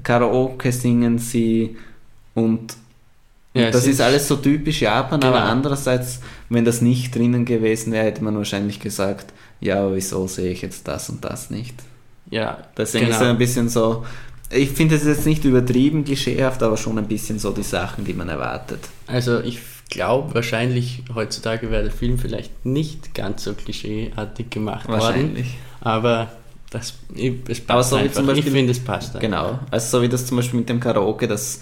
Karaoke 0.03 0.73
singen 0.73 1.19
sie 1.19 1.77
und, 2.35 2.77
und 3.55 3.61
Ja, 3.61 3.71
das 3.71 3.87
ist 3.87 4.01
alles 4.01 4.29
so 4.29 4.37
typisch 4.37 4.83
Japan, 4.83 5.23
aber 5.25 5.41
Genau. 5.41 5.51
andererseits, 5.51 6.21
wenn 6.49 6.65
das 6.65 6.83
nicht 6.83 7.15
drinnen 7.15 7.45
gewesen 7.45 7.93
wäre, 7.93 8.07
hätte 8.07 8.23
man 8.25 8.37
wahrscheinlich 8.37 8.81
gesagt, 8.81 9.33
ja, 9.61 9.81
aber 9.83 9.97
wieso 9.97 10.27
sehe 10.27 10.53
ich 10.53 10.63
jetzt 10.63 10.87
das 10.89 11.09
und 11.11 11.25
das 11.25 11.51
nicht? 11.51 11.77
wird. 12.31 12.43
Ja, 12.43 12.59
Deswegen 12.77 13.07
genau. 13.07 13.17
ist 13.17 13.23
es 13.23 13.29
ein 13.29 13.39
bisschen 13.39 13.69
so, 13.69 14.05
ich 14.51 14.71
finde 14.71 14.97
es 14.97 15.05
jetzt 15.05 15.27
nicht 15.27 15.45
übertrieben 15.45 16.05
klischeehaft, 16.05 16.63
aber 16.63 16.77
schon 16.77 16.99
ein 16.99 17.09
bisschen 17.09 17.39
so 17.39 17.53
die 17.53 17.63
Sachen, 17.63 18.05
die 18.05 18.15
man 18.15 18.29
erwartet. 18.29 18.81
Also 19.07 19.41
ich 19.41 19.61
glaube, 19.89 20.35
wahrscheinlich 20.35 21.03
heutzutage 21.15 21.71
wäre 21.71 21.83
der 21.85 21.93
Film 21.93 22.19
vielleicht 22.19 22.65
nicht 22.67 23.15
ganz 23.15 23.45
so 23.45 23.55
klischeeartig 23.55 24.51
gemacht 24.51 24.89
worden. 24.89 25.01
Wahrscheinlich. 25.01 25.55
Aber 25.81 26.33
das, 26.71 26.95
ich, 27.15 27.35
es 27.49 27.61
passt 27.61 27.71
Aber 27.71 27.83
so 27.85 27.97
wie 27.97 28.01
einfach. 28.01 28.15
zum 28.17 28.27
Beispiel- 28.27 28.47
ich 28.49 28.53
finde, 28.53 28.73
es 28.73 28.81
passt. 28.81 29.09
einfach. 29.09 29.21
Genau, 29.21 29.59
also 29.71 29.99
so 29.99 30.03
wie 30.03 30.09
das 30.09 30.27
zum 30.27 30.37
Beispiel 30.37 30.59
mit 30.61 30.69
dem 30.69 30.81
Karaoke, 30.81 31.29
das 31.29 31.61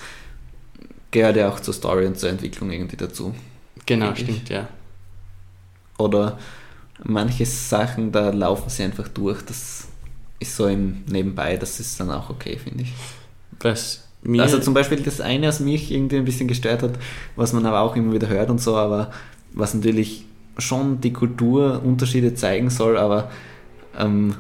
gehört 1.11 1.37
ja 1.37 1.49
auch 1.49 1.61
zur 1.61 1.75
Story 1.75 2.07
und 2.07 2.19
zur 2.19 2.31
Entwicklung 2.31 2.71
irgendwie 2.71 2.97
dazu. 2.97 3.35
Genau, 3.87 4.07
Denke 4.07 4.21
ich. 4.23 4.27
stimmt, 4.27 4.49
ja. 4.49 4.69
Oder 5.99 6.39
manche 7.05 7.47
Sachen, 7.47 8.11
da 8.11 8.31
laufen 8.31 8.69
sie 8.71 8.83
einfach 8.83 9.09
durch, 9.09 9.43
das 9.43 9.89
ist 10.41 10.57
so 10.57 10.67
im 10.67 11.05
Nebenbei, 11.07 11.57
das 11.57 11.79
ist 11.81 12.01
dann 12.01 12.11
auch 12.11 12.31
okay, 12.31 12.59
finde 12.59 12.85
ich. 12.85 12.93
Was 13.61 14.04
mir, 14.25 14.43
Also 14.43 14.59
zum 14.59 14.75
Beispiel 14.75 15.01
das 15.01 15.21
eine, 15.21 15.49
was 15.49 15.61
mich 15.61 15.93
irgendwie 15.93 16.17
ein 16.17 16.25
bisschen 16.25 16.49
gestört 16.49 16.83
hat, 16.83 16.93
was 17.37 17.53
man 17.53 17.65
aber 17.67 17.81
auch 17.81 17.97
immer 17.97 18.13
wieder 18.13 18.29
hört 18.29 18.51
und 18.51 18.61
so, 18.61 18.77
aber 18.77 19.11
was 19.53 19.75
natürlich 19.75 20.25
schon 20.59 21.01
die 21.01 21.13
Kulturunterschiede 21.13 22.35
zeigen 22.35 22.71
soll, 22.71 22.97
aber 22.97 23.31
ähm, 23.99 24.35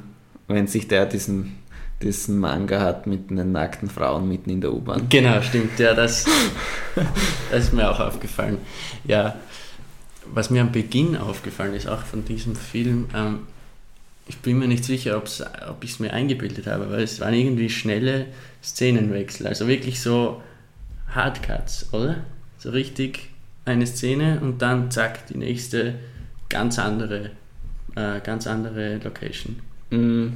wenn 0.49 0.67
sich 0.67 0.89
der 0.89 1.07
diesen, 1.07 1.57
diesen 2.03 2.39
Manga 2.39 2.81
hat 2.81 3.07
mit 3.07 3.31
den 3.31 3.53
nackten 3.53 3.89
Frauen 3.89 4.29
mitten 4.29 4.51
in 4.51 4.61
der 4.61 4.73
U-Bahn. 4.73 5.07
Genau, 5.09 5.41
stimmt, 5.43 5.79
ja, 5.79 5.95
das, 5.95 6.27
das 7.51 7.65
ist 7.65 7.73
mir 7.73 7.91
auch 7.91 8.01
aufgefallen. 8.01 8.59
Ja, 9.05 9.37
was 10.33 10.51
mir 10.51 10.63
am 10.63 10.73
Beginn 10.73 11.17
aufgefallen 11.17 11.75
ist, 11.75 11.89
auch 11.89 12.03
von 12.03 12.25
diesem 12.25 12.57
Film, 12.57 13.07
ähm, 13.15 13.41
ich 14.27 14.39
bin 14.39 14.59
mir 14.59 14.67
nicht 14.69 14.85
sicher, 14.85 15.17
ob 15.19 15.85
ich 15.85 15.91
es 15.91 15.99
mir 16.01 16.13
eingebildet 16.13 16.67
habe, 16.67 16.91
weil 16.91 17.03
es 17.03 17.21
waren 17.21 17.35
irgendwie 17.35 17.69
schnelle 17.69 18.27
Szenenwechsel, 18.63 19.47
also 19.47 19.69
wirklich 19.69 20.01
so 20.01 20.43
Hardcuts, 21.09 21.93
oder? 21.93 22.17
So 22.59 22.71
richtig 22.71 23.29
eine 23.67 23.87
Szene 23.87 24.41
und 24.41 24.61
dann 24.63 24.91
zack, 24.91 25.27
die 25.27 25.37
nächste 25.37 25.95
ganz 26.49 26.79
andere, 26.79 27.31
äh, 27.97 28.21
ganz 28.23 28.47
andere 28.47 28.97
Location. 28.99 29.57
Mm, 29.91 30.29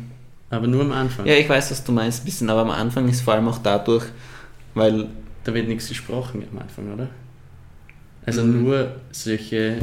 Aber 0.50 0.66
nur 0.66 0.82
am 0.82 0.92
Anfang. 0.92 1.26
Ja, 1.26 1.34
ich 1.34 1.48
weiß, 1.48 1.70
was 1.70 1.84
du 1.84 1.92
meinst, 1.92 2.22
ein 2.22 2.24
bisschen, 2.26 2.48
aber 2.50 2.62
am 2.62 2.70
Anfang 2.70 3.08
ist 3.08 3.20
vor 3.22 3.34
allem 3.34 3.48
auch 3.48 3.58
dadurch, 3.58 4.04
weil 4.74 5.06
Da 5.44 5.54
wird 5.54 5.68
nichts 5.68 5.88
gesprochen 5.88 6.42
am 6.52 6.58
Anfang, 6.58 6.92
oder? 6.92 7.08
Also 8.26 8.44
Mhm. 8.44 8.62
nur 8.64 8.96
solche, 9.10 9.78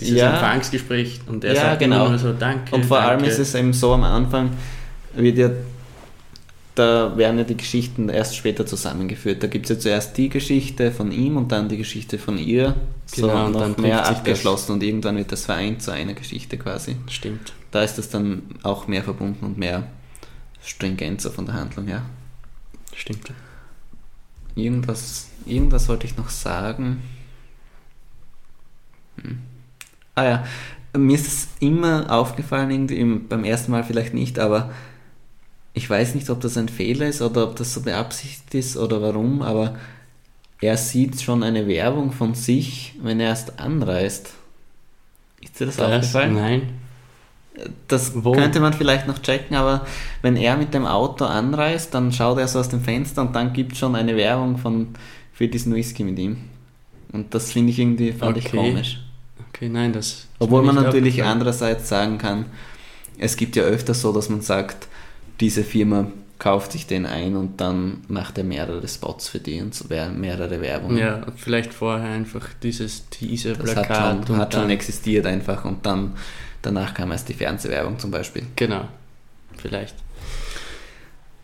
dieses 0.00 0.18
Ja. 0.18 0.32
Empfangsgespräch 0.34 1.20
und 1.26 1.44
er 1.44 1.54
Ja, 1.54 1.60
sagt 1.62 1.78
genau. 1.80 2.00
immer 2.06 2.08
nur 2.10 2.18
so 2.18 2.32
Danke. 2.32 2.74
Und 2.74 2.84
vor 2.86 2.98
danke. 2.98 3.12
allem 3.12 3.24
ist 3.24 3.38
es 3.38 3.54
eben 3.54 3.72
so 3.72 3.92
am 3.94 4.04
Anfang, 4.04 4.50
wird 5.14 5.38
ja, 5.38 5.50
da 6.74 7.16
werden 7.16 7.38
ja 7.38 7.44
die 7.44 7.56
Geschichten 7.56 8.08
erst 8.08 8.36
später 8.36 8.64
zusammengeführt. 8.64 9.42
Da 9.42 9.48
gibt 9.48 9.66
es 9.68 9.76
ja 9.76 9.78
zuerst 9.78 10.16
die 10.16 10.28
Geschichte 10.28 10.92
von 10.92 11.12
ihm 11.12 11.36
und 11.36 11.52
dann 11.52 11.68
die 11.68 11.76
Geschichte 11.76 12.18
von 12.18 12.38
ihr. 12.38 12.74
So 13.06 13.26
Genau, 13.26 13.46
und 13.46 13.52
noch 13.52 13.60
dann 13.60 13.74
mehr 13.80 14.06
abgeschlossen 14.08 14.72
und 14.72 14.82
irgendwann 14.82 15.16
wird 15.16 15.32
das 15.32 15.44
vereint 15.46 15.82
zu 15.82 15.90
einer 15.90 16.14
Geschichte 16.14 16.56
quasi. 16.58 16.96
Stimmt. 17.08 17.52
Da 17.72 17.82
ist 17.82 17.98
das 17.98 18.08
dann 18.08 18.42
auch 18.62 18.86
mehr 18.86 19.02
verbunden 19.02 19.44
und 19.44 19.58
mehr 19.58 19.88
stringenter 20.62 21.30
von 21.30 21.46
der 21.46 21.54
Handlung 21.56 21.86
her. 21.86 22.02
Stimmt. 22.94 23.32
Irgendwas, 24.54 25.28
irgendwas 25.46 25.88
wollte 25.88 26.06
ich 26.06 26.16
noch 26.16 26.28
sagen. 26.28 27.02
Ah 30.14 30.24
ja, 30.24 30.44
mir 30.96 31.14
ist 31.14 31.26
es 31.26 31.48
immer 31.60 32.10
aufgefallen, 32.10 32.70
irgendwie 32.70 32.96
im, 32.98 33.28
beim 33.28 33.44
ersten 33.44 33.70
Mal 33.72 33.84
vielleicht 33.84 34.14
nicht, 34.14 34.38
aber 34.38 34.72
ich 35.74 35.88
weiß 35.88 36.14
nicht, 36.14 36.30
ob 36.30 36.40
das 36.40 36.56
ein 36.58 36.68
Fehler 36.68 37.06
ist 37.08 37.22
oder 37.22 37.44
ob 37.44 37.56
das 37.56 37.74
so 37.74 37.82
beabsichtigt 37.82 38.54
ist 38.54 38.76
oder 38.76 39.02
warum, 39.02 39.42
aber 39.42 39.78
er 40.60 40.76
sieht 40.76 41.20
schon 41.22 41.42
eine 41.42 41.66
Werbung 41.68 42.12
von 42.12 42.34
sich, 42.34 42.94
wenn 43.02 43.20
er 43.20 43.28
erst 43.28 43.60
anreist. 43.60 44.34
Ist 45.40 45.60
dir 45.60 45.66
das, 45.66 45.78
aufgefallen? 45.78 46.34
Nein. 46.34 46.62
Das 47.88 48.24
Wo? 48.24 48.32
könnte 48.32 48.60
man 48.60 48.72
vielleicht 48.72 49.06
noch 49.06 49.18
checken, 49.20 49.56
aber 49.56 49.86
wenn 50.22 50.36
er 50.36 50.56
mit 50.56 50.72
dem 50.72 50.86
Auto 50.86 51.24
anreist, 51.24 51.94
dann 51.94 52.12
schaut 52.12 52.38
er 52.38 52.48
so 52.48 52.60
aus 52.60 52.68
dem 52.68 52.80
Fenster 52.80 53.22
und 53.22 53.34
dann 53.34 53.52
gibt 53.52 53.72
es 53.72 53.78
schon 53.78 53.94
eine 53.96 54.16
Werbung 54.16 54.56
von, 54.56 54.88
für 55.32 55.48
diesen 55.48 55.74
Whisky 55.74 56.04
mit 56.04 56.18
ihm. 56.18 56.38
Und 57.12 57.34
das 57.34 57.52
finde 57.52 57.72
ich 57.72 57.78
irgendwie, 57.78 58.12
fand 58.12 58.36
ich 58.38 58.46
Okay. 58.46 58.50
komisch. 58.50 59.00
Okay, 59.60 59.68
nein, 59.68 59.92
das. 59.92 60.26
Obwohl 60.38 60.62
man 60.62 60.74
natürlich 60.74 61.22
andererseits 61.22 61.86
sagen 61.90 62.16
kann, 62.16 62.46
es 63.18 63.36
gibt 63.36 63.56
ja 63.56 63.62
öfters 63.62 64.00
so, 64.00 64.10
dass 64.10 64.30
man 64.30 64.40
sagt, 64.40 64.88
diese 65.38 65.64
Firma 65.64 66.06
kauft 66.38 66.72
sich 66.72 66.86
den 66.86 67.04
ein 67.04 67.36
und 67.36 67.60
dann 67.60 67.98
macht 68.08 68.38
er 68.38 68.44
mehrere 68.44 68.88
Spots 68.88 69.28
für 69.28 69.38
die 69.38 69.60
und 69.60 69.76
mehrere 70.18 70.62
Werbungen. 70.62 70.96
Ja, 70.96 71.16
und 71.24 71.38
vielleicht 71.38 71.74
vorher 71.74 72.08
einfach 72.08 72.48
dieses 72.62 73.02
das 73.02 73.04
hat 73.04 73.10
Teaser-Plakat 73.18 74.26
schon, 74.26 74.36
hat 74.38 74.54
schon 74.54 74.70
existiert 74.70 75.26
einfach 75.26 75.66
und 75.66 75.84
dann 75.84 76.16
danach 76.62 76.94
kam 76.94 77.12
erst 77.12 77.28
die 77.28 77.34
Fernsehwerbung 77.34 77.98
zum 77.98 78.10
Beispiel. 78.10 78.44
Genau, 78.56 78.88
vielleicht. 79.58 79.94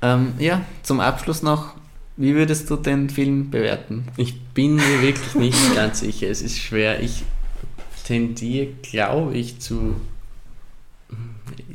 Ähm, 0.01 0.33
ja, 0.39 0.63
zum 0.83 1.01
Abschluss 1.01 1.43
noch, 1.43 1.75
wie 2.17 2.35
würdest 2.35 2.71
du 2.71 2.77
den 2.77 3.11
Film 3.11 3.51
bewerten? 3.51 4.09
Ich 4.17 4.41
bin 4.41 4.77
mir 4.77 5.03
wirklich 5.03 5.35
nicht 5.35 5.75
ganz 5.75 6.01
sicher. 6.01 6.29
Es 6.29 6.41
ist 6.41 6.59
schwer. 6.59 7.01
Ich 7.01 7.25
tendiere, 8.07 8.69
glaube 8.83 9.37
ich, 9.37 9.59
zu. 9.59 9.97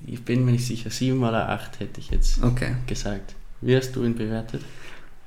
Ich 0.05 0.23
bin 0.23 0.45
mir 0.45 0.51
nicht 0.51 0.65
sicher. 0.65 0.89
Sieben 0.89 1.23
oder 1.23 1.49
acht 1.49 1.79
hätte 1.79 1.99
ich 1.99 2.09
jetzt 2.09 2.43
Okay. 2.43 2.75
gesagt. 2.87 3.35
Wie 3.61 3.75
hast 3.75 3.91
du 3.95 4.03
ihn 4.03 4.15
bewertet? 4.15 4.61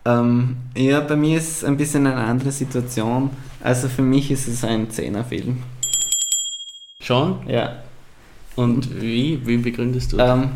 Ähm, 0.07 0.57
ja, 0.77 1.01
bei 1.01 1.17
mir 1.17 1.39
ist 1.39 1.49
es 1.59 1.65
ein 1.65 1.77
bisschen 1.77 2.07
eine 2.07 2.17
andere 2.17 2.53
Situation. 2.53 3.31
Also 3.63 3.89
für 3.89 4.03
mich 4.03 4.31
ist 4.31 4.49
es 4.49 4.63
ein 4.65 4.91
Zehner-Film. 4.91 5.63
Schon? 7.01 7.49
Ja. 7.49 7.83
Und 8.57 9.01
wie? 9.01 9.41
Wie 9.47 9.57
begründest 9.59 10.13
du? 10.13 10.19
Ähm, 10.19 10.51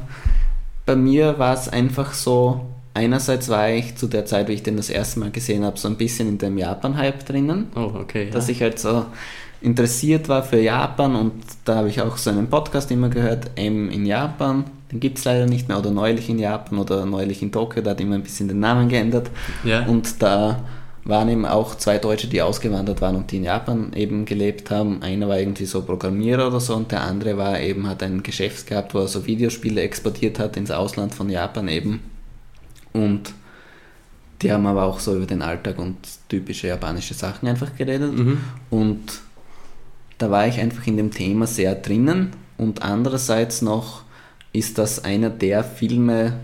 bei 0.87 0.97
mir 0.97 1.39
war 1.39 1.55
es 1.55 1.69
einfach 1.69 2.13
so, 2.15 2.67
einerseits 2.95 3.49
war 3.49 3.71
ich 3.71 3.97
zu 3.97 4.07
der 4.07 4.27
Zeit, 4.27 4.49
wie 4.49 4.53
ich 4.53 4.63
den 4.63 4.77
das 4.77 4.91
erste 4.91 5.21
Mal 5.21 5.31
gesehen 5.31 5.65
habe, 5.65 5.79
so 5.79 5.89
ein 5.89 5.97
bisschen 5.97 6.29
in 6.29 6.39
dem 6.39 6.59
Japan-Hype 6.59 7.25
drinnen. 7.25 7.69
oh, 7.75 7.93
okay. 7.95 8.27
Ja. 8.27 8.31
dass 8.31 8.49
ich 8.49 8.61
halt 8.63 8.79
so 8.79 9.07
interessiert 9.61 10.29
war 10.29 10.43
für 10.43 10.61
Japan 10.61 11.17
und 11.17 11.33
da 11.65 11.77
habe 11.77 11.89
ich 11.89 12.01
auch 12.01 12.17
so 12.17 12.31
einen 12.31 12.49
Podcast 12.49 12.91
immer 12.91 13.09
gehört, 13.09 13.51
M 13.57 13.91
in 13.91 14.07
Japan. 14.07 14.65
Den 14.93 15.01
gibt 15.01 15.19
es 15.19 15.25
leider 15.25 15.47
nicht 15.47 15.69
mehr 15.69 15.79
oder 15.79 15.91
neulich 15.91 16.29
in 16.29 16.39
Japan 16.39 16.79
oder 16.79 17.05
neulich 17.05 17.43
in 17.43 17.53
Tokio, 17.53 17.83
da 17.83 17.91
hat 17.91 18.01
immer 18.01 18.15
ein 18.15 18.23
bisschen 18.23 18.49
den 18.49 18.61
Namen 18.61 18.89
geändert. 18.89 19.31
ja. 19.65 19.85
Und 19.87 20.23
da 20.23 20.61
waren 21.05 21.29
eben 21.31 21.47
auch 21.47 21.75
zwei 21.75 21.99
Deutsche, 21.99 22.27
die 22.27 22.43
ausgewandert 22.43 23.01
waren 23.01 23.17
und 23.17 23.31
die 23.31 23.39
in 23.39 23.45
Japan 23.45 23.93
eben 23.95 24.27
gelebt 24.27 24.71
haben. 24.71 25.03
Einer 25.03 25.29
war 25.29 25.39
irgendwie 25.39 25.65
so 25.65 25.83
Programmierer 25.83 26.49
oder 26.49 26.61
so 26.61 26.77
und 26.77 26.93
der 26.93 27.03
andere 27.03 27.39
war 27.39 27.59
eben, 27.61 27.87
hat 27.87 28.03
ein 28.03 28.23
Geschäft 28.23 28.67
gehabt, 28.67 28.95
wo 28.95 28.99
er 28.99 29.09
so 29.09 29.27
Videospiele 29.27 29.81
exportiert 29.81 30.39
hat 30.39 30.57
ins 30.59 30.71
Ausland 30.71 31.15
von 31.15 31.31
Japan 31.31 31.69
eben. 31.69 32.01
Und 32.93 33.33
die 34.43 34.53
haben 34.53 34.67
aber 34.67 34.85
auch 34.85 35.01
so 35.01 35.17
über 35.17 35.27
den 35.27 35.43
Alltag 35.43 35.79
und 35.79 35.97
typische 36.29 36.69
japanische 36.69 37.15
Sachen 37.15 37.49
einfach 37.49 37.75
geredet. 37.77 38.17
mhm. 38.17 38.39
Und 38.71 39.01
da 40.19 40.31
war 40.31 40.47
ich 40.47 40.61
einfach 40.61 40.87
in 40.87 40.97
dem 40.97 41.11
Thema 41.11 41.47
sehr 41.47 41.75
drinnen. 41.75 42.31
Und 42.57 42.83
andererseits 42.83 43.63
noch 43.63 44.03
ist 44.53 44.79
das 44.79 45.05
einer 45.05 45.31
der 45.31 45.63
Filme, 45.63 46.41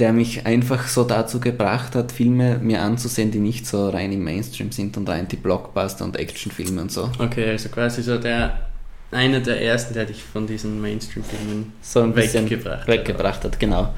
der 0.00 0.12
mich 0.12 0.44
einfach 0.44 0.88
so 0.88 1.04
dazu 1.04 1.38
gebracht 1.38 1.94
hat, 1.94 2.10
Filme 2.10 2.58
mir 2.58 2.82
anzusehen, 2.82 3.30
die 3.30 3.38
nicht 3.38 3.66
so 3.66 3.88
rein 3.88 4.12
im 4.12 4.24
Mainstream 4.24 4.72
sind 4.72 4.96
und 4.96 5.08
rein 5.08 5.28
die 5.28 5.36
Blockbuster 5.36 6.04
und 6.04 6.16
Actionfilme 6.16 6.82
und 6.82 6.90
so. 6.90 7.10
Okay, 7.18 7.50
also 7.50 7.68
quasi 7.68 8.02
so 8.02 8.18
der 8.18 8.66
einer 9.12 9.40
der 9.40 9.62
ersten, 9.62 9.94
der 9.94 10.06
dich 10.06 10.22
von 10.24 10.46
diesen 10.46 10.80
Mainstream-Filmen 10.80 11.72
So 11.80 12.02
ein 12.02 12.12
bisschen 12.12 12.44
Weggebracht 12.46 12.80
hat. 12.80 12.88
weggebracht 12.88 13.44
hat, 13.44 13.60
genau. 13.60 13.94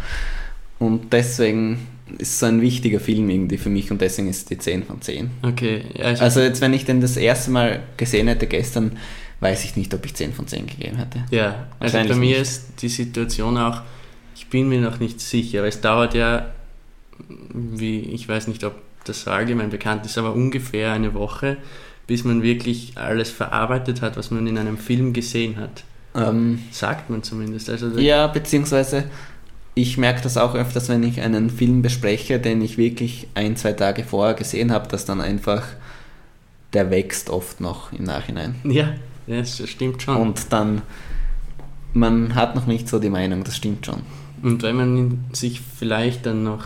Und 0.78 1.12
deswegen 1.12 1.86
ist 2.18 2.32
es 2.32 2.38
so 2.38 2.46
ein 2.46 2.60
wichtiger 2.60 3.00
Film 3.00 3.28
irgendwie 3.30 3.58
für 3.58 3.70
mich 3.70 3.90
und 3.90 4.00
deswegen 4.00 4.28
ist 4.28 4.38
es 4.38 4.44
die 4.44 4.58
10 4.58 4.84
von 4.84 5.00
10. 5.00 5.30
Okay, 5.42 5.82
ja, 5.94 6.04
also, 6.04 6.40
jetzt, 6.40 6.60
wenn 6.60 6.72
ich 6.72 6.84
den 6.84 7.00
das 7.00 7.16
erste 7.16 7.50
Mal 7.50 7.82
gesehen 7.96 8.28
hätte 8.28 8.46
gestern, 8.46 8.96
weiß 9.40 9.64
ich 9.64 9.76
nicht, 9.76 9.92
ob 9.92 10.04
ich 10.04 10.14
10 10.14 10.32
von 10.32 10.46
10 10.46 10.66
gegeben 10.66 10.96
hätte. 10.96 11.24
ja, 11.30 11.66
also 11.80 11.98
bei 11.98 12.14
mir 12.14 12.38
nicht. 12.38 12.40
ist 12.40 12.82
die 12.82 12.88
Situation 12.88 13.58
auch, 13.58 13.82
ich 14.34 14.46
bin 14.48 14.68
mir 14.68 14.80
noch 14.80 15.00
nicht 15.00 15.20
sicher, 15.20 15.62
weil 15.62 15.70
es 15.70 15.80
dauert 15.80 16.14
ja, 16.14 16.52
wie 17.52 18.00
ich 18.00 18.28
weiß 18.28 18.48
nicht, 18.48 18.62
ob 18.64 18.74
das 19.04 19.26
allgemein 19.26 19.70
bekannt 19.70 20.06
ist, 20.06 20.18
aber 20.18 20.32
ungefähr 20.34 20.92
eine 20.92 21.14
Woche, 21.14 21.56
bis 22.06 22.24
man 22.24 22.42
wirklich 22.42 22.92
alles 22.96 23.30
verarbeitet 23.30 24.02
hat, 24.02 24.16
was 24.16 24.30
man 24.30 24.46
in 24.46 24.58
einem 24.58 24.78
Film 24.78 25.12
gesehen 25.12 25.56
hat. 25.56 25.84
Ähm, 26.14 26.60
Sagt 26.70 27.10
man 27.10 27.22
zumindest. 27.22 27.68
Also 27.68 27.98
ja, 27.98 28.26
beziehungsweise 28.26 29.04
ich 29.78 29.98
merke 29.98 30.22
das 30.22 30.38
auch 30.38 30.54
öfters, 30.54 30.88
wenn 30.88 31.02
ich 31.02 31.20
einen 31.20 31.50
Film 31.50 31.82
bespreche, 31.82 32.40
den 32.40 32.62
ich 32.62 32.78
wirklich 32.78 33.28
ein, 33.34 33.56
zwei 33.56 33.74
Tage 33.74 34.04
vorher 34.04 34.34
gesehen 34.34 34.72
habe, 34.72 34.88
dass 34.88 35.04
dann 35.04 35.20
einfach 35.20 35.64
der 36.72 36.90
wächst 36.90 37.28
oft 37.28 37.60
noch 37.60 37.92
im 37.92 38.04
Nachhinein. 38.04 38.56
ja, 38.64 38.94
das 39.26 39.68
stimmt 39.68 40.02
schon. 40.02 40.16
Und 40.16 40.50
dann, 40.50 40.80
man 41.92 42.34
hat 42.34 42.56
noch 42.56 42.66
nicht 42.66 42.88
so 42.88 42.98
die 42.98 43.10
Meinung, 43.10 43.44
das 43.44 43.56
stimmt 43.56 43.84
schon. 43.84 44.00
Und 44.42 44.62
wenn 44.62 44.76
man 44.76 45.24
sich 45.32 45.60
vielleicht 45.60 46.24
dann 46.24 46.42
noch 46.42 46.64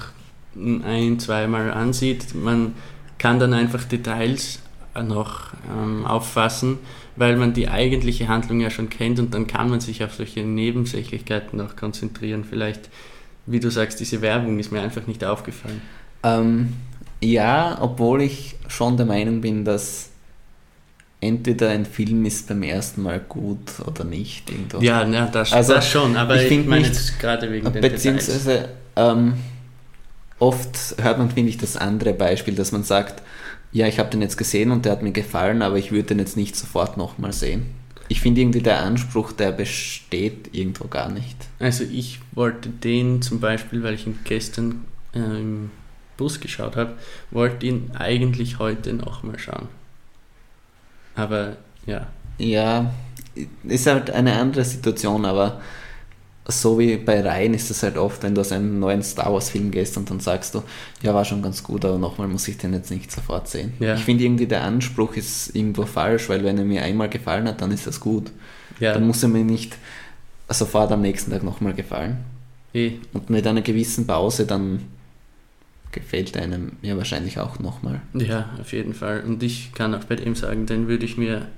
ein, 0.54 1.18
zweimal 1.18 1.72
ansieht, 1.72 2.34
man 2.34 2.74
kann 3.18 3.40
dann 3.40 3.52
einfach 3.54 3.82
Details 3.84 4.60
noch 4.94 5.52
ähm, 5.70 6.04
auffassen, 6.06 6.78
weil 7.16 7.36
man 7.36 7.52
die 7.52 7.68
eigentliche 7.68 8.28
Handlung 8.28 8.60
ja 8.60 8.70
schon 8.70 8.88
kennt 8.90 9.18
und 9.18 9.34
dann 9.34 9.46
kann 9.46 9.70
man 9.70 9.80
sich 9.80 10.02
auf 10.04 10.14
solche 10.14 10.40
Nebensächlichkeiten 10.42 11.58
noch 11.58 11.76
konzentrieren. 11.76 12.44
Vielleicht, 12.48 12.88
wie 13.46 13.60
du 13.60 13.70
sagst, 13.70 14.00
diese 14.00 14.20
Werbung 14.22 14.58
ist 14.58 14.72
mir 14.72 14.80
einfach 14.82 15.06
nicht 15.06 15.24
aufgefallen. 15.24 15.80
Ähm, 16.22 16.74
ja, 17.20 17.78
obwohl 17.80 18.22
ich 18.22 18.56
schon 18.68 18.96
der 18.96 19.06
Meinung 19.06 19.40
bin, 19.40 19.64
dass 19.64 20.10
entweder 21.20 21.68
ein 21.70 21.84
Film 21.84 22.24
ist 22.24 22.48
beim 22.48 22.62
ersten 22.62 23.02
Mal 23.02 23.20
gut 23.20 23.72
oder 23.86 24.04
nicht. 24.04 24.50
Irgendwo. 24.50 24.80
Ja, 24.80 25.06
ja 25.06 25.26
das, 25.26 25.52
Also, 25.52 25.74
das 25.74 25.88
schon, 25.88 26.16
aber 26.16 26.36
ich 26.36 26.42
ich, 26.42 26.48
find 26.48 26.66
meine 26.66 26.88
nicht- 26.88 27.18
gerade 27.20 27.50
wegen 27.52 27.70
den. 27.72 27.82
Beziehungsweise 27.82 28.70
ähm, 28.96 29.34
oft 30.38 30.94
hört 31.00 31.18
man, 31.18 31.30
finde 31.30 31.50
ich, 31.50 31.58
das 31.58 31.76
andere 31.76 32.14
Beispiel, 32.14 32.54
dass 32.54 32.72
man 32.72 32.82
sagt, 32.84 33.22
ja, 33.72 33.86
ich 33.86 33.98
habe 33.98 34.10
den 34.10 34.22
jetzt 34.22 34.36
gesehen 34.36 34.70
und 34.70 34.84
der 34.84 34.92
hat 34.92 35.02
mir 35.02 35.12
gefallen, 35.12 35.62
aber 35.62 35.76
ich 35.78 35.92
würde 35.92 36.08
den 36.08 36.18
jetzt 36.18 36.36
nicht 36.36 36.56
sofort 36.56 36.96
nochmal 36.96 37.32
sehen. 37.32 37.66
Ich 38.08 38.20
finde 38.20 38.40
irgendwie 38.40 38.60
der 38.62 38.80
Anspruch, 38.82 39.30
der 39.32 39.52
besteht 39.52 40.52
irgendwo 40.52 40.88
gar 40.88 41.10
nicht. 41.10 41.36
Also 41.60 41.84
ich 41.84 42.18
wollte 42.32 42.68
den 42.68 43.22
zum 43.22 43.38
Beispiel, 43.38 43.82
weil 43.84 43.94
ich 43.94 44.06
ihn 44.06 44.18
gestern 44.24 44.84
äh, 45.14 45.18
im 45.18 45.70
Bus 46.16 46.40
geschaut 46.40 46.76
habe, 46.76 46.94
wollte 47.30 47.66
ihn 47.66 47.92
eigentlich 47.94 48.58
heute 48.58 48.92
nochmal 48.94 49.38
schauen. 49.38 49.68
Aber 51.14 51.56
ja, 51.86 52.08
Ja, 52.38 52.92
ist 53.64 53.86
halt 53.86 54.10
eine 54.10 54.34
andere 54.34 54.64
Situation, 54.64 55.24
aber 55.24 55.60
so 56.50 56.78
wie 56.78 56.96
bei 56.96 57.20
Reihen 57.22 57.54
ist 57.54 57.70
es 57.70 57.82
halt 57.82 57.96
oft, 57.96 58.22
wenn 58.22 58.34
du 58.34 58.40
aus 58.40 58.52
einem 58.52 58.78
neuen 58.78 59.02
Star 59.02 59.32
Wars 59.32 59.50
Film 59.50 59.70
gehst 59.70 59.96
und 59.96 60.10
dann 60.10 60.20
sagst 60.20 60.54
du, 60.54 60.62
ja, 61.02 61.14
war 61.14 61.24
schon 61.24 61.42
ganz 61.42 61.62
gut, 61.62 61.84
aber 61.84 61.98
nochmal 61.98 62.28
muss 62.28 62.48
ich 62.48 62.56
den 62.58 62.72
jetzt 62.72 62.90
nicht 62.90 63.10
sofort 63.12 63.48
sehen. 63.48 63.72
Ja. 63.78 63.94
Ich 63.94 64.02
finde 64.02 64.24
irgendwie 64.24 64.46
der 64.46 64.62
Anspruch 64.64 65.14
ist 65.16 65.54
irgendwo 65.54 65.84
falsch, 65.86 66.28
weil 66.28 66.44
wenn 66.44 66.58
er 66.58 66.64
mir 66.64 66.82
einmal 66.82 67.08
gefallen 67.08 67.46
hat, 67.48 67.60
dann 67.60 67.70
ist 67.70 67.86
das 67.86 68.00
gut. 68.00 68.30
Ja, 68.78 68.94
Dann 68.94 69.06
muss 69.06 69.22
er 69.22 69.28
mir 69.28 69.44
nicht 69.44 69.76
sofort 70.48 70.90
am 70.92 71.02
nächsten 71.02 71.30
Tag 71.30 71.42
nochmal 71.42 71.74
gefallen. 71.74 72.18
eh. 72.72 72.92
Und 73.12 73.28
mit 73.30 73.46
einer 73.46 73.62
gewissen 73.62 74.06
Pause 74.06 74.46
dann 74.46 74.80
gefällt 75.92 76.36
einem 76.36 76.72
ja 76.82 76.96
wahrscheinlich 76.96 77.38
auch 77.38 77.58
nochmal. 77.58 78.00
Ja, 78.14 78.50
auf 78.60 78.72
jeden 78.72 78.94
Fall. 78.94 79.22
Und 79.26 79.42
ich 79.42 79.72
kann 79.74 79.94
auch 79.94 80.04
bei 80.04 80.16
dem 80.16 80.34
sagen, 80.34 80.66
den 80.66 80.86
würde 80.88 81.04
ich 81.04 81.16
mir 81.16 81.48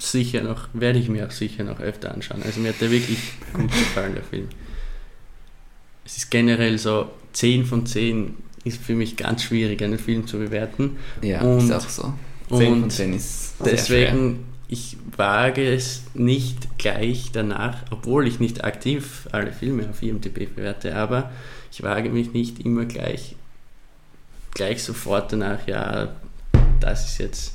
sicher 0.00 0.42
noch, 0.42 0.68
werde 0.72 0.98
ich 0.98 1.08
mir 1.08 1.26
auch 1.26 1.30
sicher 1.30 1.64
noch 1.64 1.80
öfter 1.80 2.12
anschauen. 2.12 2.42
Also 2.42 2.60
mir 2.60 2.70
hat 2.70 2.80
der 2.80 2.90
wirklich 2.90 3.18
gut 3.52 3.68
gefallen, 3.70 4.14
der 4.14 4.24
Film. 4.24 4.48
Es 6.04 6.16
ist 6.16 6.30
generell 6.30 6.78
so, 6.78 7.10
10 7.32 7.64
von 7.66 7.86
10 7.86 8.34
ist 8.64 8.82
für 8.82 8.94
mich 8.94 9.16
ganz 9.16 9.44
schwierig, 9.44 9.82
einen 9.82 9.98
Film 9.98 10.26
zu 10.26 10.38
bewerten. 10.38 10.96
Ja, 11.22 11.42
Und- 11.42 11.58
ist 11.64 11.72
auch 11.72 11.88
so. 11.88 12.14
10 12.48 12.66
von 12.68 12.82
Und 12.84 12.90
10 12.90 13.12
ist 13.14 13.54
deswegen, 13.64 14.44
ich 14.68 14.96
wage 15.16 15.72
es 15.72 16.02
nicht 16.14 16.78
gleich 16.78 17.30
danach, 17.32 17.82
obwohl 17.90 18.26
ich 18.26 18.40
nicht 18.40 18.64
aktiv 18.64 19.28
alle 19.32 19.52
Filme 19.52 19.88
auf 19.88 20.02
IMDb 20.02 20.46
bewerte, 20.54 20.96
aber 20.96 21.30
ich 21.72 21.82
wage 21.82 22.10
mich 22.10 22.32
nicht 22.32 22.60
immer 22.60 22.84
gleich, 22.86 23.36
gleich 24.54 24.82
sofort 24.82 25.32
danach, 25.32 25.66
ja, 25.68 26.14
das 26.80 27.06
ist 27.10 27.18
jetzt, 27.18 27.54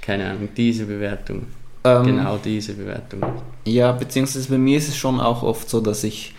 keine 0.00 0.30
Ahnung, 0.30 0.48
diese 0.56 0.86
Bewertung, 0.86 1.46
Ähm, 1.84 2.04
genau 2.04 2.38
diese 2.42 2.74
Bewertung. 2.74 3.20
Ja, 3.64 3.92
beziehungsweise 3.92 4.48
bei 4.50 4.58
mir 4.58 4.78
ist 4.78 4.88
es 4.88 4.96
schon 4.96 5.20
auch 5.20 5.42
oft 5.42 5.68
so, 5.68 5.80
dass 5.80 6.04
ich, 6.04 6.34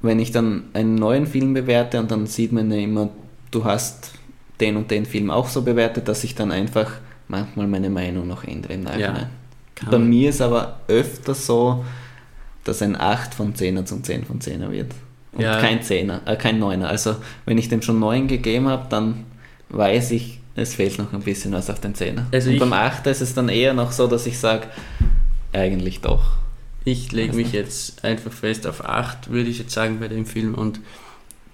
wenn 0.00 0.18
ich 0.18 0.32
dann 0.32 0.64
einen 0.74 0.94
neuen 0.96 1.26
Film 1.26 1.54
bewerte 1.54 1.98
und 2.00 2.10
dann 2.10 2.26
sieht 2.26 2.52
man 2.52 2.70
ja 2.70 2.78
immer, 2.78 3.10
du 3.50 3.64
hast 3.64 4.12
den 4.60 4.76
und 4.76 4.90
den 4.90 5.06
Film 5.06 5.30
auch 5.30 5.48
so 5.48 5.62
bewertet, 5.62 6.08
dass 6.08 6.24
ich 6.24 6.34
dann 6.34 6.50
einfach 6.50 6.90
manchmal 7.28 7.66
meine 7.66 7.90
Meinung 7.90 8.26
noch 8.26 8.44
ändere 8.44 8.74
im 8.74 8.82
Nachhinein. 8.82 9.28
Kann 9.74 9.90
Bei 9.90 9.98
mir 9.98 10.30
ist 10.30 10.40
aber 10.40 10.80
öfter 10.88 11.34
so, 11.34 11.84
dass 12.64 12.82
ein 12.82 13.00
8 13.00 13.34
von 13.34 13.54
10er 13.54 13.84
zum 13.84 14.02
10 14.02 14.24
von 14.24 14.40
10er 14.40 14.70
wird. 14.70 14.92
Und 15.32 15.42
Ja. 15.42 15.60
kein 15.60 15.80
10er, 15.80 16.26
äh, 16.26 16.36
kein 16.36 16.58
9er. 16.58 16.86
Also 16.86 17.16
wenn 17.44 17.58
ich 17.58 17.68
dem 17.68 17.82
schon 17.82 18.00
9 18.00 18.26
gegeben 18.26 18.66
habe, 18.66 18.86
dann 18.88 19.24
weiß 19.68 20.10
ich, 20.12 20.40
es 20.58 20.74
fehlt 20.74 20.98
noch 20.98 21.12
ein 21.12 21.20
bisschen 21.20 21.52
was 21.52 21.70
auf 21.70 21.80
den 21.80 21.94
10er. 21.94 22.24
Also 22.32 22.50
Und 22.50 22.58
beim 22.58 22.72
8er 22.72 23.10
ist 23.10 23.20
es 23.20 23.34
dann 23.34 23.48
eher 23.48 23.74
noch 23.74 23.92
so, 23.92 24.06
dass 24.06 24.26
ich 24.26 24.38
sage, 24.38 24.66
eigentlich 25.52 26.00
doch. 26.00 26.32
Ich 26.84 27.12
lege 27.12 27.30
Weiß 27.30 27.36
mich 27.36 27.52
jetzt 27.52 28.04
einfach 28.04 28.32
fest 28.32 28.66
auf 28.66 28.84
8, 28.84 29.30
würde 29.30 29.50
ich 29.50 29.58
jetzt 29.58 29.72
sagen, 29.72 30.00
bei 30.00 30.08
dem 30.08 30.26
Film. 30.26 30.54
Und 30.54 30.80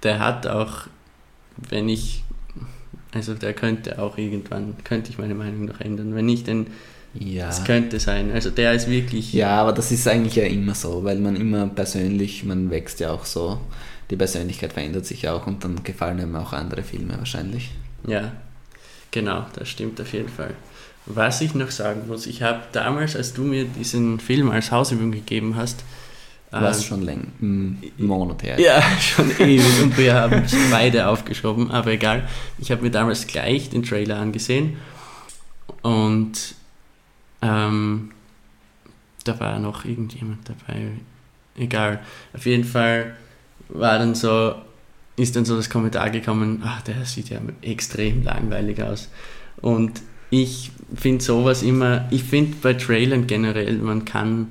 der 0.03 0.19
hat 0.21 0.47
auch, 0.47 0.87
wenn 1.69 1.89
ich, 1.89 2.23
also 3.13 3.35
der 3.35 3.53
könnte 3.53 3.99
auch 4.01 4.19
irgendwann, 4.19 4.75
könnte 4.85 5.11
ich 5.11 5.19
meine 5.19 5.35
Meinung 5.35 5.65
noch 5.65 5.81
ändern. 5.81 6.15
Wenn 6.15 6.27
nicht, 6.27 6.47
dann 6.49 6.67
Ja. 7.15 7.49
es 7.49 7.65
könnte 7.65 7.99
sein. 8.01 8.31
Also 8.33 8.51
der 8.51 8.75
ist 8.75 8.89
wirklich, 8.89 9.33
Ja, 9.33 9.61
aber 9.61 9.73
das 9.73 9.91
ist 9.93 10.07
eigentlich 10.07 10.37
ja 10.37 10.45
immer 10.45 10.75
so, 10.75 11.03
weil 11.05 11.19
man 11.19 11.37
immer 11.37 11.67
persönlich, 11.67 12.45
man 12.45 12.71
wächst 12.71 13.01
ja 13.01 13.11
auch 13.13 13.25
so, 13.25 13.59
die 14.11 14.17
Persönlichkeit 14.17 14.73
verändert 14.73 15.07
sich 15.07 15.29
auch 15.29 15.47
und 15.47 15.65
dann 15.65 15.83
gefallen 15.83 16.21
einem 16.21 16.37
auch 16.37 16.53
andere 16.53 16.83
Filme 16.83 17.17
wahrscheinlich. 17.19 17.71
ja, 18.07 18.33
genau, 19.15 19.47
das 19.55 19.69
stimmt 19.69 20.01
auf 20.01 20.12
jeden 20.12 20.29
Fall. 20.29 20.55
Was 21.07 21.41
ich 21.41 21.55
noch 21.55 21.71
sagen 21.71 22.09
muss, 22.09 22.27
ich 22.27 22.43
habe 22.43 22.62
damals, 22.73 23.15
als 23.15 23.33
du 23.33 23.43
mir 23.43 23.65
diesen 23.65 24.19
Film 24.19 24.51
als 24.51 24.71
Hausübung 24.73 25.12
gegeben 25.12 25.55
hast, 25.57 25.85
Was 26.51 26.79
ähm, 26.79 26.85
schon 26.85 27.03
länger, 27.03 27.27
einen 27.41 27.93
Monat 27.99 28.43
her. 28.43 28.59
Ja, 28.61 28.83
schon 29.01 29.31
ewig 29.39 29.83
und 29.83 29.97
wir 29.97 30.15
haben 30.15 30.43
es 30.45 30.55
beide 30.71 31.07
aufgeschoben, 31.07 31.71
aber 31.71 31.93
egal. 31.93 32.29
Ich 32.59 32.71
habe 32.71 32.83
mir 32.83 32.91
damals 32.91 33.27
gleich 33.27 33.71
den 33.71 33.83
Trailer 33.85 34.19
angesehen 34.19 34.77
und 35.83 36.55
ähm, 37.41 38.11
da 39.25 39.39
war 39.39 39.59
noch 39.59 39.85
irgendjemand 39.85 40.49
dabei. 40.49 40.89
Egal. 41.57 42.01
Auf 42.33 42.47
jeden 42.47 42.65
Fall 42.65 43.15
war 43.69 43.99
dann 43.99 44.15
so, 44.15 44.55
ist 45.17 45.37
dann 45.37 45.45
so 45.45 45.57
das 45.57 45.71
Kommentar 45.71 46.11
gekommen, 46.11 46.62
ach, 46.65 46.83
der 46.83 47.05
sieht 47.05 47.31
ja 47.31 47.39
extrem 47.62 48.25
langweilig 48.25 48.83
aus. 48.83 49.09
Und 49.61 50.03
ich 50.31 50.73
finde 50.95 51.23
sowas 51.23 51.62
immer, 51.62 52.07
ich 52.11 52.25
finde 52.25 52.57
bei 52.61 52.75
Trailern 52.75 53.27
generell, 53.27 53.79
man 53.79 54.05
kann, 54.05 54.51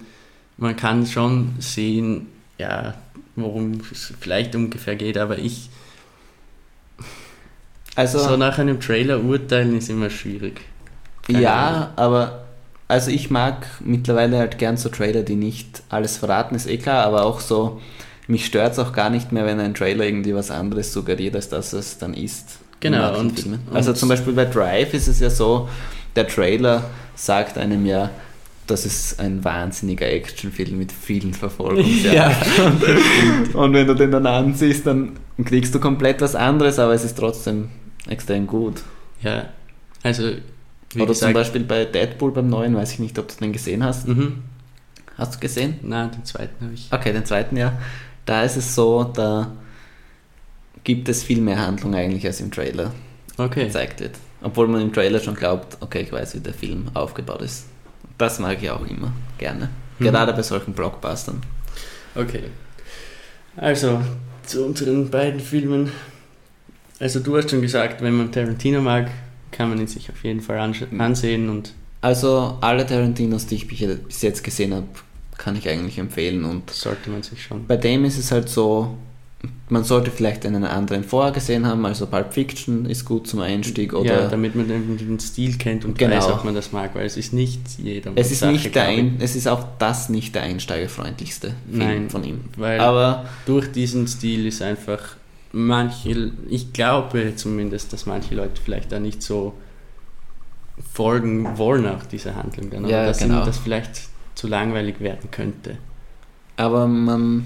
man 0.57 0.75
kann 0.75 1.05
schon 1.05 1.55
sehen, 1.59 2.27
ja, 2.57 2.95
worum 3.35 3.81
es 3.91 4.13
vielleicht 4.19 4.55
ungefähr 4.55 4.95
geht, 4.95 5.17
aber 5.17 5.37
ich, 5.37 5.69
Also, 7.95 8.19
so 8.19 8.37
nach 8.37 8.57
einem 8.57 8.79
Trailer 8.79 9.23
urteilen 9.23 9.77
ist 9.77 9.89
immer 9.89 10.09
schwierig. 10.09 10.61
Keine 11.23 11.37
Ahnung. 11.39 11.43
ja, 11.43 11.93
aber 11.95 12.45
also 12.87 13.11
ich 13.11 13.29
mag 13.29 13.67
mittlerweile 13.81 14.37
halt 14.37 14.57
gern 14.57 14.77
so 14.77 14.89
Trailer, 14.89 15.23
die 15.23 15.35
nicht 15.35 15.83
alles 15.89 16.17
verraten, 16.17 16.55
ist 16.55 16.67
eh 16.67 16.77
klar, 16.77 17.05
aber 17.05 17.23
auch 17.25 17.39
so, 17.39 17.81
mich 18.27 18.45
stört 18.45 18.73
es 18.73 18.79
auch 18.79 18.93
gar 18.93 19.09
nicht 19.09 19.31
mehr, 19.31 19.45
wenn 19.45 19.59
ein 19.59 19.73
Trailer 19.73 20.05
irgendwie 20.05 20.33
was 20.35 20.51
anderes 20.51 20.93
suggeriert, 20.93 21.35
als 21.35 21.49
dass 21.49 21.73
es 21.73 21.97
dann 21.97 22.13
ist. 22.13 22.59
Genau, 22.79 23.17
und- 23.19 23.45
und- 23.45 23.59
also 23.73 23.93
zum 23.93 24.09
Beispiel 24.09 24.33
bei 24.33 24.45
Drive 24.45 24.93
ist 24.93 25.07
es 25.07 25.19
ja 25.19 25.29
so, 25.29 25.69
der 26.15 26.27
Trailer 26.27 26.83
sagt 27.15 27.57
einem 27.57 27.85
ja, 27.85 28.09
das 28.67 28.85
ist 28.85 29.19
ein 29.19 29.43
wahnsinniger 29.43 30.07
Actionfilm 30.07 30.77
mit 30.77 30.91
vielen 30.91 31.33
Verfolgungsjagden. 31.33 32.71
und, 33.53 33.55
und 33.55 33.73
wenn 33.73 33.87
du 33.87 33.93
den 33.93 34.11
dann 34.11 34.25
ansiehst, 34.25 34.87
dann 34.87 35.13
kriegst 35.43 35.75
du 35.75 35.79
komplett 35.79 36.21
was 36.21 36.35
anderes, 36.35 36.79
aber 36.79 36.93
es 36.93 37.03
ist 37.03 37.17
trotzdem 37.17 37.69
extrem 38.07 38.47
gut. 38.47 38.81
Ja, 39.21 39.47
also, 40.01 40.23
Oder 40.23 41.05
zum 41.07 41.07
gesagt, 41.07 41.33
Beispiel 41.33 41.63
bei 41.63 41.85
Deadpool 41.85 42.31
beim 42.31 42.49
neuen, 42.49 42.75
weiß 42.75 42.93
ich 42.93 42.99
nicht, 42.99 43.17
ob 43.19 43.27
du 43.29 43.35
den 43.35 43.51
gesehen 43.53 43.83
hast. 43.83 44.07
mhm. 44.07 44.43
Hast 45.17 45.35
du 45.35 45.39
gesehen? 45.39 45.75
na, 45.83 46.07
den 46.07 46.25
zweiten 46.25 46.65
habe 46.65 46.73
ich. 46.73 46.87
Okay, 46.91 47.13
den 47.13 47.23
zweiten 47.25 47.55
ja. 47.55 47.73
Da 48.25 48.43
ist 48.43 48.55
es 48.57 48.73
so, 48.75 49.03
da 49.03 49.51
gibt 50.83 51.09
es 51.09 51.23
viel 51.23 51.41
mehr 51.41 51.59
Handlung 51.59 51.93
eigentlich, 51.95 52.25
als 52.25 52.41
im 52.41 52.51
Trailer 52.51 52.91
Okay. 53.37 53.65
gezeigt 53.65 53.99
wird. 53.99 54.15
Obwohl 54.41 54.67
man 54.67 54.81
im 54.81 54.93
Trailer 54.93 55.19
schon 55.19 55.35
glaubt, 55.35 55.77
okay, 55.81 56.01
ich 56.01 56.11
weiß, 56.11 56.35
wie 56.35 56.39
der 56.39 56.53
Film 56.53 56.87
aufgebaut 56.93 57.41
ist. 57.41 57.65
Das 58.17 58.39
mag 58.39 58.61
ich 58.61 58.69
auch 58.69 58.85
immer 58.85 59.11
gerne. 59.37 59.69
Mhm. 59.99 60.03
Gerade 60.05 60.33
bei 60.33 60.43
solchen 60.43 60.73
Blockbustern. 60.73 61.41
Okay. 62.15 62.43
Also, 63.55 64.01
zu 64.45 64.65
unseren 64.65 65.09
beiden 65.09 65.39
Filmen. 65.39 65.91
Also, 66.99 67.19
du 67.19 67.37
hast 67.37 67.49
schon 67.49 67.61
gesagt, 67.61 68.01
wenn 68.01 68.13
man 68.13 68.31
Tarantino 68.31 68.81
mag, 68.81 69.09
kann 69.51 69.69
man 69.69 69.79
ihn 69.79 69.87
sich 69.87 70.09
auf 70.09 70.23
jeden 70.23 70.41
Fall 70.41 70.57
Mhm. 70.91 71.01
ansehen 71.01 71.49
und 71.49 71.73
Also 72.01 72.57
alle 72.61 72.85
Tarantinos, 72.85 73.45
die 73.47 73.55
ich 73.55 73.67
bis 73.67 74.21
jetzt 74.21 74.43
gesehen 74.43 74.73
habe, 74.73 74.87
kann 75.43 75.55
ich 75.55 75.67
eigentlich 75.67 75.97
empfehlen. 75.97 76.45
Und 76.45 76.69
sollte 76.69 77.09
man 77.09 77.21
sich 77.23 77.43
schon. 77.43 77.67
bei 77.67 77.75
dem 77.77 78.05
ist 78.05 78.17
es 78.17 78.31
halt 78.31 78.47
so, 78.47 78.95
man 79.67 79.83
sollte 79.83 80.09
vielleicht 80.09 80.45
einen 80.45 80.63
anderen 80.63 81.03
vorher 81.03 81.33
gesehen 81.33 81.65
haben, 81.67 81.85
also 81.85 82.05
Pulp 82.07 82.33
Fiction 82.33 82.85
ist 82.85 83.03
gut 83.03 83.27
zum 83.27 83.41
Einstieg 83.41 83.93
oder 83.93 84.23
ja, 84.23 84.27
damit 84.29 84.55
man 84.55 84.69
den, 84.69 85.19
Stil 85.19 85.57
kennt 85.57 85.83
und 85.83 85.97
Genau. 85.97 86.15
weiß, 86.15 86.27
ob 86.29 86.45
man 86.45 86.55
das 86.55 86.71
mag, 86.71 86.95
weil 86.95 87.05
es 87.05 87.17
ist 87.17 87.33
nicht 87.33 87.59
jeder. 87.77 88.11
es 88.15 88.31
ist 88.31 88.45
nicht 88.45 88.73
der 88.73 88.85
ein, 88.85 89.17
es 89.19 89.35
ist 89.35 89.47
auch 89.47 89.65
das 89.79 90.07
nicht 90.07 90.33
der 90.33 90.43
einsteigerfreundlichste 90.43 91.53
Film 91.69 91.77
Nein, 91.77 92.09
von 92.09 92.23
ihm. 92.23 92.41
Weil 92.55 92.79
Aber 92.79 93.25
durch 93.45 93.69
diesen 93.69 94.07
Stil 94.07 94.47
ist 94.47 94.61
einfach 94.61 95.17
manche, 95.51 96.31
ich 96.49 96.71
glaube 96.71 97.33
zumindest, 97.35 97.91
dass 97.91 98.05
manche 98.05 98.35
Leute 98.35 98.61
vielleicht 98.63 98.93
da 98.93 98.99
nicht 98.99 99.21
so 99.21 99.53
folgen 100.93 101.57
wollen 101.57 101.85
auch 101.87 102.05
dieser 102.05 102.35
Handlung 102.35 102.69
dann, 102.69 102.87
Ja, 102.87 103.05
dass 103.05 103.19
genau. 103.19 103.37
ihnen 103.37 103.45
das 103.45 103.57
vielleicht 103.57 104.12
zu 104.35 104.47
langweilig 104.47 104.99
werden 104.99 105.29
könnte. 105.31 105.77
Aber 106.57 106.87
man, 106.87 107.45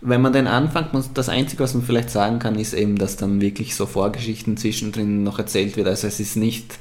wenn 0.00 0.20
man 0.22 0.32
den 0.32 0.46
anfängt, 0.46 0.88
das 1.14 1.28
Einzige, 1.28 1.62
was 1.62 1.74
man 1.74 1.82
vielleicht 1.82 2.10
sagen 2.10 2.38
kann, 2.38 2.54
ist 2.56 2.72
eben, 2.74 2.96
dass 2.96 3.16
dann 3.16 3.40
wirklich 3.40 3.74
so 3.74 3.86
Vorgeschichten 3.86 4.56
zwischendrin 4.56 5.22
noch 5.22 5.38
erzählt 5.38 5.76
wird. 5.76 5.88
Also 5.88 6.06
es 6.06 6.20
ist 6.20 6.36
nicht 6.36 6.78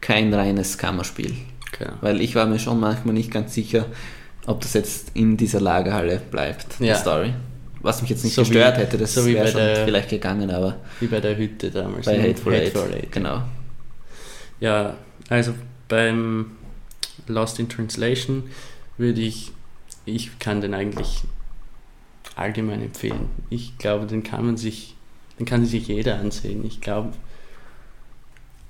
kein 0.00 0.32
reines 0.32 0.78
Kammerspiel. 0.78 1.34
Genau. 1.78 1.92
Weil 2.00 2.20
ich 2.20 2.34
war 2.34 2.46
mir 2.46 2.58
schon 2.58 2.80
manchmal 2.80 3.14
nicht 3.14 3.30
ganz 3.30 3.54
sicher, 3.54 3.86
ob 4.46 4.60
das 4.60 4.74
jetzt 4.74 5.10
in 5.14 5.36
dieser 5.36 5.60
Lagerhalle 5.60 6.20
bleibt, 6.30 6.80
Ja. 6.80 6.94
die 6.94 7.00
Story. 7.00 7.34
Was 7.80 8.00
mich 8.00 8.10
jetzt 8.10 8.24
nicht 8.24 8.34
So 8.34 8.42
wie- 8.42 8.48
gestört 8.50 8.78
hätte, 8.78 8.96
das 8.98 9.14
so 9.14 9.26
wie 9.26 9.34
wäre 9.34 9.48
schon 9.48 9.60
der- 9.60 9.84
vielleicht 9.84 10.08
gegangen, 10.10 10.50
aber 10.50 10.76
Wie 11.00 11.06
bei 11.08 11.20
der 11.20 11.36
Hütte 11.36 11.70
damals. 11.70 12.06
bei 12.06 12.16
ne? 12.16 12.22
Hateful 12.28 12.54
Eight, 12.54 12.76
Eight. 12.76 13.10
genau. 13.12 13.42
Ja, 14.60 14.94
also 15.28 15.52
beim 15.88 16.52
Lost 17.28 17.58
in 17.58 17.68
Translation 17.68 18.44
würde 18.98 19.20
ich, 19.20 19.52
ich 20.04 20.38
kann 20.38 20.60
den 20.60 20.74
eigentlich 20.74 21.22
allgemein 22.36 22.82
empfehlen. 22.82 23.26
Ich 23.50 23.76
glaube, 23.78 24.06
den 24.06 24.22
kann 24.22 24.46
man 24.46 24.56
sich, 24.56 24.94
den 25.38 25.46
kann 25.46 25.64
sich 25.66 25.88
jeder 25.88 26.18
ansehen. 26.18 26.64
Ich 26.66 26.80
glaube, 26.80 27.12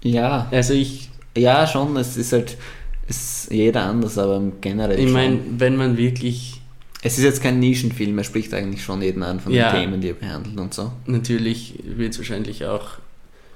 Ja, 0.03 0.49
also 0.51 0.75
ich, 0.75 1.11
ja 1.37 1.67
schon, 1.67 1.97
es 1.97 2.17
ist 2.17 2.33
halt, 2.33 2.57
es 3.09 3.45
ist 3.45 3.53
jeder 3.53 3.83
anders, 3.85 4.19
aber 4.19 4.43
generell 4.61 4.99
ich 4.99 5.11
meine, 5.13 5.39
wenn 5.59 5.77
man 5.77 5.97
wirklich 5.97 6.61
Es 7.05 7.19
ist 7.19 7.25
jetzt 7.25 7.43
kein 7.43 7.59
Nischenfilm, 7.59 8.17
er 8.19 8.25
spricht 8.25 8.53
eigentlich 8.55 8.85
schon 8.85 9.03
jeden 9.03 9.23
an 9.23 9.41
von 9.41 9.53
Ja. 9.53 9.73
den 9.73 9.83
Themen, 9.83 10.01
die 10.01 10.09
er 10.09 10.15
behandelt 10.15 10.59
und 10.59 10.73
so. 10.75 10.93
Natürlich 11.07 11.75
wird 11.85 12.13
es 12.13 12.19
wahrscheinlich 12.19 12.65
auch 12.67 12.99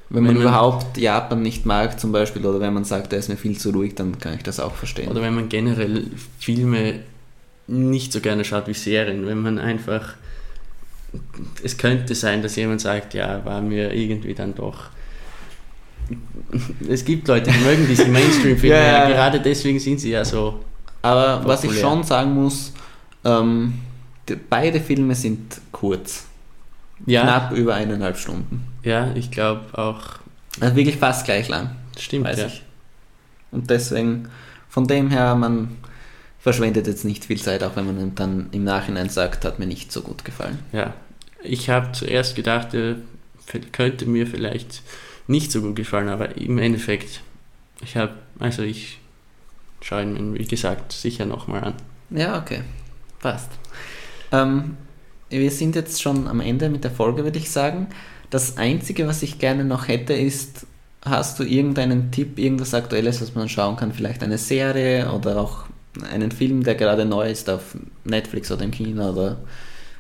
Wenn 0.08 0.22
man 0.22 0.28
Wenn 0.36 0.42
man- 0.44 0.52
überhaupt 0.52 0.96
Japan 0.98 1.42
nicht 1.42 1.66
mag 1.66 1.98
zum 1.98 2.12
Beispiel 2.12 2.44
oder 2.46 2.60
wenn 2.60 2.72
man 2.72 2.84
sagt, 2.84 3.12
er 3.12 3.18
ist 3.18 3.28
mir 3.28 3.36
viel 3.36 3.58
zu 3.58 3.70
ruhig, 3.70 3.94
dann 3.96 4.18
kann 4.18 4.34
ich 4.34 4.42
das 4.44 4.60
auch 4.60 4.74
verstehen. 4.74 5.08
Oder 5.08 5.20
wenn 5.22 5.34
man 5.34 5.48
generell 5.48 6.06
Filme 6.38 7.00
nicht 7.66 8.12
so 8.12 8.20
gerne 8.20 8.44
schaut 8.44 8.68
wie 8.68 8.74
Serien, 8.74 9.26
wenn 9.26 9.42
man 9.42 9.58
einfach. 9.58 10.14
Es 11.64 11.76
könnte 11.78 12.14
sein, 12.14 12.42
dass 12.42 12.54
jemand 12.56 12.80
sagt, 12.80 13.14
ja, 13.14 13.44
war 13.44 13.60
mir 13.62 13.92
irgendwie 13.92 14.34
dann 14.34 14.54
doch. 14.54 14.90
Es 16.88 17.04
gibt 17.04 17.26
Leute, 17.26 17.50
die 17.50 17.58
mögen 17.64 17.86
diese 17.88 18.06
Mainstream-Filme, 18.06 18.76
Ja, 18.76 19.08
ja, 19.08 19.08
gerade 19.08 19.40
deswegen 19.40 19.80
sind 19.80 19.98
sie 19.98 20.10
ja 20.10 20.24
so. 20.24 20.60
Aber 21.02 21.42
was 21.44 21.64
ich 21.64 21.70
Populär. 21.70 21.82
schon 21.90 22.04
sagen 22.04 22.32
muss, 22.34 22.72
ähm, 23.24 23.74
die, 24.28 24.36
beide 24.36 24.80
Filme 24.80 25.14
sind 25.16 25.60
kurz. 25.72 26.26
Ja, 27.06 27.22
Knapp 27.22 27.52
über 27.52 27.74
eineinhalb 27.74 28.16
Stunden. 28.16 28.64
Ja 28.86 29.12
ich 29.14 29.30
glaube 29.30 29.78
auch. 29.78 30.00
Also 30.60 30.74
wirklich 30.76 30.96
fast 30.96 31.26
gleich 31.26 31.48
lang, 31.48 31.76
Stimmt, 31.98 32.24
weiß 32.24 32.38
ja. 32.38 32.46
ich. 32.46 32.62
Und 33.50 33.68
deswegen, 33.70 34.28
von 34.68 34.86
dem 34.86 35.10
her, 35.10 35.34
man 35.34 35.76
verschwendet 36.38 36.86
jetzt 36.86 37.04
nicht 37.04 37.24
viel 37.24 37.40
Zeit, 37.40 37.62
auch 37.62 37.76
wenn 37.76 37.86
man 37.86 38.14
dann 38.14 38.48
im 38.52 38.64
Nachhinein 38.64 39.08
sagt, 39.08 39.44
hat 39.44 39.58
mir 39.58 39.66
nicht 39.66 39.92
so 39.92 40.00
gut 40.00 40.24
gefallen. 40.24 40.58
ja. 40.72 40.94
Ich 41.42 41.70
habe 41.70 41.92
zuerst 41.92 42.34
gedacht, 42.34 42.74
er 42.74 42.96
könnte 43.70 44.06
mir 44.06 44.26
vielleicht 44.26 44.82
nicht 45.28 45.52
so 45.52 45.60
gut 45.60 45.76
gefallen, 45.76 46.08
aber 46.08 46.36
im 46.36 46.58
Endeffekt, 46.58 47.20
ich 47.82 47.96
habe, 47.96 48.14
also 48.38 48.62
ich 48.62 48.98
schaue 49.80 50.02
ihn 50.02 50.32
mir, 50.32 50.38
wie 50.38 50.44
gesagt, 50.44 50.92
sicher 50.92 51.26
nochmal 51.26 51.62
an. 51.62 51.74
Ja, 52.10 52.38
okay. 52.38 52.62
Passt. 53.20 53.50
Ähm, 54.32 54.76
wir 55.28 55.50
sind 55.50 55.74
jetzt 55.76 56.02
schon 56.02 56.28
am 56.28 56.40
Ende 56.40 56.68
mit 56.68 56.84
der 56.84 56.90
Folge, 56.90 57.24
würde 57.24 57.38
ich 57.38 57.50
sagen. 57.50 57.88
Das 58.30 58.56
Einzige, 58.56 59.06
was 59.06 59.22
ich 59.22 59.38
gerne 59.38 59.64
noch 59.64 59.88
hätte, 59.88 60.12
ist, 60.12 60.66
hast 61.04 61.38
du 61.38 61.44
irgendeinen 61.44 62.10
Tipp, 62.10 62.38
irgendwas 62.38 62.74
Aktuelles, 62.74 63.20
was 63.20 63.34
man 63.34 63.48
schauen 63.48 63.76
kann? 63.76 63.92
Vielleicht 63.92 64.22
eine 64.22 64.38
Serie 64.38 65.12
oder 65.12 65.40
auch 65.40 65.64
einen 66.12 66.30
Film, 66.30 66.62
der 66.62 66.74
gerade 66.74 67.04
neu 67.04 67.30
ist 67.30 67.48
auf 67.48 67.76
Netflix 68.04 68.50
oder 68.50 68.64
im 68.64 68.70
Kino 68.70 69.10
oder 69.10 69.38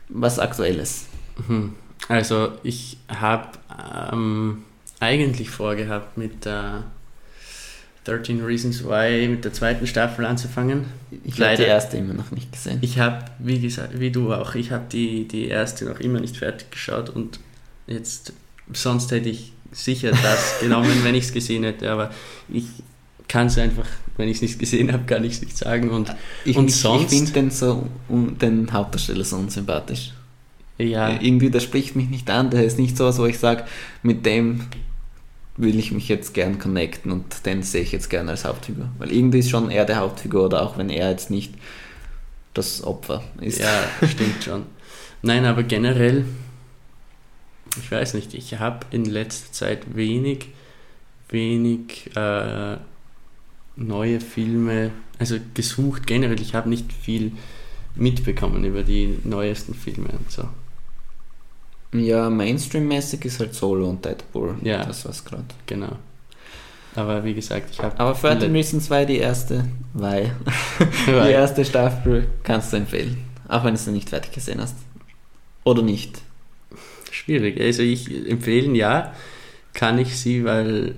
was 0.08 0.38
Aktuelles? 0.38 1.06
Mhm. 1.48 1.74
Also 2.08 2.52
ich 2.62 2.98
habe 3.08 3.48
ähm, 4.12 4.64
eigentlich 5.00 5.50
vorgehabt, 5.50 6.16
mit 6.16 6.44
der 6.44 6.84
13 8.04 8.44
Reasons 8.44 8.84
Why, 8.84 9.26
mit 9.28 9.44
der 9.44 9.52
zweiten 9.52 9.86
Staffel 9.86 10.24
anzufangen. 10.24 10.84
Ich 11.24 11.40
habe 11.40 11.56
die 11.56 11.62
erste 11.62 11.96
immer 11.96 12.14
noch 12.14 12.30
nicht 12.30 12.52
gesehen. 12.52 12.78
Ich 12.82 12.98
habe, 12.98 13.24
wie 13.40 13.60
gesagt, 13.60 13.98
wie 13.98 14.10
du 14.10 14.32
auch, 14.32 14.54
ich 14.54 14.70
habe 14.70 14.84
die, 14.90 15.26
die 15.26 15.48
erste 15.48 15.86
noch 15.86 15.98
immer 15.98 16.20
nicht 16.20 16.36
fertig 16.36 16.70
geschaut 16.70 17.10
und 17.10 17.40
jetzt, 17.86 18.32
sonst 18.72 19.10
hätte 19.10 19.28
ich 19.28 19.52
sicher 19.72 20.10
das 20.10 20.56
genommen, 20.60 21.00
wenn 21.02 21.14
ich 21.14 21.24
es 21.24 21.32
gesehen 21.32 21.64
hätte, 21.64 21.90
aber 21.90 22.10
ich 22.48 22.66
kann 23.28 23.48
es 23.48 23.58
einfach, 23.58 23.86
wenn 24.16 24.28
ich 24.28 24.36
es 24.36 24.42
nicht 24.42 24.58
gesehen 24.58 24.92
habe, 24.92 25.04
kann 25.04 25.24
ich 25.24 25.34
es 25.34 25.42
nicht 25.42 25.56
sagen 25.56 25.90
und 25.90 26.14
ich 26.44 26.56
und 26.56 26.70
sonst? 26.70 27.12
ich 27.12 27.18
finde 27.18 27.32
den, 27.32 27.50
so, 27.50 27.86
den 28.08 28.72
Hauptdarsteller 28.72 29.24
so 29.24 29.36
unsympathisch. 29.36 30.12
ja, 30.78 31.20
Irgendwie, 31.20 31.50
der 31.50 31.60
spricht 31.60 31.96
mich 31.96 32.08
nicht 32.08 32.30
an, 32.30 32.50
der 32.50 32.64
ist 32.64 32.78
nicht 32.78 32.96
sowas, 32.96 33.18
wo 33.18 33.26
ich 33.26 33.38
sage, 33.38 33.64
mit 34.02 34.24
dem 34.24 34.66
will 35.56 35.78
ich 35.78 35.90
mich 35.90 36.08
jetzt 36.08 36.34
gern 36.34 36.58
connecten 36.58 37.10
und 37.10 37.46
den 37.46 37.62
sehe 37.62 37.82
ich 37.82 37.92
jetzt 37.92 38.10
gern 38.10 38.28
als 38.28 38.44
Hauptfigur. 38.44 38.88
Weil 38.98 39.10
irgendwie 39.10 39.38
ist 39.38 39.50
schon 39.50 39.70
er 39.70 39.86
der 39.86 39.96
Hauptfigur 39.96 40.44
oder 40.44 40.62
auch 40.62 40.76
wenn 40.76 40.90
er 40.90 41.10
jetzt 41.10 41.30
nicht 41.30 41.54
das 42.54 42.84
Opfer 42.84 43.22
ist. 43.40 43.58
Ja, 43.58 43.84
stimmt 44.08 44.44
schon. 44.44 44.64
Nein, 45.22 45.44
aber 45.44 45.62
generell, 45.62 46.26
ich 47.78 47.90
weiß 47.90 48.14
nicht, 48.14 48.34
ich 48.34 48.58
habe 48.58 48.86
in 48.90 49.04
letzter 49.04 49.52
Zeit 49.52 49.96
wenig, 49.96 50.48
wenig 51.28 52.16
äh, 52.16 52.76
neue 53.76 54.20
Filme, 54.20 54.90
also 55.18 55.36
gesucht 55.54 56.06
generell. 56.06 56.40
Ich 56.40 56.54
habe 56.54 56.68
nicht 56.68 56.92
viel 56.92 57.32
mitbekommen 57.94 58.64
über 58.64 58.82
die 58.82 59.18
neuesten 59.24 59.74
Filme 59.74 60.08
und 60.08 60.30
so. 60.30 60.48
Ja, 61.92 62.28
Mainstream-mäßig 62.28 63.24
ist 63.24 63.40
halt 63.40 63.54
Solo 63.54 63.88
und 63.88 64.04
Deadpool. 64.04 64.56
Ja. 64.62 64.84
Das 64.84 65.04
war's 65.04 65.24
gerade. 65.24 65.44
Genau. 65.66 65.96
Aber 66.94 67.24
wie 67.24 67.34
gesagt, 67.34 67.70
ich 67.70 67.78
habe. 67.80 67.98
Aber 68.00 68.14
13 68.14 68.52
Reasons 68.52 68.86
2, 68.86 69.04
die 69.04 69.18
erste, 69.18 69.68
weil 69.92 70.34
die 71.06 71.10
erste 71.10 71.64
Staffel 71.64 72.26
kannst 72.42 72.72
du 72.72 72.78
empfehlen. 72.78 73.18
Auch 73.48 73.64
wenn 73.64 73.74
du 73.74 73.80
sie 73.80 73.92
nicht 73.92 74.08
fertig 74.08 74.32
gesehen 74.32 74.60
hast. 74.60 74.76
Oder 75.62 75.82
nicht. 75.82 76.22
Schwierig. 77.10 77.60
Also 77.60 77.82
ich 77.82 78.28
empfehlen 78.28 78.74
ja, 78.74 79.14
kann 79.74 79.98
ich 79.98 80.16
sie, 80.18 80.44
weil 80.44 80.94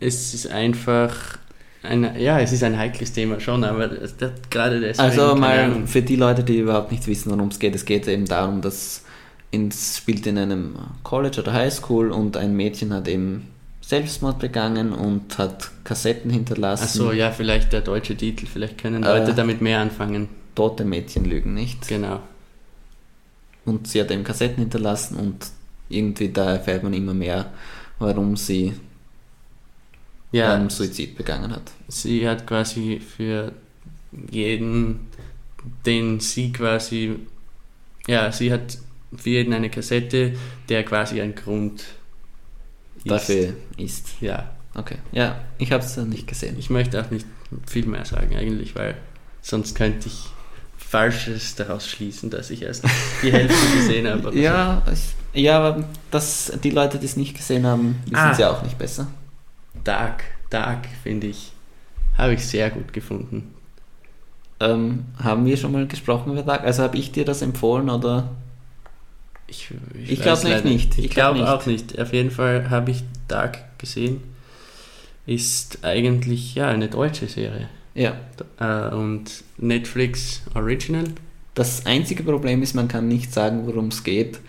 es 0.00 0.34
ist 0.34 0.48
einfach 0.48 1.38
ein, 1.82 2.18
ja, 2.18 2.38
es 2.40 2.52
ist 2.52 2.62
ein 2.62 2.78
heikles 2.78 3.12
Thema 3.12 3.40
schon, 3.40 3.64
aber 3.64 3.88
das, 3.88 4.16
das, 4.16 4.30
gerade 4.50 4.80
deswegen. 4.80 5.08
Also 5.08 5.34
mal 5.34 5.86
für 5.86 6.02
die 6.02 6.16
Leute, 6.16 6.44
die 6.44 6.58
überhaupt 6.58 6.92
nicht 6.92 7.06
wissen, 7.06 7.30
worum 7.30 7.48
es 7.48 7.58
geht, 7.58 7.74
es 7.74 7.84
geht 7.84 8.06
eben 8.06 8.26
darum, 8.26 8.60
dass 8.60 9.04
es 9.50 9.96
spielt 9.98 10.26
in 10.26 10.38
einem 10.38 10.76
College 11.02 11.40
oder 11.40 11.52
Highschool 11.52 12.10
und 12.10 12.36
ein 12.36 12.54
Mädchen 12.54 12.92
hat 12.92 13.06
eben 13.08 13.48
Selbstmord 13.82 14.38
begangen 14.38 14.92
und 14.92 15.36
hat 15.38 15.70
Kassetten 15.84 16.30
hinterlassen. 16.30 16.84
Achso, 16.84 17.12
ja, 17.12 17.30
vielleicht 17.30 17.72
der 17.72 17.82
deutsche 17.82 18.16
Titel, 18.16 18.46
vielleicht 18.46 18.78
können 18.78 19.02
Äh. 19.02 19.18
Leute 19.18 19.34
damit 19.34 19.60
mehr 19.60 19.80
anfangen. 19.80 20.28
Tote 20.54 20.84
Mädchen 20.84 21.24
lügen 21.24 21.54
nicht. 21.54 21.88
Genau. 21.88 22.20
Und 23.64 23.86
sie 23.88 24.00
hat 24.00 24.10
eben 24.10 24.24
Kassetten 24.24 24.58
hinterlassen 24.58 25.16
und 25.16 25.46
irgendwie 25.88 26.28
da 26.30 26.52
erfährt 26.54 26.82
man 26.82 26.94
immer 26.94 27.14
mehr, 27.14 27.52
warum 27.98 28.36
sie 28.36 28.72
Ja, 30.32 30.56
ähm, 30.56 30.70
Suizid 30.70 31.16
begangen 31.16 31.52
hat. 31.52 31.70
sie 31.88 32.26
hat 32.28 32.46
quasi 32.46 33.00
für 33.00 33.52
jeden, 34.30 35.06
den 35.86 36.18
sie 36.20 36.50
quasi, 36.52 37.16
ja, 38.06 38.32
sie 38.32 38.52
hat 38.52 38.78
für 39.14 39.30
jeden 39.30 39.52
eine 39.52 39.70
Kassette, 39.70 40.34
der 40.68 40.84
quasi 40.84 41.20
ein 41.20 41.34
Grund 41.34 41.84
ist. 43.04 43.10
Dafür 43.10 43.54
ist. 43.76 44.20
Ja, 44.20 44.50
Okay. 44.74 44.96
Ja, 45.12 45.44
ich 45.58 45.70
habe 45.70 45.84
es 45.84 45.96
nicht 45.98 46.26
gesehen. 46.26 46.56
ich 46.58 46.70
möchte 46.70 46.98
auch 47.04 47.10
nicht 47.10 47.26
viel 47.66 47.84
mehr 47.84 48.06
sagen 48.06 48.34
eigentlich, 48.36 48.74
weil 48.74 48.96
sonst 49.42 49.74
könnte 49.74 50.08
ich 50.08 50.24
Falsches 50.92 51.54
daraus 51.54 51.88
schließen, 51.88 52.28
dass 52.28 52.50
ich 52.50 52.60
erst 52.62 52.84
die 53.22 53.32
Hälfte 53.32 53.76
gesehen 53.78 54.06
habe. 54.06 54.30
Ja, 54.38 54.82
ich, 54.92 55.42
ja, 55.42 55.58
aber 55.58 55.84
das, 56.10 56.52
die 56.62 56.68
Leute, 56.70 56.98
die 56.98 57.06
es 57.06 57.16
nicht 57.16 57.34
gesehen 57.34 57.64
haben, 57.66 57.98
wissen 58.04 58.16
Ah. 58.16 58.32
es 58.32 58.38
ja 58.38 58.50
auch 58.50 58.62
nicht 58.62 58.76
besser. 58.76 59.06
Dark, 59.84 60.22
Dark 60.50 60.86
finde 61.02 61.28
ich, 61.28 61.52
habe 62.18 62.34
ich 62.34 62.44
sehr 62.46 62.68
gut 62.68 62.92
gefunden. 62.92 63.54
Ähm, 64.60 65.06
haben 65.18 65.46
wir 65.46 65.56
schon 65.56 65.72
mal 65.72 65.86
gesprochen 65.86 66.32
über 66.32 66.42
Dark? 66.42 66.62
Also 66.64 66.82
habe 66.82 66.98
ich 66.98 67.10
dir 67.10 67.24
das 67.24 67.40
empfohlen 67.40 67.88
oder? 67.88 68.28
Ich, 69.46 69.70
Ich 69.94 70.18
weiß 70.18 70.42
glaub 70.42 70.44
leider 70.44 70.68
nicht. 70.68 70.98
Ich, 70.98 71.06
Ich 71.06 71.10
glaub 71.10 71.34
glaube 71.34 71.40
nicht. 71.40 71.48
auch 71.48 71.66
nicht. 71.66 71.98
Auf 71.98 72.12
jeden 72.12 72.30
Fall 72.30 72.68
habe 72.70 72.90
ich 72.90 73.02
Dark 73.28 73.78
gesehen. 73.78 74.22
Ist 75.24 75.84
eigentlich 75.84 76.54
ja 76.54 76.68
eine 76.68 76.88
deutsche 76.88 77.28
Serie. 77.28 77.68
Ja. 77.94 78.16
Äh, 78.58 78.94
und 78.94 79.44
Netflix 79.58 80.42
Original. 80.54 81.04
Das 81.54 81.84
einzige 81.84 82.22
Problem 82.22 82.62
ist, 82.62 82.74
man 82.74 82.88
kann 82.88 83.08
nicht 83.08 83.32
sagen, 83.32 83.66
worum 83.66 83.88
es 83.88 84.04
geht, 84.04 84.40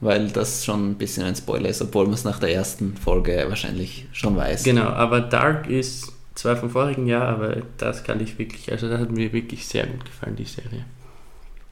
weil 0.00 0.28
das 0.28 0.64
schon 0.64 0.90
ein 0.90 0.94
bisschen 0.94 1.24
ein 1.24 1.36
Spoiler 1.36 1.68
ist, 1.68 1.82
obwohl 1.82 2.04
man 2.06 2.14
es 2.14 2.24
nach 2.24 2.38
der 2.38 2.52
ersten 2.52 2.96
Folge 2.96 3.44
wahrscheinlich 3.48 4.06
schon 4.12 4.36
weiß. 4.36 4.64
Genau, 4.64 4.88
aber 4.88 5.20
Dark 5.20 5.68
ist 5.68 6.12
zwar 6.34 6.56
vom 6.56 6.70
vorigen 6.70 7.06
Jahr, 7.06 7.28
aber 7.28 7.62
das 7.78 8.04
kann 8.04 8.20
ich 8.20 8.38
wirklich, 8.38 8.70
also 8.70 8.88
das 8.88 9.00
hat 9.00 9.10
mir 9.10 9.32
wirklich 9.32 9.66
sehr 9.66 9.86
gut 9.86 10.04
gefallen, 10.04 10.36
die 10.36 10.44
Serie. 10.44 10.84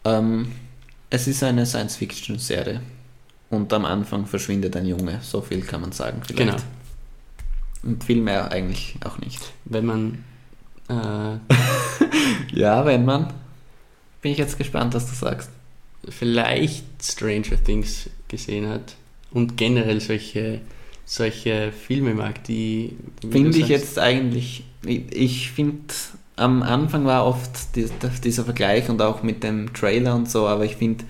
Ähm, 0.05 0.53
es 1.11 1.29
ist 1.29 1.43
eine 1.43 1.67
Science-Fiction-Serie 1.67 2.81
und 3.51 3.73
am 3.73 3.85
Anfang 3.85 4.27
verschwindet 4.27 4.77
ein 4.77 4.87
Junge, 4.87 5.21
so 5.23 5.41
viel 5.41 5.63
kann 5.63 5.81
man 5.81 5.93
sagen 5.93 6.21
vielleicht. 6.25 6.39
Genau. 6.39 6.63
Und 7.85 8.03
viel 8.03 8.21
mehr 8.21 8.51
eigentlich 8.51 8.97
auch 9.05 9.19
nicht. 9.19 9.53
Wenn 9.65 9.87
man 9.87 10.25
äh, 10.89 11.39
Ja, 12.53 12.85
wenn 12.87 13.05
man. 13.05 13.33
Bin 14.23 14.33
ich 14.33 14.39
jetzt 14.39 14.59
gespannt, 14.59 14.95
was 14.95 15.09
du 15.09 15.15
sagst. 15.15 15.51
vielleicht 16.09 16.85
Stranger 17.03 17.63
Things 17.63 18.09
gesehen 18.29 18.69
hat 18.69 18.97
und 19.33 19.57
generell 19.57 20.01
solche, 20.01 20.61
solche 21.05 21.73
Filme 21.73 22.15
mag, 22.15 22.43
die... 22.45 22.97
Finde 23.29 23.59
ich 23.59 23.69
jetzt 23.69 23.99
eigentlich, 23.99 24.65
ich, 24.85 25.03
ich 25.13 25.51
finde, 25.51 25.83
am 26.37 26.63
Anfang 26.63 27.05
war 27.07 27.27
oft 27.27 27.77
die, 27.77 27.87
dieser 28.25 28.45
Vergleich 28.45 28.89
und 28.89 29.03
auch 29.03 29.23
mit 29.23 29.43
dem 29.43 29.73
Trailer 29.75 30.15
und 30.15 30.31
so, 30.31 30.47
aber 30.47 30.65
ich 30.65 30.77
finde, 30.77 31.05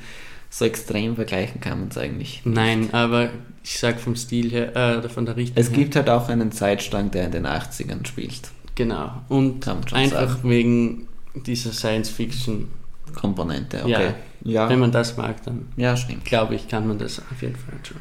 so 0.50 0.64
extrem 0.64 1.14
vergleichen 1.16 1.60
kann 1.60 1.80
man 1.80 1.88
es 1.88 1.98
eigentlich. 1.98 2.40
Nein, 2.44 2.88
aber 2.92 3.30
ich 3.62 3.78
sag 3.78 4.00
vom 4.00 4.16
Stil 4.16 4.50
her, 4.50 4.74
äh, 4.76 4.98
oder 4.98 5.08
von 5.10 5.26
der 5.26 5.36
Richtung 5.36 5.56
Es 5.60 5.68
her. 5.70 5.76
gibt 5.76 5.96
halt 5.96 6.08
auch 6.08 6.28
einen 6.28 6.52
Zeitstrang, 6.52 7.10
der 7.10 7.26
in 7.26 7.32
den 7.32 7.46
80ern 7.46 8.06
spielt. 8.06 8.50
Genau. 8.76 9.10
Und 9.28 9.60
Kann 9.60 9.80
man 9.80 9.88
schon 9.88 9.98
einfach 9.98 10.36
sagen. 10.36 10.48
wegen 10.50 11.08
dieser 11.34 11.72
Science-Fiction 11.72 12.68
Komponente, 13.14 13.80
okay. 13.82 13.90
Ja. 13.90 14.14
Ja, 14.44 14.68
Wenn 14.68 14.78
man 14.78 14.92
das 14.92 15.16
mag, 15.16 15.42
dann 15.44 15.66
ja 15.76 15.96
stimmt. 15.96 16.24
glaube 16.24 16.54
ich, 16.54 16.68
kann 16.68 16.86
man 16.86 16.98
das 16.98 17.18
auf 17.18 17.42
jeden 17.42 17.56
Fall 17.56 17.74
anschauen. 17.74 18.00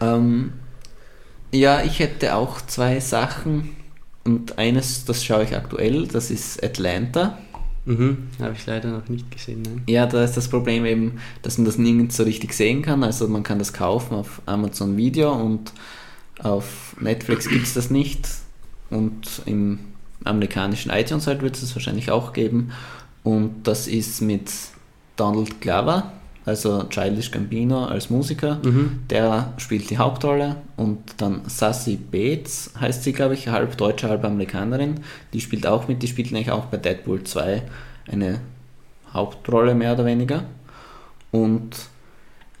Ähm, 0.00 0.52
ja, 1.52 1.82
ich 1.82 1.98
hätte 1.98 2.36
auch 2.36 2.60
zwei 2.60 3.00
Sachen 3.00 3.70
und 4.24 4.58
eines, 4.58 5.04
das 5.06 5.24
schaue 5.24 5.42
ich 5.44 5.56
aktuell, 5.56 6.06
das 6.06 6.30
ist 6.30 6.62
Atlanta. 6.62 7.38
Mhm. 7.84 8.28
Habe 8.40 8.54
ich 8.56 8.66
leider 8.66 8.90
noch 8.90 9.08
nicht 9.08 9.30
gesehen, 9.30 9.62
nein. 9.62 9.82
Ja, 9.88 10.06
da 10.06 10.22
ist 10.22 10.36
das 10.36 10.48
Problem 10.48 10.84
eben, 10.84 11.18
dass 11.42 11.56
man 11.58 11.64
das 11.64 11.78
nirgends 11.78 12.16
so 12.16 12.24
richtig 12.24 12.52
sehen 12.52 12.82
kann. 12.82 13.02
Also 13.02 13.26
man 13.26 13.42
kann 13.42 13.58
das 13.58 13.72
kaufen 13.72 14.14
auf 14.14 14.42
Amazon 14.46 14.96
Video 14.96 15.32
und 15.32 15.72
auf 16.40 16.94
Netflix 17.00 17.48
gibt 17.48 17.66
es 17.66 17.74
das 17.74 17.90
nicht. 17.90 18.28
Und 18.90 19.42
im 19.46 19.78
amerikanischen 20.24 20.90
iTunes 20.90 21.26
halt 21.26 21.42
wird 21.42 21.56
es 21.56 21.74
wahrscheinlich 21.74 22.10
auch 22.10 22.32
geben. 22.32 22.72
Und 23.22 23.66
das 23.66 23.88
ist 23.88 24.20
mit 24.20 24.50
Donald 25.16 25.60
Glover, 25.60 26.12
also 26.44 26.84
Childish 26.84 27.30
Gambino 27.30 27.86
als 27.86 28.10
Musiker. 28.10 28.60
Mhm. 28.64 29.00
Der 29.10 29.54
spielt 29.56 29.90
die 29.90 29.98
Hauptrolle 29.98 30.56
und 30.76 31.00
dann 31.16 31.42
Sassy 31.46 31.96
Bates 31.96 32.70
heißt 32.80 33.02
sie, 33.02 33.12
glaube 33.12 33.34
ich, 33.34 33.48
halb 33.48 33.76
Deutsche, 33.76 34.08
halb 34.08 34.24
Amerikanerin. 34.24 35.00
Die 35.32 35.40
spielt 35.40 35.66
auch 35.66 35.88
mit, 35.88 36.02
die 36.02 36.08
spielt 36.08 36.30
nämlich 36.30 36.50
auch 36.50 36.66
bei 36.66 36.76
Deadpool 36.76 37.24
2 37.24 37.62
eine 38.10 38.40
Hauptrolle 39.12 39.74
mehr 39.74 39.94
oder 39.94 40.04
weniger. 40.04 40.44
Und 41.32 41.70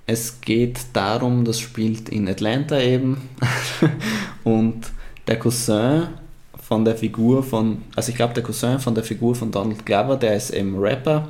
es 0.06 0.40
geht 0.40 0.80
darum, 0.92 1.44
das 1.44 1.60
spielt 1.60 2.08
in 2.08 2.28
Atlanta 2.28 2.80
eben 2.80 3.28
und 4.44 4.90
der 5.26 5.38
Cousin 5.38 6.08
von 6.66 6.84
der 6.84 6.96
Figur 6.96 7.42
von, 7.42 7.82
also 7.94 8.10
ich 8.10 8.16
glaube 8.16 8.34
der 8.34 8.42
Cousin 8.42 8.78
von 8.78 8.94
der 8.94 9.04
Figur 9.04 9.34
von 9.34 9.50
Donald 9.50 9.86
Glover, 9.86 10.16
der 10.16 10.36
ist 10.36 10.50
eben 10.50 10.78
Rapper 10.78 11.28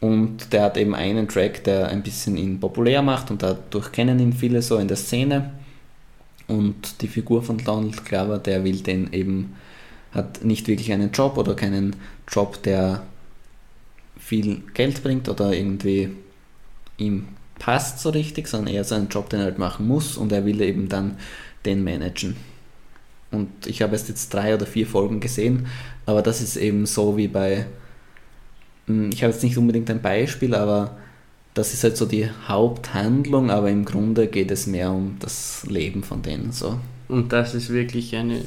und 0.00 0.52
der 0.52 0.64
hat 0.64 0.76
eben 0.76 0.94
einen 0.94 1.28
Track, 1.28 1.64
der 1.64 1.88
ein 1.88 2.02
bisschen 2.02 2.36
ihn 2.36 2.60
populär 2.60 3.02
macht 3.02 3.30
und 3.30 3.42
dadurch 3.42 3.92
kennen 3.92 4.18
ihn 4.18 4.32
viele 4.32 4.62
so 4.62 4.78
in 4.78 4.88
der 4.88 4.96
Szene. 4.96 5.52
Und 6.46 7.00
die 7.00 7.08
Figur 7.08 7.42
von 7.42 7.56
Donald 7.56 8.04
Glover, 8.04 8.38
der 8.38 8.64
will 8.64 8.80
den 8.80 9.12
eben, 9.12 9.56
hat 10.12 10.44
nicht 10.44 10.68
wirklich 10.68 10.92
einen 10.92 11.10
Job 11.10 11.38
oder 11.38 11.54
keinen 11.54 11.96
Job, 12.28 12.62
der 12.64 13.02
viel 14.18 14.62
Geld 14.74 15.02
bringt 15.02 15.28
oder 15.28 15.54
irgendwie 15.54 16.10
ihm 16.98 17.28
passt 17.58 18.00
so 18.00 18.10
richtig, 18.10 18.46
sondern 18.48 18.74
eher 18.74 18.84
so 18.84 18.94
einen 18.94 19.08
Job, 19.08 19.30
den 19.30 19.40
er 19.40 19.46
halt 19.46 19.58
machen 19.58 19.86
muss 19.86 20.16
und 20.18 20.32
er 20.32 20.44
will 20.44 20.60
eben 20.60 20.88
dann 20.88 21.16
den 21.64 21.82
managen. 21.82 22.36
Und 23.30 23.66
ich 23.66 23.82
habe 23.82 23.92
erst 23.92 24.08
jetzt 24.08 24.32
drei 24.32 24.54
oder 24.54 24.66
vier 24.66 24.86
Folgen 24.86 25.20
gesehen, 25.20 25.66
aber 26.06 26.22
das 26.22 26.40
ist 26.40 26.56
eben 26.56 26.86
so 26.86 27.16
wie 27.16 27.28
bei 27.28 27.66
hm, 28.86 29.10
ich 29.12 29.22
habe 29.22 29.32
jetzt 29.32 29.42
nicht 29.42 29.56
unbedingt 29.58 29.90
ein 29.90 30.02
Beispiel, 30.02 30.54
aber 30.54 30.96
das 31.54 31.72
ist 31.72 31.84
halt 31.84 31.96
so 31.96 32.06
die 32.06 32.28
Haupthandlung, 32.48 33.50
aber 33.50 33.70
im 33.70 33.84
Grunde 33.84 34.26
geht 34.26 34.50
es 34.50 34.66
mehr 34.66 34.90
um 34.90 35.16
das 35.20 35.64
Leben 35.68 36.02
von 36.02 36.22
denen 36.22 36.52
so. 36.52 36.78
Und 37.08 37.32
das 37.32 37.54
ist 37.54 37.70
wirklich 37.70 38.14
eine 38.16 38.44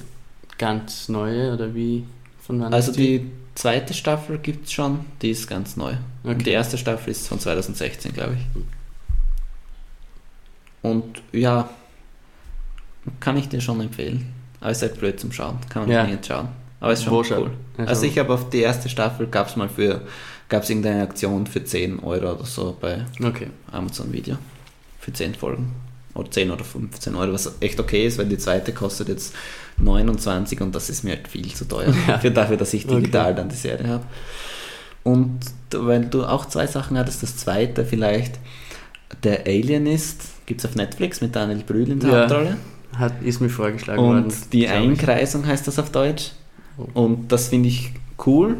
ganz 0.58 1.10
neue, 1.10 1.54
oder 1.54 1.74
wie? 1.74 2.04
Von 2.42 2.60
wann 2.62 2.74
Also 2.74 2.92
die 2.92 3.30
zweite 3.56 3.94
Staffel 3.94 4.38
gibt 4.40 4.66
es 4.66 4.74
schon, 4.74 5.00
die 5.22 5.32
ist 5.32 5.48
ganz 5.48 5.78
neu. 5.78 5.94
Und 6.24 6.32
Okay. 6.36 6.44
die 6.44 6.50
erste 6.52 6.78
Staffel 6.78 7.12
ist 7.12 7.28
von 7.28 7.40
2016, 7.40 8.14
glaube 8.14 8.36
ich. 8.36 8.64
Und 10.82 11.22
ja, 11.32 11.70
kann 13.20 13.38
ich 13.38 13.50
dir 13.50 13.62
schon 13.62 13.82
empfehlen. 13.82 14.34
Aber 14.60 14.72
ist 14.72 14.82
halt 14.82 15.00
blöd 15.00 15.20
zum 15.20 15.32
Schauen, 15.32 15.58
kann 15.70 15.84
man 15.84 15.92
Ja. 15.92 16.04
nicht 16.06 16.26
schauen. 16.26 16.50
Aber 16.80 16.94
ist 16.94 17.04
schon 17.04 17.14
Wo 17.14 17.18
cool. 17.36 17.52
Also, 17.78 17.90
also- 17.90 18.06
ich 18.06 18.18
habe 18.20 18.34
auf 18.34 18.50
die 18.50 18.60
erste 18.62 18.90
Staffel, 18.90 19.28
gab 19.28 19.48
es 19.48 19.56
mal 19.56 19.70
für, 19.70 20.02
gab 20.50 20.64
es 20.64 20.70
irgendeine 20.70 21.04
Aktion 21.04 21.46
für 21.48 21.64
10 21.64 22.00
Euro 22.00 22.34
oder 22.34 22.46
so 22.46 22.76
bei 22.80 23.06
Okay. 23.24 23.48
Amazon 23.72 24.12
Video. 24.14 24.38
Für 25.00 25.14
10 25.14 25.36
Folgen. 25.36 25.72
Oder 26.14 26.32
10 26.32 26.50
oder 26.52 26.64
15 26.64 27.14
Euro, 27.16 27.34
was 27.34 27.52
echt 27.60 27.80
okay 27.80 28.08
ist, 28.08 28.18
weil 28.18 28.26
die 28.26 28.38
zweite 28.40 28.74
kostet 28.74 29.08
jetzt 29.10 29.36
29 29.78 30.62
und 30.62 30.74
das 30.74 30.90
ist 30.90 31.04
mir 31.04 31.12
halt 31.16 31.28
viel 31.28 31.54
zu 31.54 31.66
teuer. 31.68 31.94
Ja. 32.08 32.18
Für 32.18 32.32
dafür, 32.32 32.58
dass 32.58 32.74
ich 32.74 32.88
digital 32.88 33.28
Okay. 33.32 33.36
dann 33.36 33.50
die 33.50 33.56
Serie 33.56 33.88
habe. 33.88 34.04
Und 35.04 35.40
weil 35.72 36.06
du 36.06 36.26
auch 36.26 36.46
zwei 36.46 36.68
Sachen 36.68 36.98
hattest, 36.98 37.24
das 37.24 37.38
zweite 37.38 37.86
vielleicht, 37.86 38.40
der 39.24 39.46
Alienist, 39.46 40.22
gibt 40.46 40.62
es 40.62 40.66
auf 40.66 40.76
Netflix 40.76 41.22
mit 41.22 41.36
Daniel 41.36 41.64
Brühl 41.66 41.90
in 41.92 42.00
der 42.00 42.10
Ja. 42.10 42.22
Hauptrolle. 42.22 42.58
Hat, 42.98 43.22
ist 43.22 43.42
mir 43.42 43.50
vorgeschlagen 43.50 44.02
worden. 44.02 44.24
Und 44.26 44.54
die 44.54 44.66
ich. 44.66 44.72
Einkreisung 44.72 45.46
heißt 45.46 45.68
das 45.68 45.78
auf 45.80 45.92
Deutsch. 45.92 46.32
Oh. 46.78 47.04
Und 47.06 47.32
das 47.32 47.50
finde 47.50 47.70
ich 47.70 47.92
cool. 48.26 48.58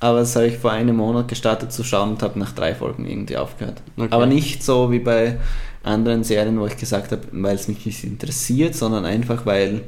Aber 0.00 0.20
das 0.20 0.36
habe 0.36 0.46
ich 0.46 0.58
vor 0.58 0.70
einem 0.70 0.96
Monat 0.96 1.26
gestartet 1.26 1.72
zu 1.72 1.82
schauen 1.82 2.10
und 2.10 2.22
habe 2.22 2.38
nach 2.38 2.52
drei 2.52 2.74
Folgen 2.74 3.04
irgendwie 3.04 3.36
aufgehört. 3.36 3.82
Okay. 3.96 4.08
Aber 4.10 4.26
nicht 4.26 4.62
so 4.62 4.92
wie 4.92 5.00
bei 5.00 5.38
anderen 5.82 6.22
Serien, 6.22 6.60
wo 6.60 6.66
ich 6.66 6.76
gesagt 6.76 7.10
habe, 7.10 7.22
weil 7.32 7.56
es 7.56 7.66
mich 7.66 7.84
nicht 7.84 8.04
interessiert, 8.04 8.74
sondern 8.76 9.04
einfach 9.04 9.44
weil. 9.44 9.82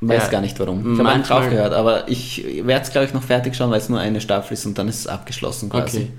Weiß 0.00 0.24
Ja, 0.24 0.28
gar 0.30 0.40
nicht 0.42 0.58
warum. 0.60 0.80
Ich 0.80 0.98
habe 0.98 1.08
einfach 1.08 1.30
manchmal- 1.30 1.42
aufgehört, 1.42 1.72
aber 1.72 2.08
ich 2.08 2.44
werde 2.62 2.84
es, 2.84 2.90
glaube 2.92 3.06
ich, 3.06 3.14
noch 3.14 3.22
fertig 3.22 3.56
schauen, 3.56 3.70
weil 3.70 3.78
es 3.78 3.88
nur 3.88 3.98
eine 4.00 4.20
Staffel 4.20 4.54
ist 4.54 4.66
und 4.66 4.76
dann 4.76 4.86
ist 4.88 5.00
es 5.00 5.06
abgeschlossen 5.06 5.70
quasi. 5.70 5.96
Okay. 5.98 6.10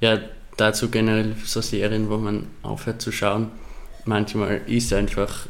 Ja, 0.00 0.18
dazu 0.56 0.88
generell 0.88 1.34
so 1.44 1.60
Serien, 1.60 2.08
wo 2.08 2.16
man 2.16 2.46
aufhört 2.62 3.02
zu 3.02 3.10
schauen. 3.12 3.50
Manchmal 4.04 4.60
ist 4.66 4.92
einfach 4.92 5.46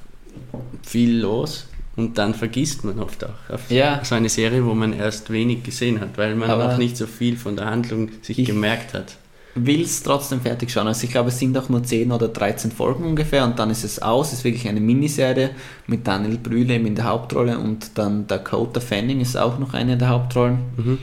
viel 0.83 1.21
los 1.21 1.67
und 1.97 2.19
dann 2.19 2.35
vergisst 2.35 2.85
man 2.85 2.99
oft 2.99 3.25
auch. 3.25 3.51
Auf 3.55 3.71
Ja. 3.71 4.01
So 4.05 4.15
eine 4.15 4.29
Serie, 4.29 4.65
wo 4.65 4.75
man 4.75 4.93
erst 4.93 5.31
wenig 5.31 5.63
gesehen 5.63 6.01
hat, 6.01 6.17
weil 6.19 6.35
man 6.35 6.51
Aber 6.51 6.73
auch 6.75 6.79
nicht 6.79 6.97
so 6.97 7.07
viel 7.07 7.37
von 7.37 7.57
der 7.57 7.67
Handlung 7.67 8.11
sich 8.23 8.39
ich- 8.39 8.47
gemerkt 8.47 8.95
hat. 8.95 9.17
will 9.57 9.83
es 9.83 10.03
trotzdem 10.03 10.41
fertig 10.41 10.73
schauen. 10.73 10.89
Also 10.89 11.05
ich 11.05 11.11
glaube, 11.13 11.29
es 11.29 11.39
sind 11.39 11.57
auch 11.57 11.69
nur 11.69 11.85
10 11.85 12.11
oder 12.11 12.27
13 12.27 12.73
Folgen 12.73 13.05
ungefähr 13.05 13.45
und 13.45 13.57
dann 13.57 13.71
ist 13.71 13.85
es 13.85 14.03
aus. 14.03 14.29
Es 14.33 14.39
ist 14.41 14.45
wirklich 14.45 14.67
eine 14.69 14.81
Miniserie 14.81 15.51
mit 15.87 16.05
Daniel 16.09 16.39
Brühle 16.39 16.75
eben 16.75 16.87
in 16.87 16.97
der 16.97 17.05
Hauptrolle 17.05 17.57
und 17.61 17.97
dann 17.97 18.27
Dakota 18.27 18.81
Fanning 18.81 19.21
ist 19.21 19.37
auch 19.37 19.61
noch 19.61 19.73
eine 19.73 19.97
der 19.97 20.09
Hauptrollen. 20.09 20.59
Mhm. 20.77 20.99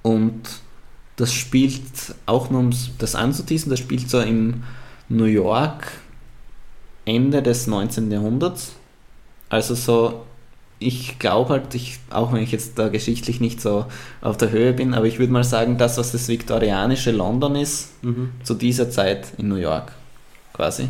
Und 0.00 0.40
das 1.16 1.34
spielt 1.34 1.82
auch 2.24 2.48
nur 2.48 2.60
um 2.60 2.70
das 2.96 3.14
anzuteasen, 3.14 3.68
das 3.68 3.80
spielt 3.80 4.08
so 4.08 4.18
im 4.20 4.62
New 5.10 5.24
York 5.26 5.92
Ende 7.14 7.42
des 7.42 7.66
19. 7.66 8.10
Jahrhunderts. 8.10 8.72
Also 9.48 9.74
so, 9.74 10.24
ich 10.78 11.18
glaube 11.18 11.50
halt, 11.50 11.74
ich, 11.74 11.98
auch 12.10 12.32
wenn 12.32 12.42
ich 12.42 12.52
jetzt 12.52 12.78
da 12.78 12.88
geschichtlich 12.88 13.40
nicht 13.40 13.60
so 13.60 13.86
auf 14.22 14.36
der 14.36 14.50
Höhe 14.50 14.72
bin, 14.72 14.94
aber 14.94 15.06
ich 15.06 15.18
würde 15.18 15.32
mal 15.32 15.44
sagen, 15.44 15.76
das, 15.76 15.98
was 15.98 16.12
das 16.12 16.28
viktorianische 16.28 17.10
London 17.10 17.56
ist, 17.56 17.90
Mhm. 18.02 18.32
zu 18.44 18.54
dieser 18.54 18.90
Zeit 18.90 19.28
in 19.38 19.48
New 19.48 19.56
York 19.56 19.92
quasi. 20.52 20.88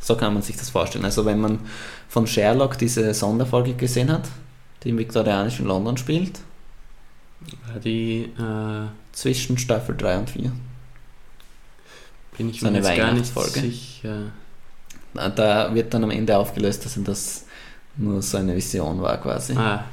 So 0.00 0.14
kann 0.16 0.34
man 0.34 0.42
sich 0.42 0.56
das 0.56 0.70
vorstellen. 0.70 1.04
Also 1.04 1.24
wenn 1.24 1.40
man 1.40 1.58
von 2.08 2.26
Sherlock 2.26 2.78
diese 2.78 3.12
Sonderfolge 3.14 3.74
gesehen 3.74 4.12
hat, 4.12 4.28
die 4.84 4.90
im 4.90 4.98
viktorianischen 4.98 5.66
London 5.66 5.96
spielt, 5.96 6.38
War 7.72 7.80
die, 7.80 8.30
äh, 8.38 8.88
zwischen 9.12 9.58
Staffel 9.58 9.96
3 9.96 10.18
und 10.18 10.30
4. 10.30 10.52
bin 12.36 12.50
ich 12.50 12.60
So 12.60 12.66
mir 12.70 12.78
eine 12.78 12.86
jetzt 12.86 12.96
gar 12.96 13.12
nicht 13.12 13.32
sicher. 13.34 14.30
Da 15.14 15.74
wird 15.74 15.92
dann 15.94 16.04
am 16.04 16.10
Ende 16.10 16.36
aufgelöst, 16.36 16.84
dass 16.84 16.98
das 17.02 17.44
nur 17.96 18.22
so 18.22 18.36
eine 18.36 18.54
Vision 18.54 19.00
war 19.02 19.16
quasi. 19.18 19.54
Ah, 19.56 19.84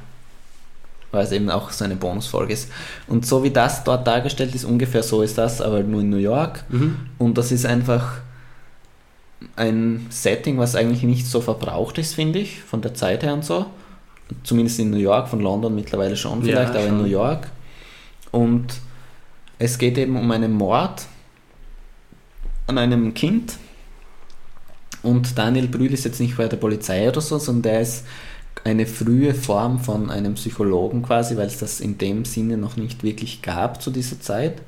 Weil 1.10 1.24
es 1.24 1.32
eben 1.32 1.50
auch 1.50 1.70
so 1.70 1.84
eine 1.84 1.96
Bonusfolge 1.96 2.52
ist. 2.52 2.70
Und 3.08 3.26
so 3.26 3.42
wie 3.42 3.50
das 3.50 3.82
dort 3.84 4.06
dargestellt 4.06 4.54
ist, 4.54 4.64
ungefähr 4.64 5.02
so 5.02 5.22
ist 5.22 5.38
das, 5.38 5.60
aber 5.60 5.82
nur 5.82 6.02
in 6.02 6.10
New 6.10 6.16
York. 6.16 6.64
mhm. 6.68 6.96
Und 7.18 7.38
das 7.38 7.50
ist 7.50 7.66
einfach 7.66 8.20
ein 9.56 10.06
Setting, 10.10 10.58
was 10.58 10.76
eigentlich 10.76 11.02
nicht 11.02 11.26
so 11.26 11.40
verbraucht 11.40 11.98
ist, 11.98 12.14
finde 12.14 12.38
ich, 12.38 12.62
von 12.62 12.80
der 12.82 12.94
Zeit 12.94 13.22
her 13.22 13.34
und 13.34 13.44
so. 13.44 13.66
Zumindest 14.44 14.78
in 14.80 14.90
New 14.90 14.96
York, 14.98 15.28
von 15.28 15.40
London 15.40 15.74
mittlerweile 15.74 16.16
schon 16.16 16.40
Ja, 16.40 16.46
vielleicht, 16.46 16.70
aber 16.70 16.80
in 16.82 16.88
schon. 16.88 16.98
New 16.98 17.04
York. 17.08 17.48
Und 18.32 18.74
es 19.58 19.78
geht 19.78 19.98
eben 19.98 20.16
um 20.16 20.30
einen 20.30 20.52
Mord 20.52 21.06
an 22.66 22.78
einem 22.78 23.14
Kind. 23.14 23.56
Und 25.06 25.38
Daniel 25.38 25.68
Brühl 25.68 25.92
ist 25.94 26.04
jetzt 26.04 26.18
nicht 26.18 26.36
bei 26.36 26.48
der 26.48 26.56
Polizei 26.56 27.08
oder 27.08 27.20
so, 27.20 27.38
sondern 27.38 27.62
der 27.62 27.80
ist 27.82 28.04
eine 28.64 28.86
frühe 28.86 29.34
Form 29.34 29.78
von 29.78 30.10
einem 30.10 30.34
Psychologen 30.34 31.02
quasi, 31.02 31.36
weil 31.36 31.46
es 31.46 31.58
das 31.58 31.78
in 31.78 31.96
dem 31.96 32.24
Sinne 32.24 32.56
noch 32.56 32.76
nicht 32.76 33.04
wirklich 33.04 33.40
gab 33.40 33.80
zu 33.80 33.92
dieser 33.92 34.20
Zeit. 34.20 34.60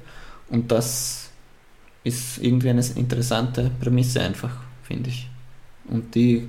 Und 0.49 0.70
das 0.70 1.30
ist 2.05 2.39
irgendwie 2.39 2.70
eine 2.70 2.84
interessante 2.95 3.72
Prämisse 3.80 4.20
einfach, 4.20 4.53
finde 4.84 5.11
ich. 5.11 5.28
Und 5.89 6.14
die, 6.14 6.49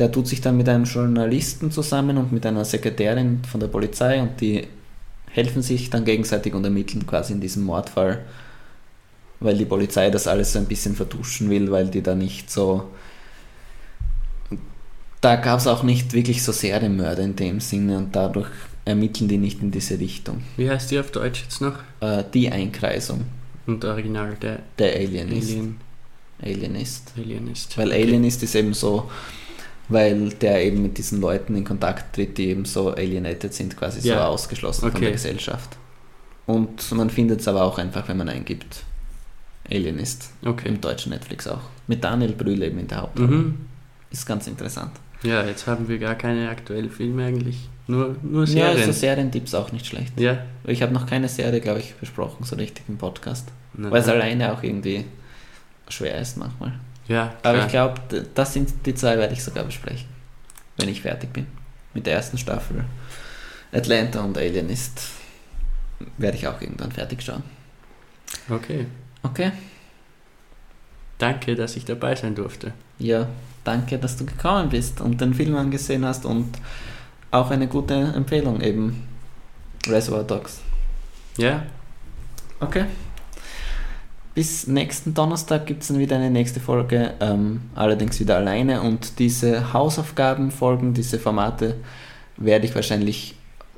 der 0.00 0.10
tut 0.10 0.26
sich 0.26 0.40
dann 0.40 0.56
mit 0.56 0.68
einem 0.68 0.84
Journalisten 0.84 1.70
zusammen 1.70 2.18
und 2.18 2.32
mit 2.32 2.44
einer 2.44 2.64
Sekretärin 2.64 3.42
von 3.48 3.60
der 3.60 3.68
Polizei 3.68 4.20
und 4.20 4.40
die 4.40 4.66
helfen 5.30 5.62
sich 5.62 5.90
dann 5.90 6.04
gegenseitig 6.04 6.54
und 6.54 6.64
ermitteln 6.64 7.06
quasi 7.06 7.34
in 7.34 7.40
diesem 7.40 7.62
Mordfall, 7.62 8.24
weil 9.40 9.56
die 9.58 9.64
Polizei 9.64 10.10
das 10.10 10.26
alles 10.26 10.52
so 10.52 10.58
ein 10.58 10.66
bisschen 10.66 10.94
vertuschen 10.96 11.50
will, 11.50 11.70
weil 11.70 11.88
die 11.88 12.02
da 12.02 12.14
nicht 12.14 12.50
so... 12.50 12.88
Da 15.20 15.36
gab 15.36 15.58
es 15.58 15.66
auch 15.66 15.82
nicht 15.82 16.12
wirklich 16.12 16.42
so 16.42 16.52
Serienmörder 16.52 17.22
in 17.22 17.36
dem 17.36 17.60
Sinne 17.60 17.98
und 17.98 18.14
dadurch 18.14 18.48
ermitteln 18.84 19.28
die 19.28 19.38
nicht 19.38 19.60
in 19.62 19.70
diese 19.70 19.98
Richtung. 19.98 20.42
Wie 20.56 20.70
heißt 20.70 20.90
die 20.90 20.98
auf 21.00 21.10
Deutsch 21.10 21.42
jetzt 21.42 21.60
noch? 21.60 21.74
Äh, 22.00 22.22
die 22.32 22.50
Einkreisung, 22.50 23.24
Und 23.66 23.84
Original, 23.84 24.36
der 24.40 24.60
der 24.78 24.94
Alienist. 24.94 25.50
Alien, 25.50 25.76
Alienist. 26.40 27.12
Alienist. 27.16 27.76
Weil 27.78 27.88
Okay. 27.88 28.02
Alienist 28.02 28.42
ist 28.44 28.54
eben 28.54 28.74
so, 28.74 29.10
weil 29.88 30.28
der 30.30 30.62
eben 30.64 30.82
mit 30.82 30.98
diesen 30.98 31.20
Leuten 31.20 31.56
in 31.56 31.64
Kontakt 31.64 32.14
tritt, 32.14 32.38
die 32.38 32.48
eben 32.48 32.64
so 32.64 32.90
alienated 32.90 33.52
sind, 33.52 33.76
quasi 33.76 34.02
so 34.02 34.10
Ja. 34.10 34.28
ausgeschlossen 34.28 34.82
von 34.82 34.90
Okay. 34.90 35.00
der 35.06 35.12
Gesellschaft. 35.12 35.76
Und 36.46 36.92
man 36.92 37.10
findet 37.10 37.40
es 37.40 37.48
aber 37.48 37.64
auch 37.64 37.78
einfach, 37.78 38.06
wenn 38.06 38.18
man 38.18 38.28
eingibt. 38.28 38.84
Alienist. 39.70 40.30
Okay. 40.44 40.68
Im 40.68 40.80
deutschen 40.80 41.10
Netflix 41.10 41.46
auch. 41.46 41.60
Mit 41.86 42.02
Daniel 42.04 42.32
Brühl 42.32 42.62
eben 42.62 42.78
in 42.78 42.88
der 42.88 43.02
Hauptrolle. 43.02 43.28
Mhm. 43.28 43.66
Ist 44.10 44.26
ganz 44.26 44.46
interessant. 44.46 44.92
Ja, 45.22 45.44
jetzt 45.44 45.66
haben 45.66 45.88
wir 45.88 45.98
gar 45.98 46.14
keine 46.14 46.48
aktuellen 46.48 46.90
Filme 46.90 47.24
eigentlich. 47.26 47.68
Nur, 47.88 48.16
nur 48.22 48.42
Ja, 48.44 48.46
Serien. 48.66 48.78
also 48.78 48.92
Serientipps 48.92 49.54
auch 49.54 49.72
nicht 49.72 49.86
schlecht. 49.86 50.18
Ja. 50.18 50.38
Ich 50.64 50.82
habe 50.82 50.92
noch 50.92 51.06
keine 51.06 51.28
Serie, 51.28 51.60
glaube 51.60 51.80
ich, 51.80 51.94
besprochen, 51.94 52.44
so 52.44 52.56
richtig 52.56 52.84
im 52.88 52.98
Podcast. 52.98 53.48
Na 53.74 53.90
Weil 53.90 54.02
es 54.02 54.08
alleine 54.08 54.52
auch 54.52 54.62
irgendwie 54.62 55.04
schwer 55.88 56.20
ist 56.20 56.36
manchmal. 56.36 56.72
Ja, 57.08 57.34
Aber 57.42 57.54
klar. 57.54 57.66
ich 57.66 57.70
glaube, 57.72 58.26
das 58.34 58.52
sind 58.52 58.70
die 58.86 58.94
zwei, 58.94 59.16
werde 59.18 59.34
ich 59.34 59.42
sogar 59.44 59.64
besprechen. 59.64 60.08
Wenn 60.76 60.88
ich 60.88 61.00
fertig 61.02 61.32
bin. 61.32 61.46
Mit 61.94 62.06
der 62.06 62.14
ersten 62.14 62.36
Staffel. 62.38 62.84
Atlanta 63.72 64.22
und 64.22 64.36
Alienist. 64.36 65.00
Werde 66.18 66.36
ich 66.36 66.46
auch 66.46 66.60
irgendwann 66.60 66.92
fertig 66.92 67.22
schauen. 67.22 67.42
Okay. 68.50 68.86
Okay. 69.30 69.52
Danke, 71.18 71.54
dass 71.54 71.76
ich 71.76 71.84
dabei 71.84 72.14
sein 72.14 72.34
durfte. 72.34 72.72
Ja, 72.98 73.26
danke, 73.64 73.98
dass 73.98 74.16
du 74.16 74.26
gekommen 74.26 74.68
bist 74.68 75.00
und 75.00 75.20
den 75.20 75.34
Film 75.34 75.56
angesehen 75.56 76.04
hast 76.04 76.26
und 76.26 76.58
auch 77.30 77.50
eine 77.50 77.68
gute 77.68 77.94
Empfehlung 77.94 78.60
eben. 78.60 79.06
Reservoir 79.86 80.24
Dogs. 80.24 80.60
Ja, 81.38 81.62
Okay. 82.60 82.86
Bis 84.34 84.66
nächsten 84.66 85.14
Donnerstag 85.14 85.66
gibt 85.66 85.82
es 85.82 85.88
dann 85.88 85.98
wieder 85.98 86.16
eine 86.16 86.30
nächste 86.30 86.60
Folge, 86.60 87.14
ähm, 87.20 87.62
allerdings 87.74 88.20
wieder 88.20 88.36
alleine. 88.36 88.82
Und 88.82 89.18
diese 89.18 89.72
Hausaufgabenfolgen, 89.72 90.92
diese 90.94 91.18
Formate 91.18 91.76
werde 92.36 92.66
ich 92.66 92.74
wahrscheinlich, 92.74 93.34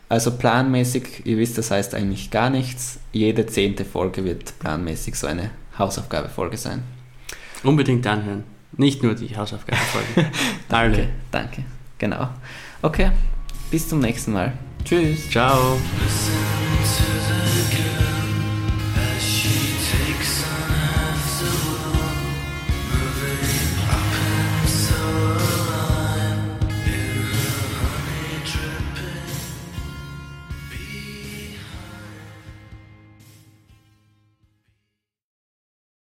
also 0.08 0.32
planmäßig, 0.36 1.26
ihr 1.26 1.38
wisst, 1.38 1.58
das 1.58 1.70
heißt 1.70 1.94
eigentlich 1.94 2.30
gar 2.30 2.50
nichts. 2.50 2.97
Jede 3.12 3.46
zehnte 3.46 3.84
Folge 3.84 4.24
wird 4.24 4.58
planmäßig 4.58 5.14
so 5.14 5.26
eine 5.26 5.50
Hausaufgabefolge 5.78 6.56
sein. 6.56 6.82
unbedingt 7.62 8.06
anhören. 8.06 8.44
Nicht 8.76 9.02
nur 9.02 9.14
die 9.14 9.34
Hausaufgabenfolgen. 9.36 10.26
Alle. 10.68 10.92
Danke, 10.96 11.08
danke. 11.30 11.64
Genau. 11.98 12.28
Okay, 12.82 13.10
bis 13.70 13.88
zum 13.88 14.00
nächsten 14.00 14.32
Mal. 14.32 14.52
Tschüss. 14.84 15.30
Ciao. 15.30 15.78